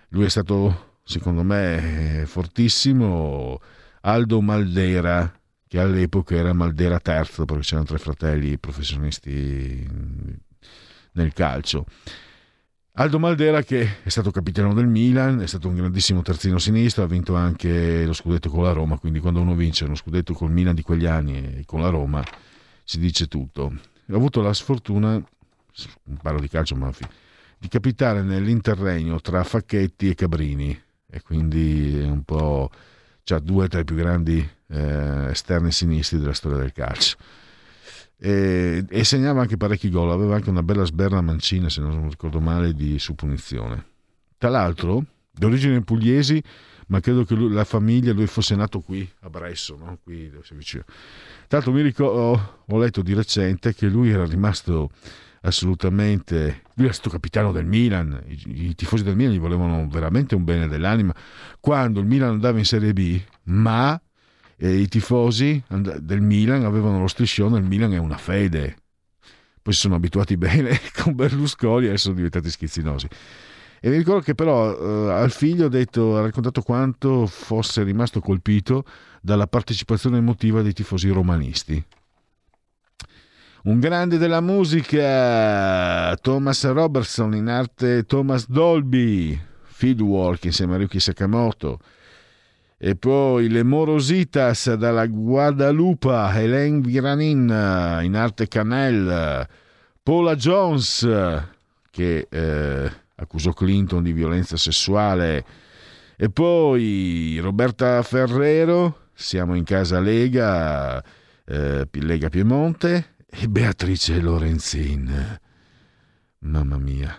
[0.08, 3.60] Lui è stato, secondo me, fortissimo.
[4.02, 5.32] Aldo Maldera,
[5.66, 9.88] che all'epoca era Maldera terzo, perché c'erano tre fratelli professionisti
[11.12, 11.84] nel calcio.
[12.98, 17.06] Aldo Maldera che è stato capitano del Milan, è stato un grandissimo terzino sinistro, ha
[17.06, 20.74] vinto anche lo scudetto con la Roma, quindi quando uno vince uno scudetto col Milan
[20.74, 22.24] di quegli anni e con la Roma
[22.84, 23.64] si dice tutto.
[24.08, 25.22] Ho avuto la sfortuna,
[26.22, 26.90] parlo di calcio ma
[27.58, 32.70] di capitare nell'interregno tra Facchetti e Cabrini e quindi è un po'
[33.24, 37.18] cioè due tra i più grandi eh, esterni sinistri della storia del calcio.
[38.18, 42.40] E, e segnava anche parecchi gol, aveva anche una bella sberla mancina, se non ricordo
[42.40, 43.84] male, di su punizione.
[44.38, 46.42] Tra l'altro, di origini pugliesi,
[46.88, 49.98] ma credo che lui- la famiglia, lui fosse nato qui, a Bresso, no?
[50.02, 50.84] qui è vicino.
[51.46, 54.90] Tra l'altro mi ricordo, ho letto di recente che lui era rimasto
[55.42, 60.34] assolutamente lui era stato capitano del Milan i, i tifosi del Milan gli volevano veramente
[60.34, 61.14] un bene dell'anima
[61.60, 64.00] quando il Milan andava in Serie B ma
[64.58, 68.76] eh, i tifosi del Milan avevano lo striscione il Milan è una fede.
[69.62, 73.08] Poi si sono abituati bene con Berlusconi e sono diventati schizzinosi.
[73.80, 78.20] E mi ricordo che però eh, al figlio ha, detto, ha raccontato quanto fosse rimasto
[78.20, 78.84] colpito
[79.20, 81.84] dalla partecipazione emotiva dei tifosi romanisti.
[83.64, 91.80] Un grande della musica, Thomas Robertson in arte Thomas Dolby, Fieldwork insieme a Ryuki Sakamoto.
[92.78, 99.48] E poi le Morositas dalla Guadalupe, Hélène Viranin in arte Canel,
[100.02, 101.08] Paula Jones
[101.90, 105.44] che eh, accusò Clinton di violenza sessuale
[106.16, 111.02] e poi Roberta Ferrero, siamo in casa Lega,
[111.44, 115.38] eh, Lega Piemonte e Beatrice Lorenzin.
[116.40, 117.18] Mamma mia.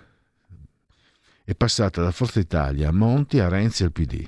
[1.44, 4.28] È passata da Forza Italia a Monti, a Renzi al PD.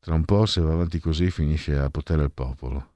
[0.00, 2.92] Tra un po', se va avanti così, finisce a potere al popolo.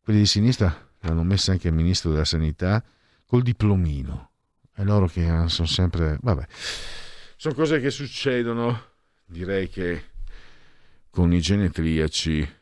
[0.00, 2.82] Quelli di sinistra l'hanno messa anche il ministro della Sanità
[3.26, 4.30] col diplomino.
[4.74, 6.18] E loro che sono sempre...
[6.20, 6.46] Vabbè,
[7.36, 8.90] sono cose che succedono.
[9.24, 10.04] Direi che
[11.10, 12.60] con i genetriaci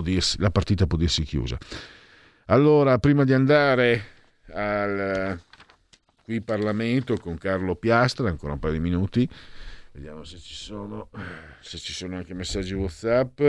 [0.00, 1.58] dirsi, la partita può dirsi chiusa.
[2.46, 4.04] Allora, prima di andare
[4.52, 5.40] al
[6.22, 9.28] qui Parlamento con Carlo Piastra, ancora un paio di minuti,
[9.92, 11.10] vediamo se ci sono,
[11.60, 13.40] se ci sono anche messaggi WhatsApp.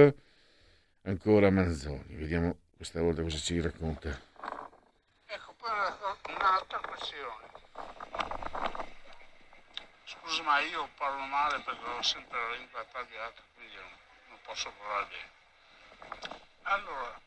[1.04, 4.10] Ancora Manzoni, vediamo questa volta cosa ci racconta.
[5.26, 5.70] Ecco, poi
[6.36, 7.52] un'altra questione.
[10.06, 13.90] Scusa, ma io parlo male perché ho sempre la lingua tagliata, quindi non,
[14.30, 15.32] non posso parlare bene.
[16.62, 17.22] Allora,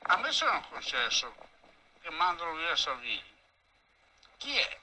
[0.00, 1.34] a me sono concesso
[2.00, 3.36] che mandano via Salvini.
[4.36, 4.78] Chi è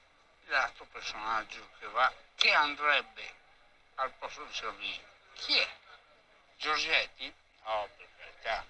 [0.46, 3.34] l'altro personaggio che va, che andrebbe
[3.96, 5.04] al posto di Salvini?
[5.34, 5.68] Chi è?
[6.56, 7.32] Giorgetti?
[7.64, 8.64] No, per carità.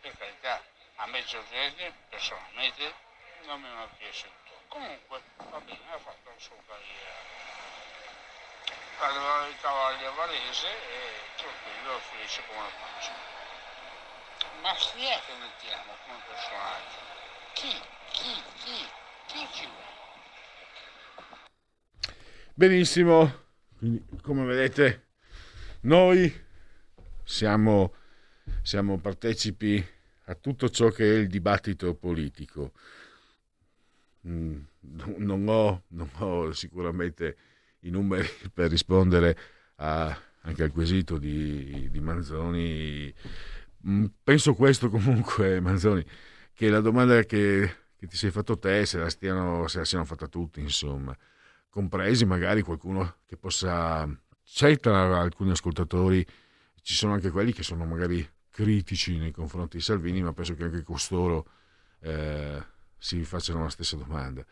[0.00, 0.62] Per carità.
[0.96, 2.94] A me Giorgetti personalmente
[3.42, 4.52] non mi è piaciuto.
[4.68, 7.30] Comunque, va bene, ha fatto la sua carriera.
[8.98, 13.12] Aveva i cavalli a Varese e tranquillo, felice come la pancia.
[14.60, 16.98] Ma chi è che mettiamo come personaggio?
[17.52, 17.82] Chi?
[18.12, 18.42] Chi?
[18.62, 18.90] Chi?
[19.26, 19.91] Chi ci vuole?
[22.54, 23.30] Benissimo,
[23.78, 25.06] quindi come vedete
[25.82, 26.32] noi
[27.24, 27.94] siamo,
[28.62, 29.84] siamo partecipi
[30.26, 32.72] a tutto ciò che è il dibattito politico.
[34.26, 34.58] Mm,
[35.18, 37.36] Non ho, non ho sicuramente
[37.80, 39.36] i numeri per rispondere
[39.76, 43.12] a- anche al quesito di, di Manzoni.
[43.88, 46.04] Mm, Penso questo comunque, Manzoni,
[46.52, 50.04] che la domanda che, che ti sei fatto te se la, stiano, se la siano
[50.04, 51.16] fatta tutti, insomma,
[51.72, 54.06] compresi magari qualcuno che possa...
[54.44, 56.26] C'è tra alcuni ascoltatori,
[56.82, 60.64] ci sono anche quelli che sono magari critici nei confronti di Salvini, ma penso che
[60.64, 61.48] anche costoro
[62.00, 62.62] eh,
[62.98, 64.44] si facciano la stessa domanda.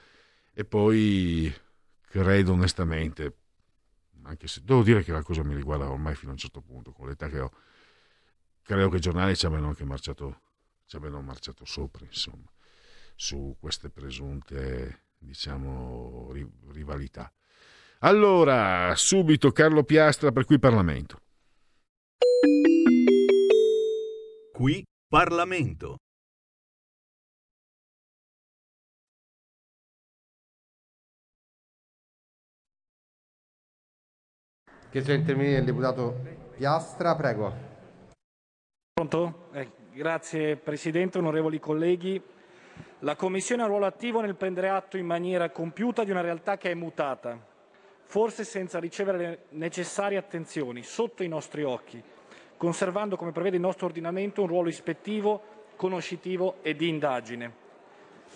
[0.55, 1.55] E poi
[2.09, 3.37] credo onestamente,
[4.23, 6.93] anche se devo dire che la cosa mi riguarda ormai fino a un certo punto,
[6.93, 7.53] con l'età che ho,
[8.63, 10.41] credo che i giornali ci abbiano anche marciato,
[10.87, 12.51] ci abbiano marciato sopra, insomma,
[13.15, 17.31] su queste presunte, diciamo, ri- rivalità.
[18.01, 21.21] Allora, subito Carlo Piastra per qui Parlamento.
[24.53, 25.97] Qui Parlamento.
[34.91, 36.19] Chiesto di intervenire il deputato
[36.57, 37.55] Piastra, prego.
[38.93, 39.51] Pronto?
[39.53, 42.21] Eh, grazie Presidente, onorevoli colleghi.
[43.03, 46.59] La Commissione ha un ruolo attivo nel prendere atto in maniera compiuta di una realtà
[46.59, 47.39] che è mutata,
[48.05, 52.03] forse senza ricevere le necessarie attenzioni, sotto i nostri occhi,
[52.59, 55.41] conservando, come prevede il nostro ordinamento, un ruolo ispettivo,
[55.77, 57.69] conoscitivo e di indagine.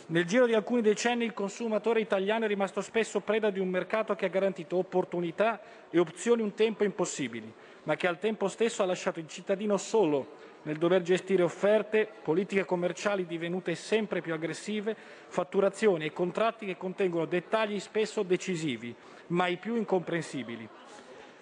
[0.07, 4.15] Nel giro di alcuni decenni il consumatore italiano è rimasto spesso preda di un mercato
[4.15, 5.61] che ha garantito opportunità
[5.91, 10.53] e opzioni un tempo impossibili, ma che al tempo stesso ha lasciato il cittadino solo
[10.65, 14.97] nel dover gestire offerte, politiche commerciali divenute sempre più aggressive,
[15.28, 18.95] fatturazioni e contratti che contengono dettagli spesso decisivi,
[19.28, 20.69] mai più incomprensibili.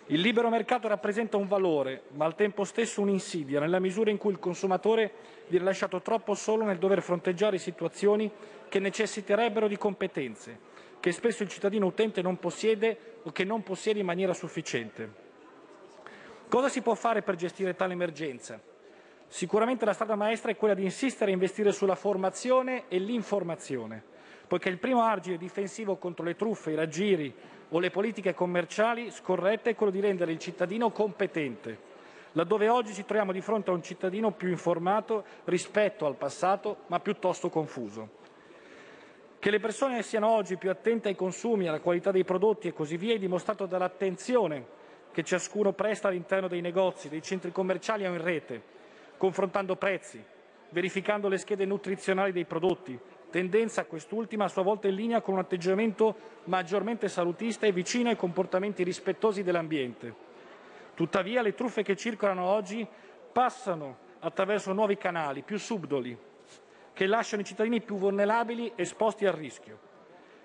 [0.07, 4.33] Il libero mercato rappresenta un valore, ma al tempo stesso un'insidia, nella misura in cui
[4.33, 5.13] il consumatore
[5.47, 8.31] viene lasciato troppo solo nel dover fronteggiare situazioni
[8.69, 10.59] che necessiterebbero di competenze,
[10.99, 15.21] che spesso il cittadino utente non possiede o che non possiede in maniera sufficiente.
[16.49, 18.72] Cosa si può fare per gestire tale emergenza?
[19.33, 24.03] Sicuramente la strada maestra è quella di insistere e investire sulla formazione e l'informazione,
[24.47, 27.35] poiché il primo argine difensivo contro le truffe, i raggiri
[27.71, 31.79] o le politiche commerciali scorrette è quello di rendere il cittadino competente,
[32.33, 37.01] laddove oggi ci troviamo di fronte a un cittadino più informato rispetto al passato, ma
[37.01, 38.11] piuttosto confuso.
[39.39, 42.99] Che le persone siano oggi più attente ai consumi, alla qualità dei prodotti e così
[42.99, 44.81] via è dimostrato dall'attenzione
[45.11, 48.72] che ciascuno presta all'interno dei negozi, dei centri commerciali o in rete,
[49.23, 50.21] confrontando prezzi,
[50.71, 52.99] verificando le schede nutrizionali dei prodotti,
[53.31, 56.17] tendenza quest'ultima a sua volta in linea con un atteggiamento
[56.47, 60.13] maggiormente salutista e vicino ai comportamenti rispettosi dell'ambiente.
[60.95, 62.85] Tuttavia le truffe che circolano oggi
[63.31, 66.19] passano attraverso nuovi canali più subdoli,
[66.93, 69.92] che lasciano i cittadini più vulnerabili esposti al rischio.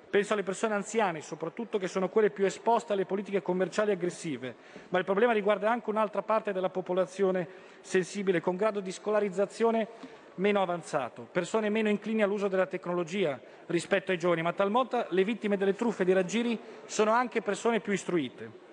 [0.09, 4.55] Penso alle persone anziane, soprattutto che sono quelle più esposte alle politiche commerciali aggressive,
[4.89, 7.47] ma il problema riguarda anche un'altra parte della popolazione
[7.81, 9.87] sensibile, con grado di scolarizzazione
[10.35, 15.57] meno avanzato, persone meno inclini all'uso della tecnologia rispetto ai giovani, ma talvolta le vittime
[15.57, 18.65] delle truffe e dei raggiri sono anche persone più istruite.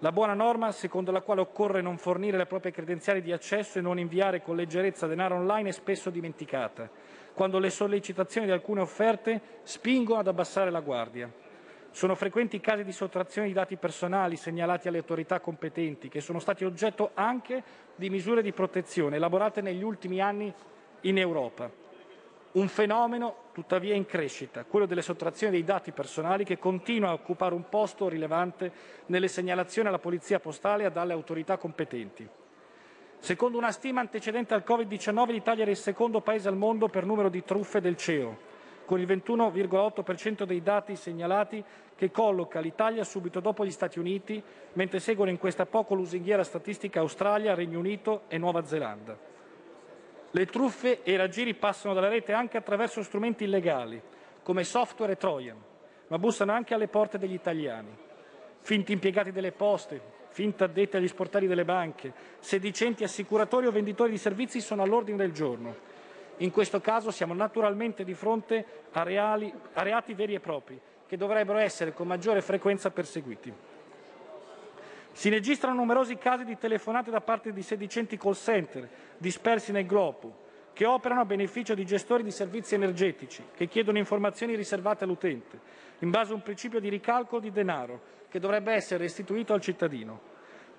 [0.00, 3.82] La buona norma, secondo la quale occorre non fornire le proprie credenziali di accesso e
[3.82, 6.88] non inviare con leggerezza denaro online, è spesso dimenticata,
[7.36, 11.30] quando le sollecitazioni di alcune offerte spingono ad abbassare la guardia.
[11.90, 16.38] Sono frequenti i casi di sottrazione di dati personali segnalati alle autorità competenti, che sono
[16.38, 17.62] stati oggetto anche
[17.94, 20.50] di misure di protezione elaborate negli ultimi anni
[21.02, 21.70] in Europa.
[22.52, 27.52] Un fenomeno tuttavia in crescita, quello delle sottrazioni dei dati personali che continua a occupare
[27.52, 28.72] un posto rilevante
[29.06, 32.26] nelle segnalazioni alla polizia postale e alle autorità competenti.
[33.18, 37.28] Secondo una stima antecedente al Covid-19 l'Italia era il secondo paese al mondo per numero
[37.28, 38.36] di truffe del CEO,
[38.84, 41.62] con il 21,8% dei dati segnalati
[41.96, 44.40] che colloca l'Italia subito dopo gli Stati Uniti,
[44.74, 49.18] mentre seguono in questa poco lusinghiera statistica Australia, Regno Unito e Nuova Zelanda.
[50.30, 54.00] Le truffe e i raggiri passano dalla rete anche attraverso strumenti illegali,
[54.42, 55.56] come software e trojan,
[56.08, 57.88] ma bussano anche alle porte degli italiani.
[58.58, 64.18] Finti impiegati delle poste, finti addetti agli sportelli delle banche, sedicenti assicuratori o venditori di
[64.18, 65.74] servizi sono all'ordine del giorno.
[66.38, 71.16] In questo caso siamo naturalmente di fronte a, reali, a reati veri e propri, che
[71.16, 73.50] dovrebbero essere con maggiore frequenza perseguiti.
[75.12, 78.86] Si registrano numerosi casi di telefonate da parte di sedicenti call center
[79.16, 80.44] dispersi nel globo,
[80.76, 85.58] che operano a beneficio di gestori di servizi energetici, che chiedono informazioni riservate all'utente,
[86.00, 87.98] in base a un principio di ricalcolo di denaro,
[88.28, 90.20] che dovrebbe essere restituito al cittadino.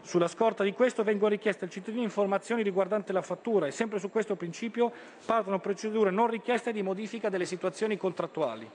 [0.03, 4.11] Sulla scorta di questo vengono richieste al cittadino informazioni riguardanti la fattura e sempre su
[4.11, 4.91] questo principio
[5.25, 8.69] partono procedure non richieste di modifica delle situazioni contrattuali.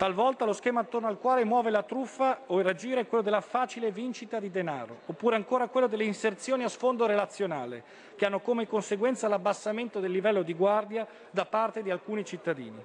[0.00, 3.42] Talvolta lo schema attorno al quale muove la truffa o il raggire è quello della
[3.42, 7.84] facile vincita di denaro, oppure ancora quello delle inserzioni a sfondo relazionale,
[8.16, 12.82] che hanno come conseguenza l'abbassamento del livello di guardia da parte di alcuni cittadini.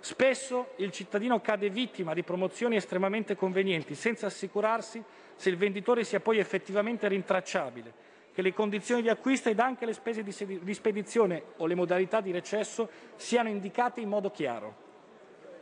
[0.00, 5.00] Spesso il cittadino cade vittima di promozioni estremamente convenienti, senza assicurarsi
[5.36, 7.92] se il venditore sia poi effettivamente rintracciabile,
[8.32, 12.32] che le condizioni di acquisto ed anche le spese di spedizione o le modalità di
[12.32, 14.85] recesso siano indicate in modo chiaro.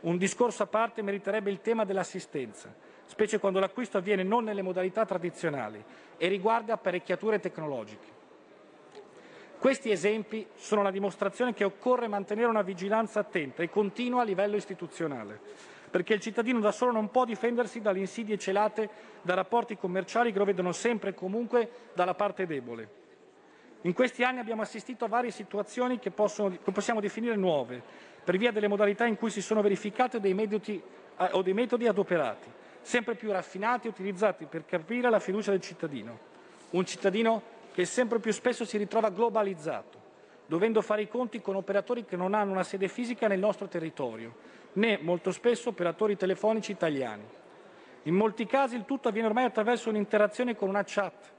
[0.05, 2.71] Un discorso a parte meriterebbe il tema dell'assistenza,
[3.07, 5.83] specie quando l'acquisto avviene non nelle modalità tradizionali
[6.15, 8.13] e riguarda apparecchiature tecnologiche.
[9.57, 14.57] Questi esempi sono la dimostrazione che occorre mantenere una vigilanza attenta e continua a livello
[14.57, 15.39] istituzionale,
[15.89, 18.87] perché il cittadino da solo non può difendersi dalle insidie celate
[19.23, 23.03] da rapporti commerciali che lo vedono sempre e comunque dalla parte debole.
[23.81, 27.83] In questi anni abbiamo assistito a varie situazioni che, possono, che possiamo definire nuove,
[28.25, 30.81] per via delle modalità in cui si sono verificate dei metodi,
[31.17, 32.49] eh, o dei metodi adoperati,
[32.81, 36.17] sempre più raffinati e utilizzati per capire la fiducia del cittadino.
[36.71, 37.41] Un cittadino
[37.71, 39.99] che sempre più spesso si ritrova globalizzato,
[40.47, 44.33] dovendo fare i conti con operatori che non hanno una sede fisica nel nostro territorio,
[44.73, 47.23] né molto spesso operatori telefonici italiani.
[48.03, 51.33] In molti casi il tutto avviene ormai attraverso un'interazione con una chat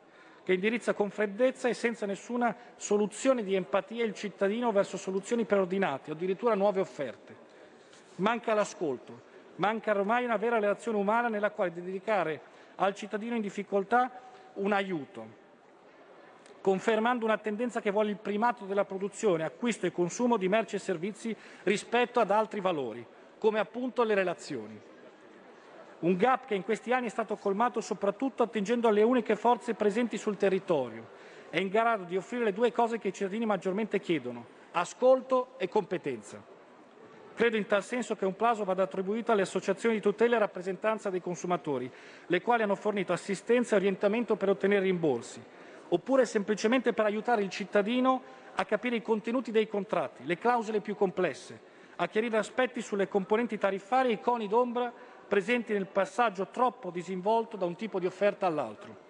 [0.46, 6.12] che indirizza con freddezza e senza nessuna soluzione di empatia il cittadino verso soluzioni preordinate
[6.12, 7.34] o addirittura nuove offerte.
[8.16, 9.22] Manca l'ascolto,
[9.56, 12.40] manca ormai una vera relazione umana nella quale dedicare
[12.76, 14.08] al cittadino in difficoltà
[14.52, 15.26] un aiuto,
[16.60, 20.78] confermando una tendenza che vuole il primato della produzione, acquisto e consumo di merci e
[20.78, 23.04] servizi rispetto ad altri valori,
[23.38, 24.80] come appunto le relazioni.
[26.06, 30.16] Un gap che in questi anni è stato colmato soprattutto attingendo alle uniche forze presenti
[30.16, 31.08] sul territorio
[31.50, 35.68] e in grado di offrire le due cose che i cittadini maggiormente chiedono, ascolto e
[35.68, 36.40] competenza.
[37.34, 41.10] Credo in tal senso che un plauso vada attribuito alle associazioni di tutela e rappresentanza
[41.10, 41.90] dei consumatori,
[42.28, 45.42] le quali hanno fornito assistenza e orientamento per ottenere rimborsi,
[45.88, 48.22] oppure semplicemente per aiutare il cittadino
[48.54, 53.58] a capire i contenuti dei contratti, le clausole più complesse, a chiarire aspetti sulle componenti
[53.58, 54.92] tariffarie e i coni d'ombra
[55.26, 59.04] presenti nel passaggio troppo disinvolto da un tipo di offerta all'altro.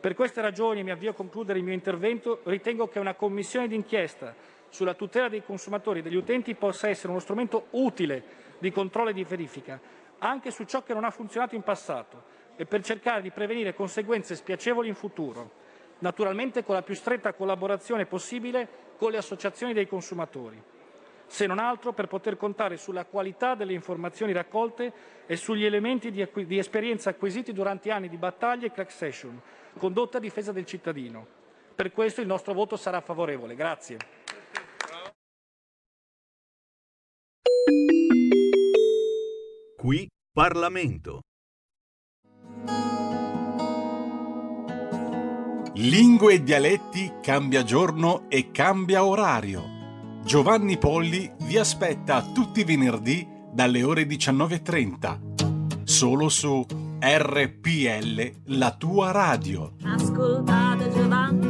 [0.00, 4.34] Per queste ragioni, mi avvio a concludere il mio intervento, ritengo che una commissione d'inchiesta
[4.70, 8.22] sulla tutela dei consumatori e degli utenti possa essere uno strumento utile
[8.58, 9.78] di controllo e di verifica,
[10.18, 12.22] anche su ciò che non ha funzionato in passato
[12.56, 15.50] e per cercare di prevenire conseguenze spiacevoli in futuro,
[15.98, 20.62] naturalmente con la più stretta collaborazione possibile con le associazioni dei consumatori,
[21.30, 24.92] se non altro per poter contare sulla qualità delle informazioni raccolte
[25.26, 29.40] e sugli elementi di, acqui- di esperienza acquisiti durante anni di battaglie e class session,
[29.78, 31.24] condotte a difesa del cittadino.
[31.76, 33.54] Per questo il nostro voto sarà favorevole.
[33.54, 33.96] Grazie.
[39.76, 41.20] Qui Parlamento.
[45.74, 49.79] Lingue e dialetti cambia giorno e cambia orario.
[50.24, 55.82] Giovanni Polli vi aspetta tutti i venerdì dalle ore 19.30.
[55.82, 56.64] Solo su
[57.00, 59.72] RPL, la tua radio.
[59.82, 61.49] Ascoltate Giovanni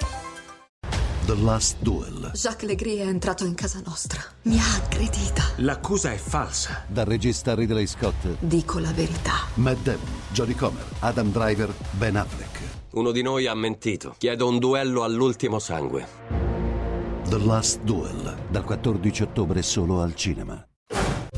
[1.25, 2.31] The Last Duel.
[2.33, 4.19] Jacques Legris è entrato in casa nostra.
[4.43, 5.43] Mi ha aggredita.
[5.57, 6.83] L'accusa è falsa.
[6.87, 8.37] Dal regista Ridley Scott.
[8.39, 9.33] Dico la verità.
[9.55, 12.59] Matt Damon, Jodie Comer, Adam Driver, Ben Affleck.
[12.93, 14.15] Uno di noi ha mentito.
[14.17, 16.07] Chiedo un duello all'ultimo sangue.
[17.29, 18.37] The Last Duel.
[18.49, 20.65] Dal 14 ottobre solo al cinema.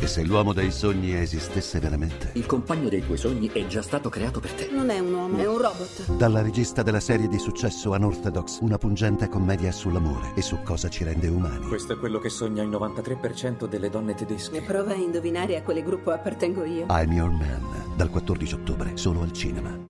[0.03, 2.31] E se l'uomo dei sogni esistesse veramente?
[2.33, 4.67] Il compagno dei tuoi sogni è già stato creato per te.
[4.69, 6.17] Non è un uomo, è un robot.
[6.17, 11.05] Dalla regista della serie di successo Unorthodox, una pungente commedia sull'amore e su cosa ci
[11.05, 11.65] rende umani.
[11.67, 14.57] Questo è quello che sogna il 93% delle donne tedesche.
[14.57, 16.85] E prova a indovinare a quale gruppo appartengo io.
[16.89, 17.95] I'm Your Man.
[17.95, 19.85] Dal 14 ottobre solo al cinema.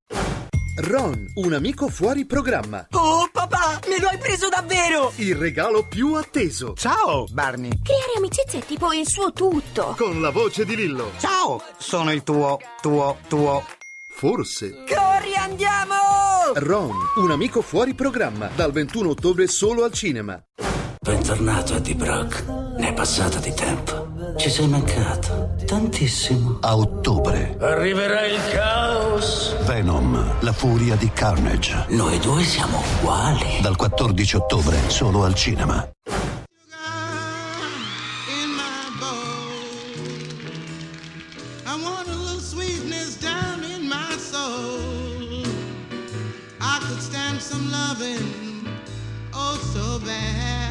[0.75, 2.87] Ron, un amico fuori programma.
[2.93, 5.11] Oh papà, me lo hai preso davvero!
[5.17, 6.73] Il regalo più atteso.
[6.75, 7.69] Ciao, Barney.
[7.83, 9.93] Creare amicizia è tipo il suo tutto.
[9.95, 11.11] Con la voce di Lillo.
[11.19, 13.63] Ciao, sono il tuo, tuo, tuo.
[14.09, 14.83] Forse.
[14.87, 15.93] Corri, andiamo!
[16.55, 18.49] Ron, un amico fuori programma.
[18.55, 20.41] Dal 21 ottobre solo al cinema.
[20.99, 22.45] Bentornato Eddie Brock.
[22.77, 24.02] Ne è passato di tempo.
[24.35, 25.55] Ci sei mancato.
[25.65, 26.57] Tantissimo.
[26.61, 27.55] A ottobre.
[27.59, 29.55] Arriverà il caos.
[29.63, 31.85] Venom, la furia di Carnage.
[31.89, 33.59] Noi due siamo uguali.
[33.61, 35.87] Dal 14 ottobre solo al cinema.
[47.39, 48.67] Some loving,
[49.33, 50.62] oh so bad.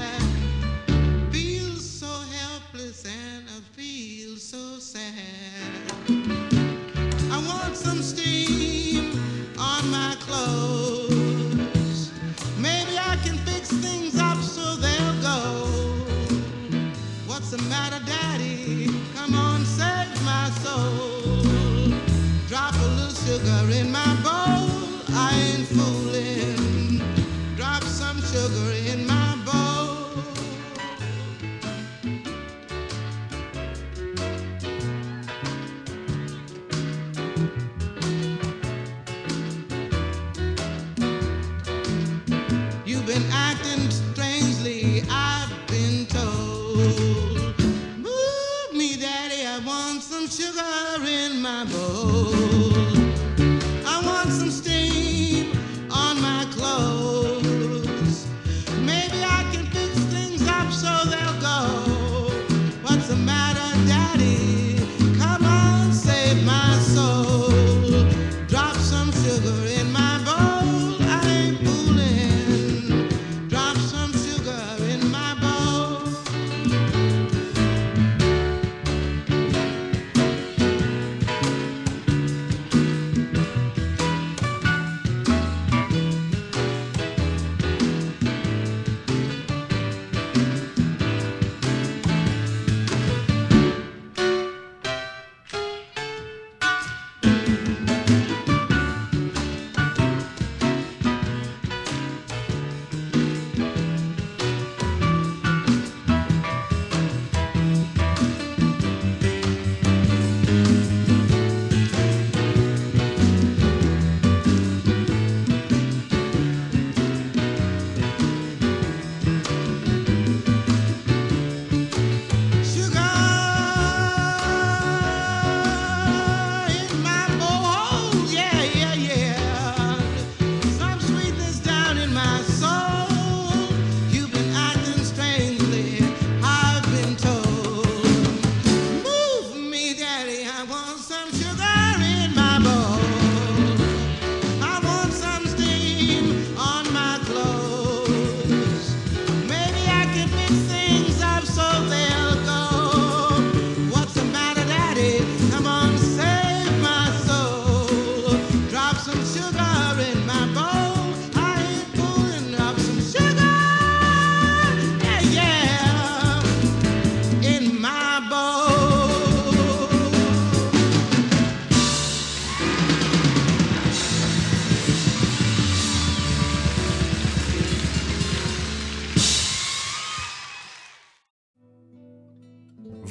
[17.43, 18.87] What's the matter, Daddy?
[19.17, 21.43] Come on, save my soul.
[22.47, 24.71] Drop a little sugar in my bowl.
[25.11, 27.03] I ain't fooling.
[27.57, 28.82] Drop some sugar in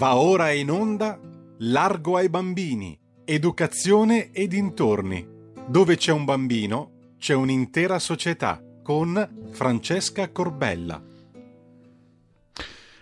[0.01, 1.15] Va ora in onda
[1.59, 5.23] Largo ai bambini, educazione e dintorni.
[5.67, 10.99] Dove c'è un bambino, c'è un'intera società con Francesca Corbella.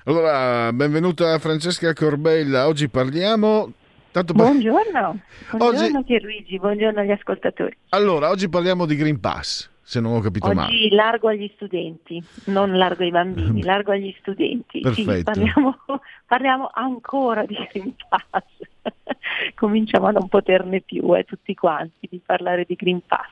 [0.04, 2.68] Allora, benvenuta Francesca Corbella.
[2.68, 3.72] Oggi parliamo.
[4.12, 5.22] Tanto per- Buongiorno,
[5.52, 7.78] buongiorno Oggi- Pierluigi, buongiorno agli ascoltatori.
[7.92, 10.68] Allora, oggi parliamo di Green Pass, se non ho capito male.
[10.68, 14.82] Oggi largo agli studenti, non largo ai bambini, largo agli studenti.
[14.94, 15.24] Sì, Perfetto.
[15.24, 15.80] parliamo,
[16.28, 18.44] parliamo ancora di Green Pass.
[19.56, 23.30] Cominciamo a non poterne più, eh, tutti quanti, di parlare di Green Pass.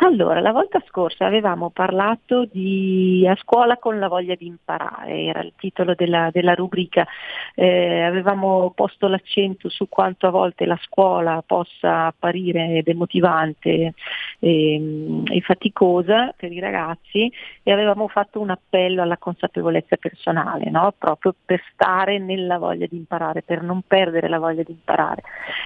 [0.00, 5.40] Allora, la volta scorsa avevamo parlato di A scuola con la voglia di imparare, era
[5.40, 7.06] il titolo della, della rubrica.
[7.54, 13.94] Eh, avevamo posto l'accento su quanto a volte la scuola possa apparire demotivante
[14.38, 17.32] e, e faticosa per i ragazzi
[17.62, 20.92] e avevamo fatto un appello alla consapevolezza personale, no?
[20.96, 25.22] proprio per stare nella voglia di imparare, per non perdere la voglia di imparare.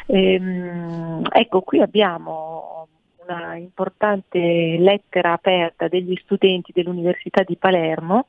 [0.07, 2.89] Ehm, ecco, qui abbiamo
[3.27, 4.39] una importante
[4.79, 8.27] lettera aperta degli studenti dell'Università di Palermo,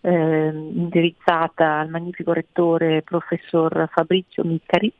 [0.00, 4.92] ehm, indirizzata al magnifico rettore professor Fabrizio Miccari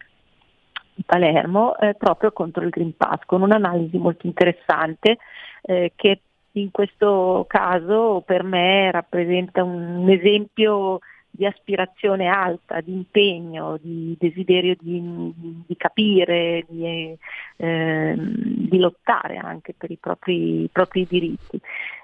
[0.95, 5.19] di Palermo, eh, proprio contro il Green Pass, con un'analisi molto interessante
[5.63, 6.21] eh, che
[6.53, 10.99] in questo caso per me rappresenta un esempio
[11.31, 15.33] di aspirazione alta, di impegno, di desiderio di,
[15.67, 17.17] di capire, di,
[17.57, 18.35] ehm,
[18.69, 21.61] di lottare anche per i propri, i propri diritti.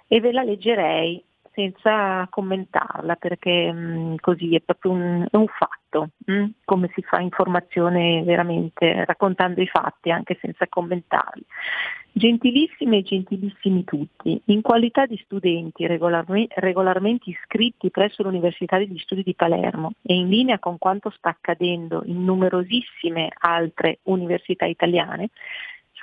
[0.06, 1.22] E ve la leggerei
[1.56, 6.44] senza commentarla perché mh, così è proprio un, un fatto, mh?
[6.66, 11.44] come si fa informazione veramente raccontando i fatti anche senza commentarli.
[12.12, 19.22] Gentilissime e gentilissimi tutti, in qualità di studenti regolarme- regolarmente iscritti presso l'Università degli Studi
[19.22, 25.28] di Palermo e in linea con quanto sta accadendo in numerosissime altre università italiane,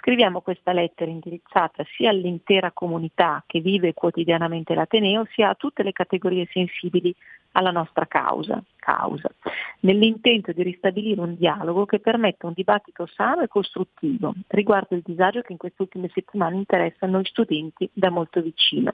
[0.03, 5.93] scriviamo questa lettera indirizzata sia all'intera comunità che vive quotidianamente l'Ateneo, sia a tutte le
[5.93, 7.15] categorie sensibili
[7.53, 9.29] alla nostra causa, causa,
[9.81, 15.41] nell'intento di ristabilire un dialogo che permetta un dibattito sano e costruttivo riguardo il disagio
[15.41, 18.93] che in queste ultime settimane interessa noi studenti da molto vicino.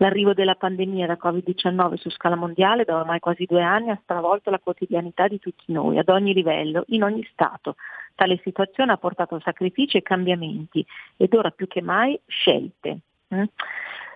[0.00, 4.50] L'arrivo della pandemia da Covid-19 su scala mondiale da ormai quasi due anni ha stravolto
[4.50, 7.74] la quotidianità di tutti noi, ad ogni livello, in ogni Stato.
[8.14, 10.86] Tale situazione ha portato sacrifici e cambiamenti
[11.16, 12.98] ed ora più che mai scelte.
[13.34, 13.44] Mm?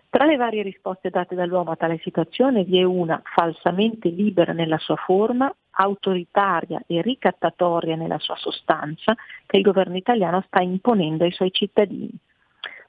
[0.09, 4.79] Tra le varie risposte date dall'uomo a tale situazione vi è una falsamente libera nella
[4.79, 9.17] sua forma, autoritaria e ricattatoria nella sua sostanza,
[9.47, 12.13] che il governo italiano sta imponendo ai suoi cittadini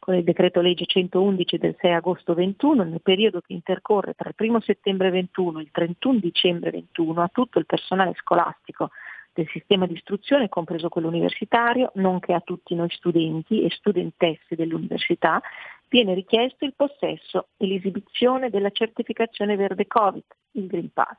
[0.04, 4.50] con il decreto legge 111 del 6 agosto 21, nel periodo che intercorre tra il
[4.50, 8.90] 1 settembre 21 e il 31 dicembre 21, a tutto il personale scolastico
[9.32, 15.42] del sistema di istruzione, compreso quello universitario, nonché a tutti noi studenti e studentesse dell'università,
[15.88, 21.16] viene richiesto il possesso e l'esibizione della certificazione verde Covid, il Green Pass.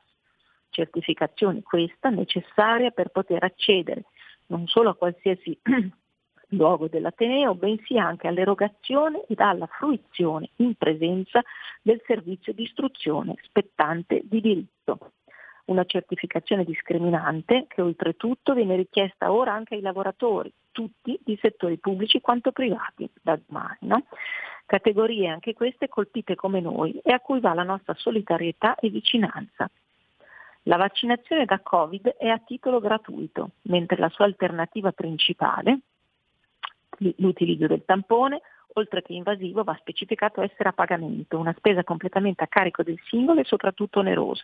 [0.69, 4.03] Certificazione questa necessaria per poter accedere
[4.47, 5.57] non solo a qualsiasi
[6.55, 11.41] luogo dell'Ateneo, bensì anche all'erogazione ed alla fruizione in presenza
[11.81, 15.11] del servizio di istruzione spettante di diritto.
[15.65, 22.21] Una certificazione discriminante che oltretutto viene richiesta ora anche ai lavoratori, tutti di settori pubblici
[22.21, 23.77] quanto privati, da domani.
[23.79, 24.03] No?
[24.65, 29.69] Categorie anche queste colpite come noi e a cui va la nostra solidarietà e vicinanza.
[30.67, 35.79] La vaccinazione da Covid è a titolo gratuito, mentre la sua alternativa principale,
[37.17, 38.41] l'utilizzo del tampone,
[38.73, 43.39] oltre che invasivo, va specificato essere a pagamento, una spesa completamente a carico del singolo
[43.39, 44.43] e soprattutto onerosa.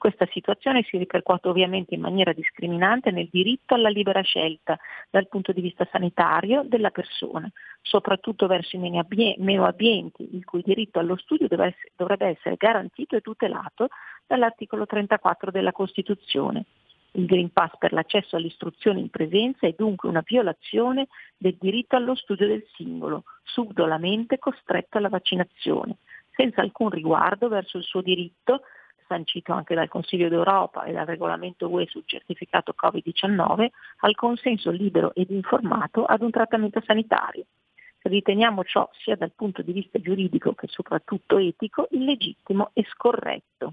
[0.00, 4.78] Questa situazione si ripercuote ovviamente in maniera discriminante nel diritto alla libera scelta
[5.10, 7.46] dal punto di vista sanitario della persona,
[7.82, 13.14] soprattutto verso i meno abbie- meno abbienti, il cui diritto allo studio dovrebbe essere garantito
[13.14, 13.88] e tutelato
[14.26, 16.64] dall'articolo 34 della Costituzione.
[17.12, 22.14] Il Green Pass per l'accesso all'istruzione in presenza è dunque una violazione del diritto allo
[22.14, 25.96] studio del singolo, subdolamente costretto alla vaccinazione,
[26.30, 28.62] senza alcun riguardo verso il suo diritto,
[29.08, 33.68] sancito anche dal Consiglio d'Europa e dal regolamento UE sul certificato Covid-19,
[34.00, 37.44] al consenso libero ed informato ad un trattamento sanitario.
[38.02, 43.72] Riteniamo ciò sia dal punto di vista giuridico che soprattutto etico illegittimo e scorretto.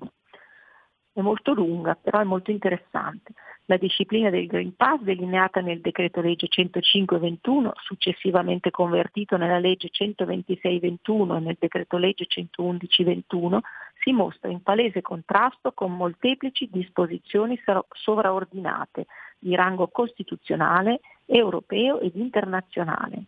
[1.18, 3.34] È molto lunga, però è molto interessante.
[3.66, 11.38] La disciplina del Green Pass, delineata nel decreto legge 105-21, successivamente convertito nella legge 126-21
[11.38, 13.58] e nel decreto legge 111-21,
[14.00, 19.08] si mostra in palese contrasto con molteplici disposizioni sovraordinate
[19.40, 23.24] di rango costituzionale, europeo ed internazionale.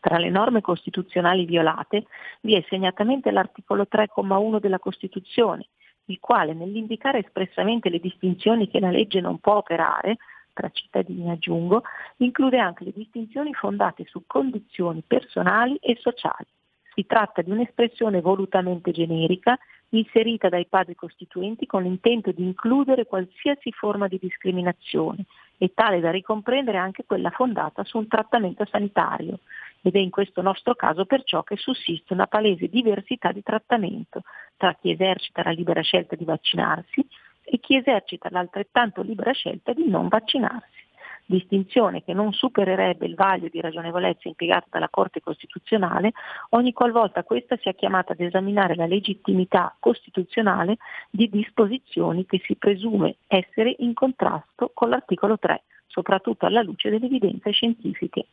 [0.00, 2.04] Tra le norme costituzionali violate
[2.42, 5.68] vi è segnatamente l'articolo 3,1 della Costituzione,
[6.10, 10.16] il quale nell'indicare espressamente le distinzioni che la legge non può operare,
[10.52, 11.82] tra cittadini aggiungo,
[12.18, 16.46] include anche le distinzioni fondate su condizioni personali e sociali.
[16.92, 19.56] Si tratta di un'espressione volutamente generica
[19.90, 25.24] inserita dai padri costituenti con l'intento di includere qualsiasi forma di discriminazione
[25.56, 29.38] e tale da ricomprendere anche quella fondata su un trattamento sanitario.
[29.82, 34.22] Ed è in questo nostro caso perciò che sussiste una palese diversità di trattamento
[34.56, 37.06] tra chi esercita la libera scelta di vaccinarsi
[37.42, 40.80] e chi esercita l'altrettanto libera scelta di non vaccinarsi
[41.30, 46.12] distinzione che non supererebbe il vaglio di ragionevolezza impiegato dalla Corte Costituzionale
[46.50, 50.78] ogni qualvolta questa sia chiamata ad esaminare la legittimità costituzionale
[51.08, 57.06] di disposizioni che si presume essere in contrasto con l'articolo 3, soprattutto alla luce delle
[57.06, 58.26] evidenze scientifiche.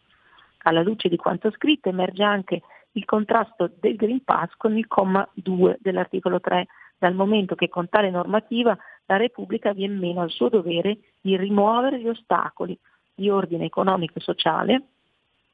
[0.67, 2.61] Alla luce di quanto scritto emerge anche
[2.91, 6.67] il contrasto del Green Pass con il comma 2 dell'articolo 3,
[6.97, 12.01] dal momento che con tale normativa la Repubblica viene meno al suo dovere di rimuovere
[12.01, 12.77] gli ostacoli
[13.15, 14.81] di ordine economico e sociale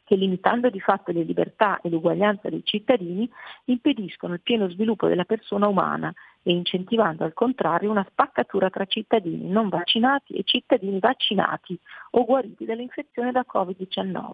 [0.03, 3.29] che limitando di fatto le libertà e l'uguaglianza dei cittadini
[3.65, 6.11] impediscono il pieno sviluppo della persona umana
[6.41, 11.77] e incentivando al contrario una spaccatura tra cittadini non vaccinati e cittadini vaccinati
[12.11, 14.31] o guariti dall'infezione da Covid-19.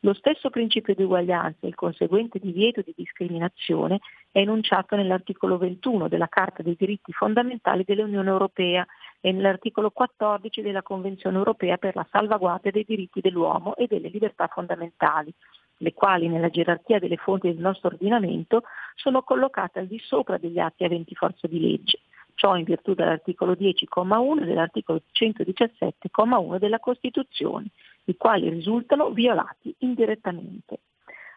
[0.00, 4.00] Lo stesso principio di uguaglianza e il conseguente divieto di discriminazione
[4.30, 8.86] è enunciato nell'articolo 21 della Carta dei diritti fondamentali dell'Unione Europea
[9.20, 14.48] e nell'articolo 14 della Convenzione Europea per la salvaguardia dei diritti dell'uomo e delle libertà
[14.48, 15.32] fondamentali,
[15.78, 18.62] le quali nella gerarchia delle fonti del nostro ordinamento
[18.94, 22.00] sono collocate al di sopra degli atti aventi forza di legge.
[22.34, 27.68] Ciò in virtù dell'articolo 10,1 e dell'articolo 117,1 della Costituzione,
[28.06, 30.80] i quali risultano violati indirettamente.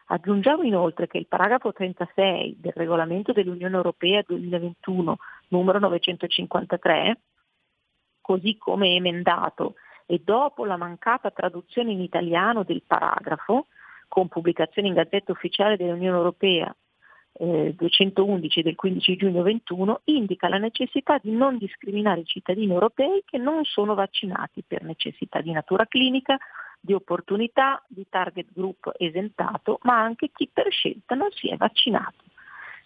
[0.06, 5.16] Aggiungiamo inoltre che il paragrafo 36 del regolamento dell'Unione Europea 2021
[5.48, 7.20] numero 953,
[8.20, 9.74] così come emendato
[10.06, 13.68] e dopo la mancata traduzione in italiano del paragrafo,
[14.08, 16.74] con pubblicazione in Gazzetta Ufficiale dell'Unione Europea
[17.40, 23.22] eh, 211 del 15 giugno 21 indica la necessità di non discriminare i cittadini europei
[23.24, 26.36] che non sono vaccinati per necessità di natura clinica,
[26.78, 32.24] di opportunità, di target group esentato, ma anche chi per scelta non si è vaccinato.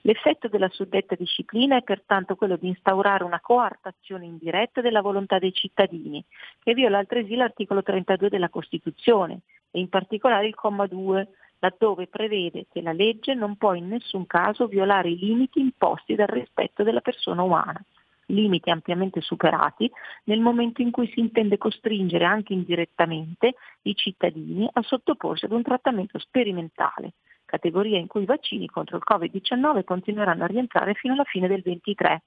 [0.02, 5.52] L'effetto della suddetta disciplina è pertanto quello di instaurare una coartazione indiretta della volontà dei
[5.52, 6.22] cittadini,
[6.62, 9.40] che viola altresì l'articolo 32 della Costituzione
[9.70, 11.26] e in particolare il comma 2
[11.64, 16.26] laddove prevede che la legge non può in nessun caso violare i limiti imposti dal
[16.26, 17.82] rispetto della persona umana,
[18.26, 19.90] limiti ampiamente superati
[20.24, 25.62] nel momento in cui si intende costringere anche indirettamente i cittadini a sottoporsi ad un
[25.62, 27.14] trattamento sperimentale,
[27.46, 31.62] categoria in cui i vaccini contro il Covid-19 continueranno a rientrare fino alla fine del
[31.62, 32.22] 2023.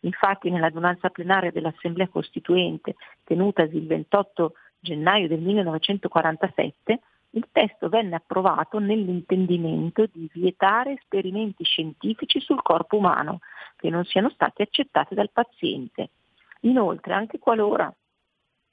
[0.00, 7.00] Infatti nell'adunanza plenaria dell'Assemblea Costituente tenutasi il 28 gennaio del 1947
[7.32, 13.40] il testo venne approvato nell'intendimento di vietare esperimenti scientifici sul corpo umano
[13.76, 16.10] che non siano stati accettati dal paziente.
[16.62, 17.92] Inoltre, anche qualora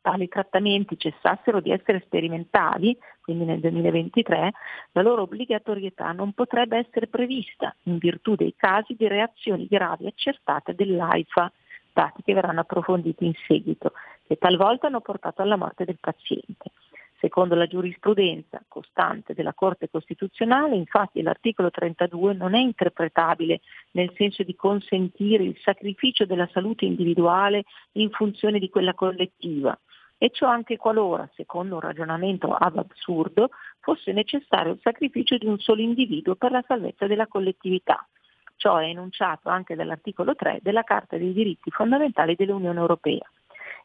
[0.01, 4.51] tali trattamenti cessassero di essere sperimentali, quindi nel 2023,
[4.93, 10.73] la loro obbligatorietà non potrebbe essere prevista in virtù dei casi di reazioni gravi accertate
[10.75, 11.51] dell'AIFA,
[11.91, 13.91] dati che verranno approfonditi in seguito,
[14.25, 16.71] che talvolta hanno portato alla morte del paziente.
[17.19, 23.61] Secondo la giurisprudenza costante della Corte Costituzionale, infatti l'articolo 32 non è interpretabile
[23.91, 27.63] nel senso di consentire il sacrificio della salute individuale
[27.93, 29.77] in funzione di quella collettiva,
[30.19, 33.49] e ciò anche qualora, secondo un ragionamento absurdo,
[33.79, 38.07] fosse necessario il sacrificio di un solo individuo per la salvezza della collettività.
[38.55, 43.27] Ciò è enunciato anche dall'articolo 3 della Carta dei diritti fondamentali dell'Unione Europea.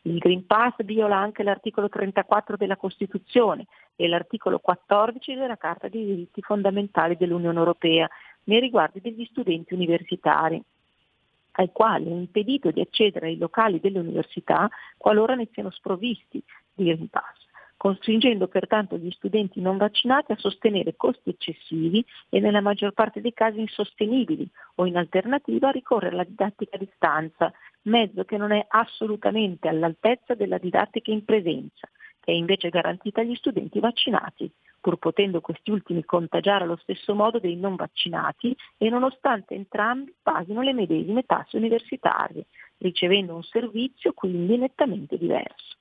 [0.05, 6.05] Il Green Pass viola anche l'articolo 34 della Costituzione e l'articolo 14 della Carta dei
[6.05, 8.09] diritti fondamentali dell'Unione Europea
[8.45, 10.61] nei riguardi degli studenti universitari
[11.53, 16.43] ai quali è impedito di accedere ai locali delle università qualora ne siano sprovvisti
[16.75, 17.43] di Green Pass
[17.83, 23.33] costringendo pertanto gli studenti non vaccinati a sostenere costi eccessivi e nella maggior parte dei
[23.33, 27.53] casi insostenibili o in alternativa a ricorrere alla didattica a distanza,
[27.85, 31.89] mezzo che non è assolutamente all'altezza della didattica in presenza,
[32.21, 34.51] che è invece garantita agli studenti vaccinati.
[34.83, 40.61] pur potendo questi ultimi contagiare allo stesso modo dei non vaccinati e nonostante entrambi paghino
[40.61, 42.47] le medesime tasse universitarie,
[42.79, 45.77] ricevendo un servizio quindi nettamente diverso.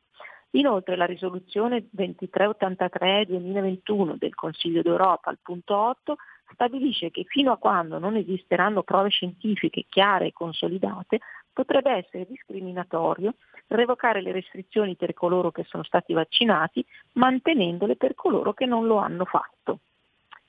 [0.52, 6.18] Inoltre la risoluzione 2383-2021 del Consiglio d'Europa al punto 8
[6.54, 11.20] stabilisce che fino a quando non esisteranno prove scientifiche chiare e consolidate
[11.54, 13.36] potrebbe essere discriminatorio
[13.68, 18.98] revocare le restrizioni per coloro che sono stati vaccinati mantenendole per coloro che non lo
[18.98, 19.80] hanno fatto.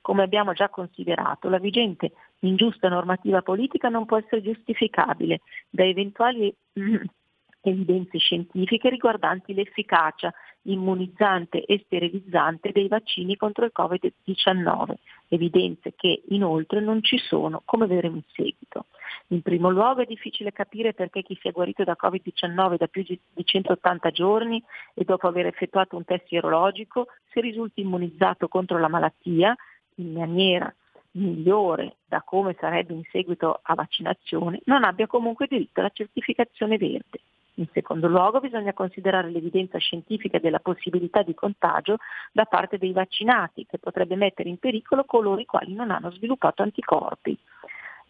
[0.01, 2.11] Come abbiamo già considerato, la vigente
[2.41, 6.53] ingiusta normativa politica non può essere giustificabile da eventuali
[7.63, 10.33] evidenze scientifiche riguardanti l'efficacia
[10.63, 14.95] immunizzante e sterilizzante dei vaccini contro il Covid-19,
[15.29, 18.87] evidenze che inoltre non ci sono, come vedremo in seguito.
[19.29, 23.19] In primo luogo è difficile capire perché chi sia guarito da Covid-19 da più di
[23.43, 24.63] 180 giorni
[24.95, 29.57] e dopo aver effettuato un test sierologico, se risulti immunizzato contro la malattia
[29.97, 30.73] in maniera
[31.13, 37.21] migliore da come sarebbe in seguito a vaccinazione, non abbia comunque diritto alla certificazione verde.
[37.57, 41.99] In secondo luogo bisogna considerare l'evidenza scientifica della possibilità di contagio
[42.33, 46.63] da parte dei vaccinati, che potrebbe mettere in pericolo coloro i quali non hanno sviluppato
[46.63, 47.37] anticorpi.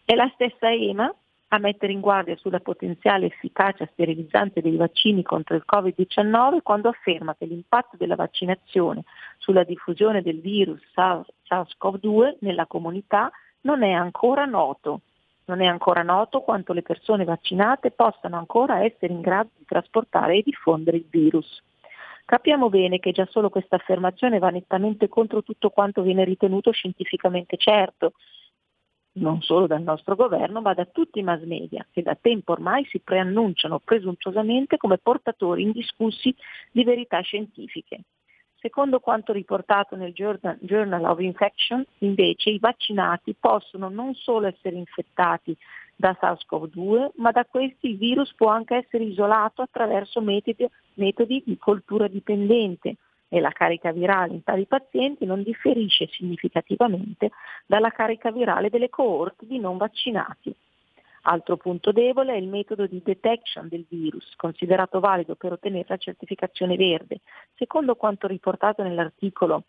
[0.05, 1.13] È la stessa EMA
[1.49, 7.35] a mettere in guardia sulla potenziale efficacia sterilizzante dei vaccini contro il Covid-19 quando afferma
[7.35, 9.03] che l'impatto della vaccinazione
[9.37, 13.29] sulla diffusione del virus SARS-CoV-2 nella comunità
[13.61, 15.01] non è ancora noto
[15.45, 20.37] non è ancora noto quanto le persone vaccinate possano ancora essere in grado di trasportare
[20.37, 21.61] e diffondere il virus.
[22.25, 27.57] Capiamo bene che già solo questa affermazione va nettamente contro tutto quanto viene ritenuto scientificamente
[27.57, 28.13] certo,
[29.15, 32.85] non solo dal nostro governo, ma da tutti i mass media, che da tempo ormai
[32.85, 36.33] si preannunciano presuntuosamente come portatori indiscussi
[36.71, 38.03] di verità scientifiche.
[38.63, 45.53] Secondo quanto riportato nel Journal of Infection, invece, i vaccinati possono non solo essere infettati
[45.97, 51.57] da SARS-CoV-2, ma da questi il virus può anche essere isolato attraverso metodi, metodi di
[51.57, 52.95] coltura dipendente
[53.27, 57.31] e la carica virale in tali pazienti non differisce significativamente
[57.65, 60.55] dalla carica virale delle coorti di non vaccinati.
[61.25, 65.97] Altro punto debole è il metodo di detection del virus, considerato valido per ottenere la
[65.97, 67.21] certificazione verde.
[67.55, 69.63] Secondo quanto riportato nell'articolo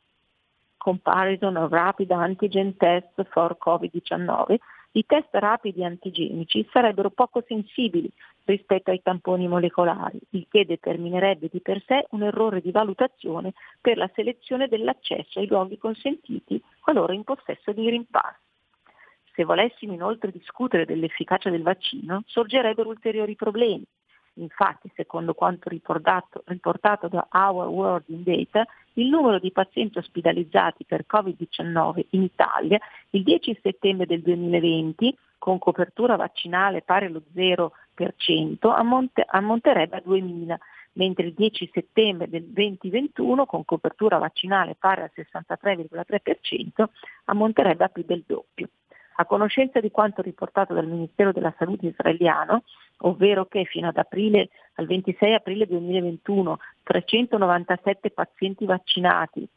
[0.77, 4.57] Comparison of Rapid Antigen Test for COVID-19,
[4.97, 8.11] i test rapidi antigenici sarebbero poco sensibili
[8.45, 13.97] rispetto ai tamponi molecolari, il che determinerebbe di per sé un errore di valutazione per
[13.97, 18.37] la selezione dell'accesso ai luoghi consentiti qualora in possesso di Pass.
[19.35, 23.85] Se volessimo inoltre discutere dell'efficacia del vaccino, sorgerebbero ulteriori problemi.
[24.35, 30.85] Infatti, secondo quanto riportato, riportato da Our World in Data, il numero di pazienti ospitalizzati
[30.85, 32.79] per Covid-19 in Italia
[33.11, 37.71] il 10 settembre del 2020, con copertura vaccinale pari allo 0%,
[38.73, 40.57] ammonte, ammonterebbe a 2.000
[40.95, 46.85] mentre il 10 settembre del 2021 con copertura vaccinale pari al 63,3%
[47.25, 48.69] ammonterebbe a più del doppio
[49.17, 52.63] a conoscenza di quanto riportato dal Ministero della Salute israeliano,
[52.99, 59.49] ovvero che fino ad aprile, al 26 aprile 2021 397 pazienti vaccinati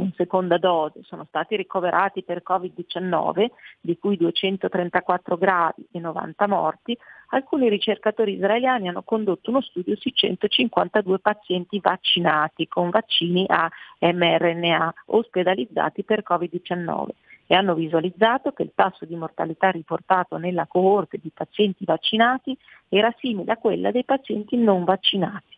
[0.00, 3.48] con seconda dose sono stati ricoverati per Covid-19,
[3.80, 6.96] di cui 234 gravi e 90 morti,
[7.30, 14.94] alcuni ricercatori israeliani hanno condotto uno studio su 152 pazienti vaccinati con vaccini a mRNA
[15.06, 17.08] ospedalizzati per Covid-19
[17.50, 22.56] e hanno visualizzato che il tasso di mortalità riportato nella coorte di pazienti vaccinati
[22.88, 25.56] era simile a quella dei pazienti non vaccinati.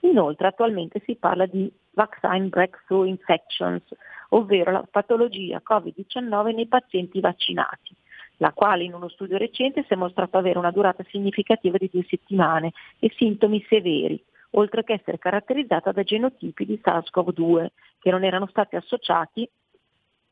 [0.00, 3.84] Inoltre attualmente si parla di vaccine breakthrough infections,
[4.30, 7.94] ovvero la patologia Covid-19 nei pazienti vaccinati,
[8.38, 12.04] la quale in uno studio recente si è mostrato avere una durata significativa di due
[12.08, 14.20] settimane e sintomi severi,
[14.54, 17.68] oltre che essere caratterizzata da genotipi di SARS-CoV-2
[18.00, 19.48] che non erano stati associati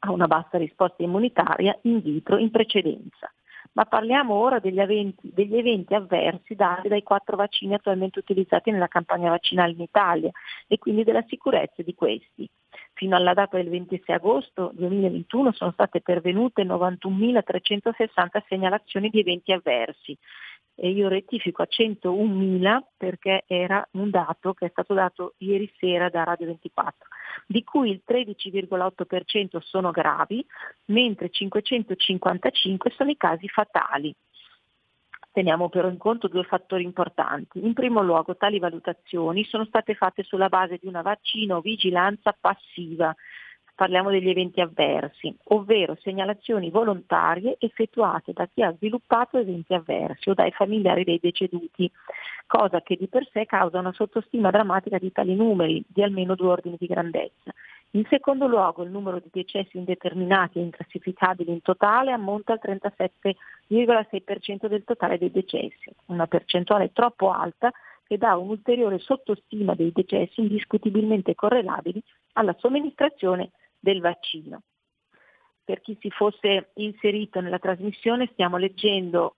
[0.00, 3.32] a una bassa risposta immunitaria in vitro in precedenza.
[3.72, 8.88] Ma parliamo ora degli, eventi, degli eventi avversi dati dai quattro vaccini attualmente utilizzati nella
[8.88, 10.30] campagna vaccinale in Italia
[10.66, 12.50] e quindi della sicurezza di questi.
[12.94, 20.18] Fino alla data del 26 agosto 2021 sono state pervenute 91.360 segnalazioni di eventi avversi,
[20.82, 26.08] e io rettifico a 101.000 perché era un dato che è stato dato ieri sera
[26.08, 27.06] da Radio 24,
[27.46, 30.42] di cui il 13,8% sono gravi,
[30.86, 34.14] mentre 555 sono i casi fatali.
[35.32, 37.62] Teniamo però in conto due fattori importanti.
[37.62, 43.14] In primo luogo tali valutazioni sono state fatte sulla base di una vaccino vigilanza passiva
[43.80, 50.34] parliamo degli eventi avversi, ovvero segnalazioni volontarie effettuate da chi ha sviluppato eventi avversi o
[50.34, 51.90] dai familiari dei deceduti,
[52.46, 56.48] cosa che di per sé causa una sottostima drammatica di tali numeri, di almeno due
[56.48, 57.54] ordini di grandezza.
[57.92, 64.66] In secondo luogo il numero di decessi indeterminati e inclassificabili in totale ammonta al 37,6%
[64.66, 67.72] del totale dei decessi, una percentuale troppo alta
[68.06, 72.02] che dà un'ulteriore sottostima dei decessi indiscutibilmente correlabili
[72.34, 74.62] alla somministrazione del vaccino.
[75.64, 79.36] Per chi si fosse inserito nella trasmissione stiamo leggendo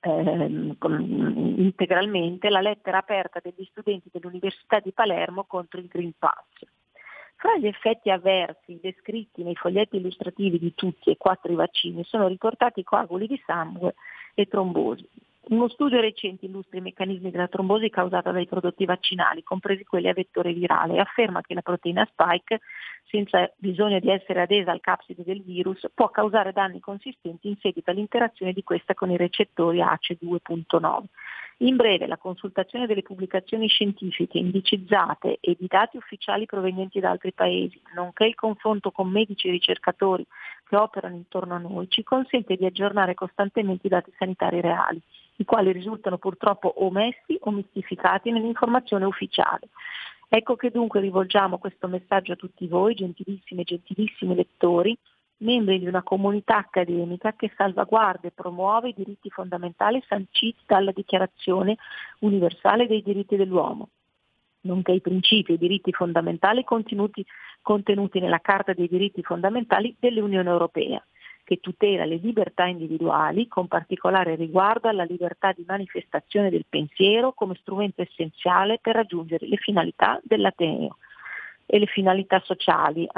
[0.00, 0.76] ehm,
[1.56, 6.44] integralmente la lettera aperta degli studenti dell'Università di Palermo contro il Green Pass.
[7.36, 12.28] Fra gli effetti avversi descritti nei foglietti illustrativi di tutti e quattro i vaccini sono
[12.28, 13.94] riportati coaguli di sangue
[14.34, 15.08] e trombosi.
[15.48, 20.12] Uno studio recente illustra i meccanismi della trombosi causata dai prodotti vaccinali, compresi quelli a
[20.12, 22.62] vettore virale, e afferma che la proteina spike,
[23.04, 27.92] senza bisogno di essere adesa al capside del virus, può causare danni consistenti in seguito
[27.92, 31.04] all'interazione di questa con i recettori ACE2.9.
[31.60, 37.32] In breve, la consultazione delle pubblicazioni scientifiche indicizzate e di dati ufficiali provenienti da altri
[37.32, 40.26] paesi, nonché il confronto con medici e ricercatori
[40.68, 45.00] che operano intorno a noi, ci consente di aggiornare costantemente i dati sanitari reali,
[45.36, 49.68] i quali risultano purtroppo omessi o mistificati nell'informazione ufficiale.
[50.28, 54.96] Ecco che dunque rivolgiamo questo messaggio a tutti voi, gentilissimi e gentilissimi lettori,
[55.38, 61.76] membri di una comunità accademica che salvaguarda e promuove i diritti fondamentali sanciti dalla Dichiarazione
[62.20, 63.90] universale dei diritti dell'uomo,
[64.62, 67.24] nonché i principi e i diritti fondamentali contenuti,
[67.60, 71.04] contenuti nella Carta dei diritti fondamentali dell'Unione Europea,
[71.46, 77.54] che tutela le libertà individuali, con particolare riguardo alla libertà di manifestazione del pensiero come
[77.60, 80.96] strumento essenziale per raggiungere le finalità dell'Ateneo
[81.64, 83.08] e le finalità sociali,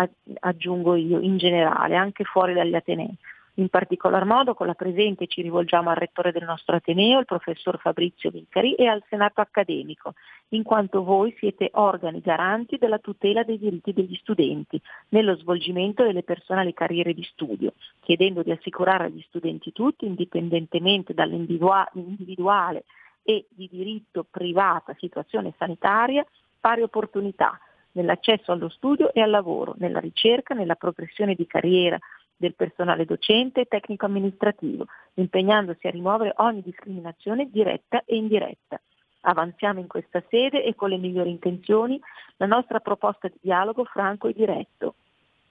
[0.41, 3.17] aggiungo io, in generale, anche fuori dagli Atenei.
[3.59, 7.77] In particolar modo con la presente ci rivolgiamo al rettore del nostro Ateneo, il professor
[7.81, 10.15] Fabrizio Vicari, e al Senato accademico,
[10.51, 16.23] in quanto voi siete organi garanti della tutela dei diritti degli studenti nello svolgimento delle
[16.23, 22.85] personali carriere di studio, chiedendo di assicurare agli studenti tutti, indipendentemente dall'individuale
[23.25, 26.25] e di diritto privata situazione sanitaria,
[26.61, 27.59] pari opportunità
[27.93, 31.99] nell'accesso allo studio e al lavoro, nella ricerca, nella progressione di carriera
[32.39, 38.81] del personale docente e tecnico amministrativo, impegnandosi a rimuovere ogni discriminazione diretta e indiretta.
[39.23, 42.01] Avanziamo in questa sede e con le migliori intenzioni
[42.37, 44.95] la nostra proposta di dialogo franco e diretto,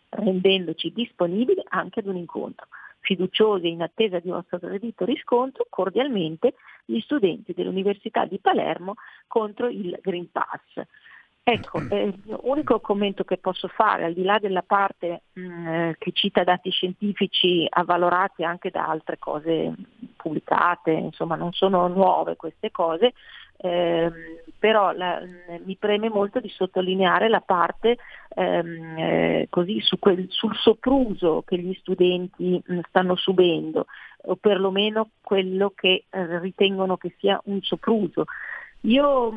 [0.09, 2.67] rendendoci disponibili anche ad un incontro.
[3.01, 6.55] Fiduciosi e in attesa di vostro gradito riscontro, cordialmente
[6.85, 8.95] gli studenti dell'Università di Palermo
[9.27, 10.85] contro il Green Pass.
[11.49, 16.11] Ecco, eh, l'unico commento che posso fare, al di là della parte mh, mm, che
[16.11, 19.73] cita dati scientifici avvalorati anche da altre cose
[20.17, 23.13] pubblicate, insomma non sono nuove queste cose,
[23.59, 24.11] eh,
[24.59, 25.21] però la,
[25.63, 27.95] mi preme molto di sottolineare la parte
[28.35, 33.85] ehm, eh, così su quel, sul sopruso che gli studenti mh, stanno subendo,
[34.23, 38.25] o perlomeno quello che eh, ritengono che sia un sopruso.
[38.87, 39.31] Io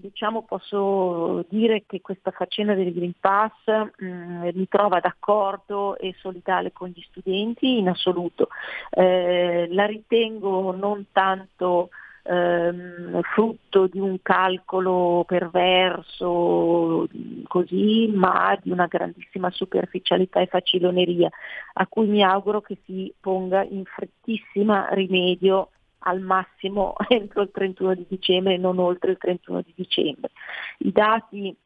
[0.00, 3.52] diciamo, posso dire che questa faccenda del Green Pass
[3.98, 8.48] mh, mi trova d'accordo e solidale con gli studenti in assoluto.
[8.90, 11.90] Eh, la ritengo non tanto
[12.24, 17.06] ehm, frutto di un calcolo perverso
[17.46, 21.30] così, ma di una grandissima superficialità e faciloneria
[21.74, 25.68] a cui mi auguro che si ponga in frettissima rimedio
[26.06, 30.30] al massimo entro il 31 di dicembre e non oltre il 31 di dicembre.
[30.78, 31.56] I dati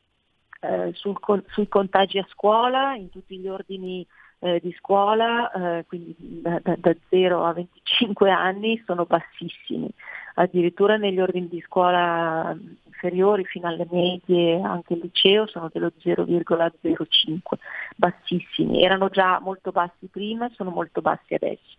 [0.60, 1.16] eh, sul,
[1.48, 4.06] sui contagi a scuola, in tutti gli ordini
[4.40, 9.88] eh, di scuola, eh, quindi da, da, da, 0 a 25 anni, sono bassissimi.
[10.34, 12.56] Addirittura negli ordini di scuola
[13.00, 17.40] inferiori fino alle medie, anche il liceo, sono dello 0,05,
[17.96, 18.82] bassissimi.
[18.82, 21.76] Erano già molto bassi prima, sono molto bassi adesso.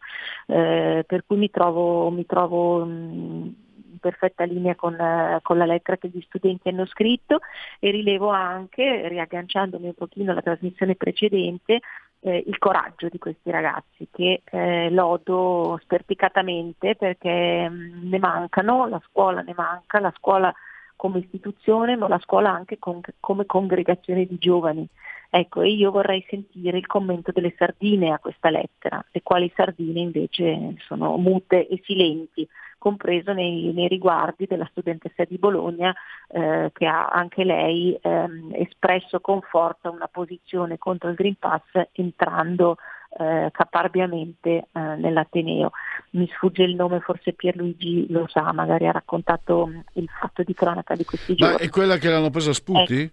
[0.47, 3.55] Eh, per cui mi trovo, mi trovo mh,
[3.91, 7.39] in perfetta linea con, eh, con, la lettera che gli studenti hanno scritto
[7.79, 11.81] e rilevo anche, riagganciandomi un pochino alla trasmissione precedente,
[12.21, 19.01] eh, il coraggio di questi ragazzi che eh, lodo sperticatamente perché mh, ne mancano, la
[19.09, 20.53] scuola ne manca, la scuola
[20.95, 24.87] come istituzione, ma la scuola anche con, come congregazione di giovani.
[25.33, 30.75] Ecco, io vorrei sentire il commento delle sardine a questa lettera, le quali sardine invece
[30.85, 32.47] sono mute e silenti,
[32.81, 35.93] compreso nei, nei riguardi della studentessa di Bologna
[36.29, 41.61] eh, che ha anche lei ehm, espresso con forza una posizione contro il Green Pass
[41.91, 42.77] entrando
[43.19, 45.71] eh, caparbiamente eh, nell'Ateneo.
[46.11, 50.53] Mi sfugge il nome, forse Pierluigi lo sa, magari ha raccontato mh, il fatto di
[50.55, 51.67] cronaca di questi Ma giorni.
[51.67, 53.11] è quella che l'hanno presa sputi?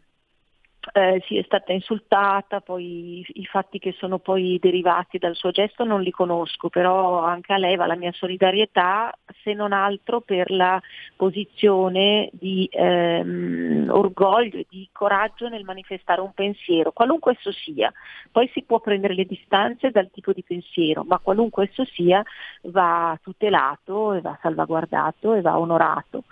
[0.92, 5.84] Eh, sì, è stata insultata, poi i, fatti che sono poi derivati dal suo gesto
[5.84, 10.50] non li conosco, però anche a lei va la mia solidarietà, se non altro per
[10.50, 10.80] la
[11.16, 17.92] posizione di ehm, orgoglio e di coraggio nel manifestare un pensiero, qualunque esso sia.
[18.30, 22.22] Poi si può prendere le distanze dal tipo di pensiero, ma qualunque esso sia
[22.62, 26.24] va tutelato e va salvaguardato e va onorato.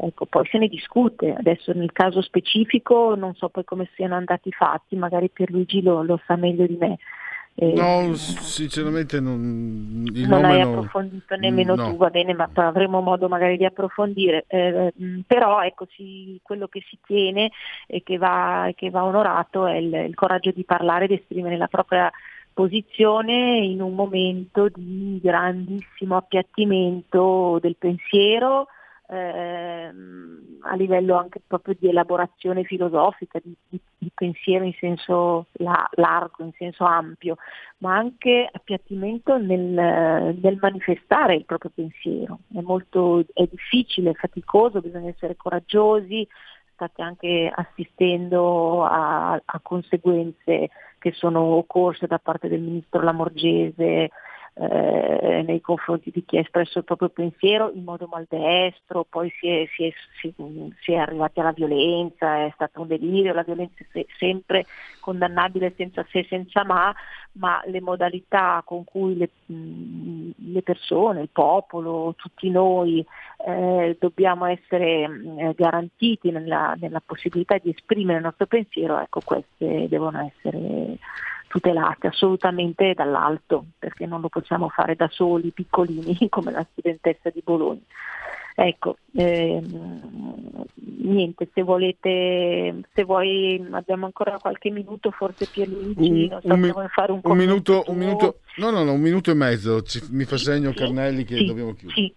[0.00, 4.48] Ecco, poi se ne discute, adesso nel caso specifico non so poi come siano andati
[4.48, 6.98] i fatti, magari Pierluigi lo, lo sa meglio di me.
[7.56, 10.68] Eh, No, sinceramente non, il non hai no.
[10.68, 11.90] approfondito nemmeno no.
[11.90, 14.44] tu, va bene, ma avremo modo magari di approfondire.
[14.46, 17.50] Eh, mh, però ecco, si- quello che si tiene
[17.88, 21.66] e che va, che va onorato è il, il coraggio di parlare, di esprimere la
[21.66, 22.08] propria
[22.52, 28.68] posizione in un momento di grandissimo appiattimento del pensiero,
[29.08, 35.88] ehm, a livello anche proprio di elaborazione filosofica, di, di- di pensiero in senso la-
[35.92, 37.36] largo, in senso ampio,
[37.78, 42.40] ma anche appiattimento nel, nel manifestare il proprio pensiero.
[42.52, 46.26] È molto è difficile, è faticoso, bisogna essere coraggiosi,
[46.72, 54.10] state anche assistendo a, a conseguenze che sono occorse da parte del ministro Lamorgese
[54.60, 59.48] eh, nei confronti di chi ha espresso il proprio pensiero in modo maldestro, poi si
[59.48, 60.34] è, si è- si-
[60.80, 64.66] si è arrivati alla violenza, è stato un delirio, la violenza è se- sempre
[65.00, 66.92] condannabile senza se senza ma,
[67.32, 73.04] ma le modalità con cui le, mh, le persone, il popolo, tutti noi
[73.46, 79.86] eh, dobbiamo essere eh, garantiti nella, nella possibilità di esprimere il nostro pensiero, ecco queste
[79.88, 80.98] devono essere
[81.48, 87.42] tutelate assolutamente dall'alto, perché non lo possiamo fare da soli, piccolini, come la studentessa di
[87.44, 87.80] Bologna.
[88.54, 96.40] Ecco, ehm, niente, se volete, se vuoi, abbiamo ancora qualche minuto, forse Pierluigi, Un, non
[96.40, 99.00] so un mi- se vuoi fare un, un minuto, un minuto, no, no, no, un
[99.00, 99.82] minuto e mezzo.
[99.82, 102.00] Ci- mi fa segno Sì, Carnelli che sì, dobbiamo chiudere.
[102.00, 102.14] Sì,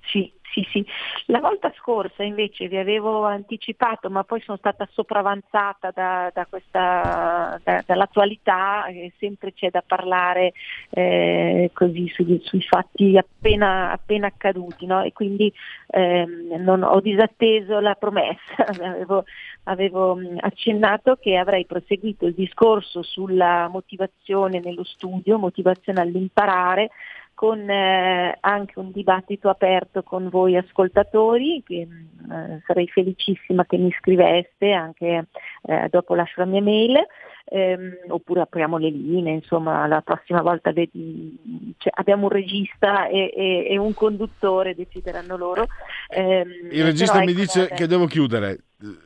[0.00, 0.86] sì, sì, sì.
[1.26, 7.60] La volta scorsa invece vi avevo anticipato, ma poi sono stata sopravanzata da, da questa,
[7.62, 8.86] da- dall'attualità,
[9.18, 10.52] sempre c'è da parlare
[10.90, 15.02] eh, così sugli- sui fatti appena, appena accaduti, no?
[15.02, 15.52] e quindi
[15.88, 19.24] ehm, non ho disatteso la promessa, avevo,
[19.64, 26.90] avevo mh, accennato che avrei proseguito il discorso sulla motivazione nello studio, motivazione all'imparare,
[27.38, 33.76] con eh, anche un dibattito aperto con voi ascoltatori, che mh, eh, sarei felicissima che
[33.76, 35.28] mi scriveste, anche
[35.62, 36.96] eh, dopo lascio la mia mail,
[37.44, 43.32] ehm, oppure apriamo le linee, insomma la prossima volta vedi- cioè, abbiamo un regista e,
[43.32, 45.68] e- e un conduttore, decideranno loro.
[46.08, 48.58] Ehm, Il regista mi ecco, dice eh, che devo chiudere.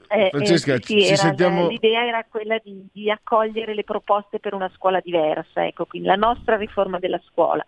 [0.09, 1.69] eh, Francesca, eh, sì, ci era- sentiamo.
[1.69, 6.17] L'idea era quella di, di accogliere le proposte per una scuola diversa, ecco, quindi la
[6.17, 7.63] nostra riforma della scuola.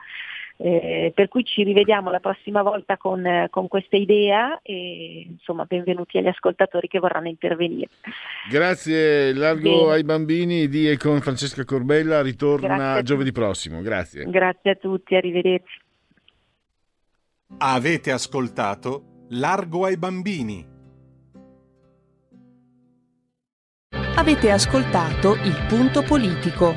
[0.56, 6.16] Eh, per cui ci rivediamo la prossima volta con, con questa idea e insomma benvenuti
[6.16, 7.88] agli ascoltatori che vorranno intervenire.
[8.48, 9.92] Grazie, largo Bene.
[9.92, 12.22] ai bambini di e con Francesca Corbella.
[12.22, 13.82] Ritorna Grazie giovedì prossimo.
[13.82, 14.24] Grazie.
[14.30, 15.80] Grazie a tutti, arrivederci.
[17.58, 20.72] Avete ascoltato Largo ai bambini.
[24.16, 26.74] Avete ascoltato Il Punto Politico.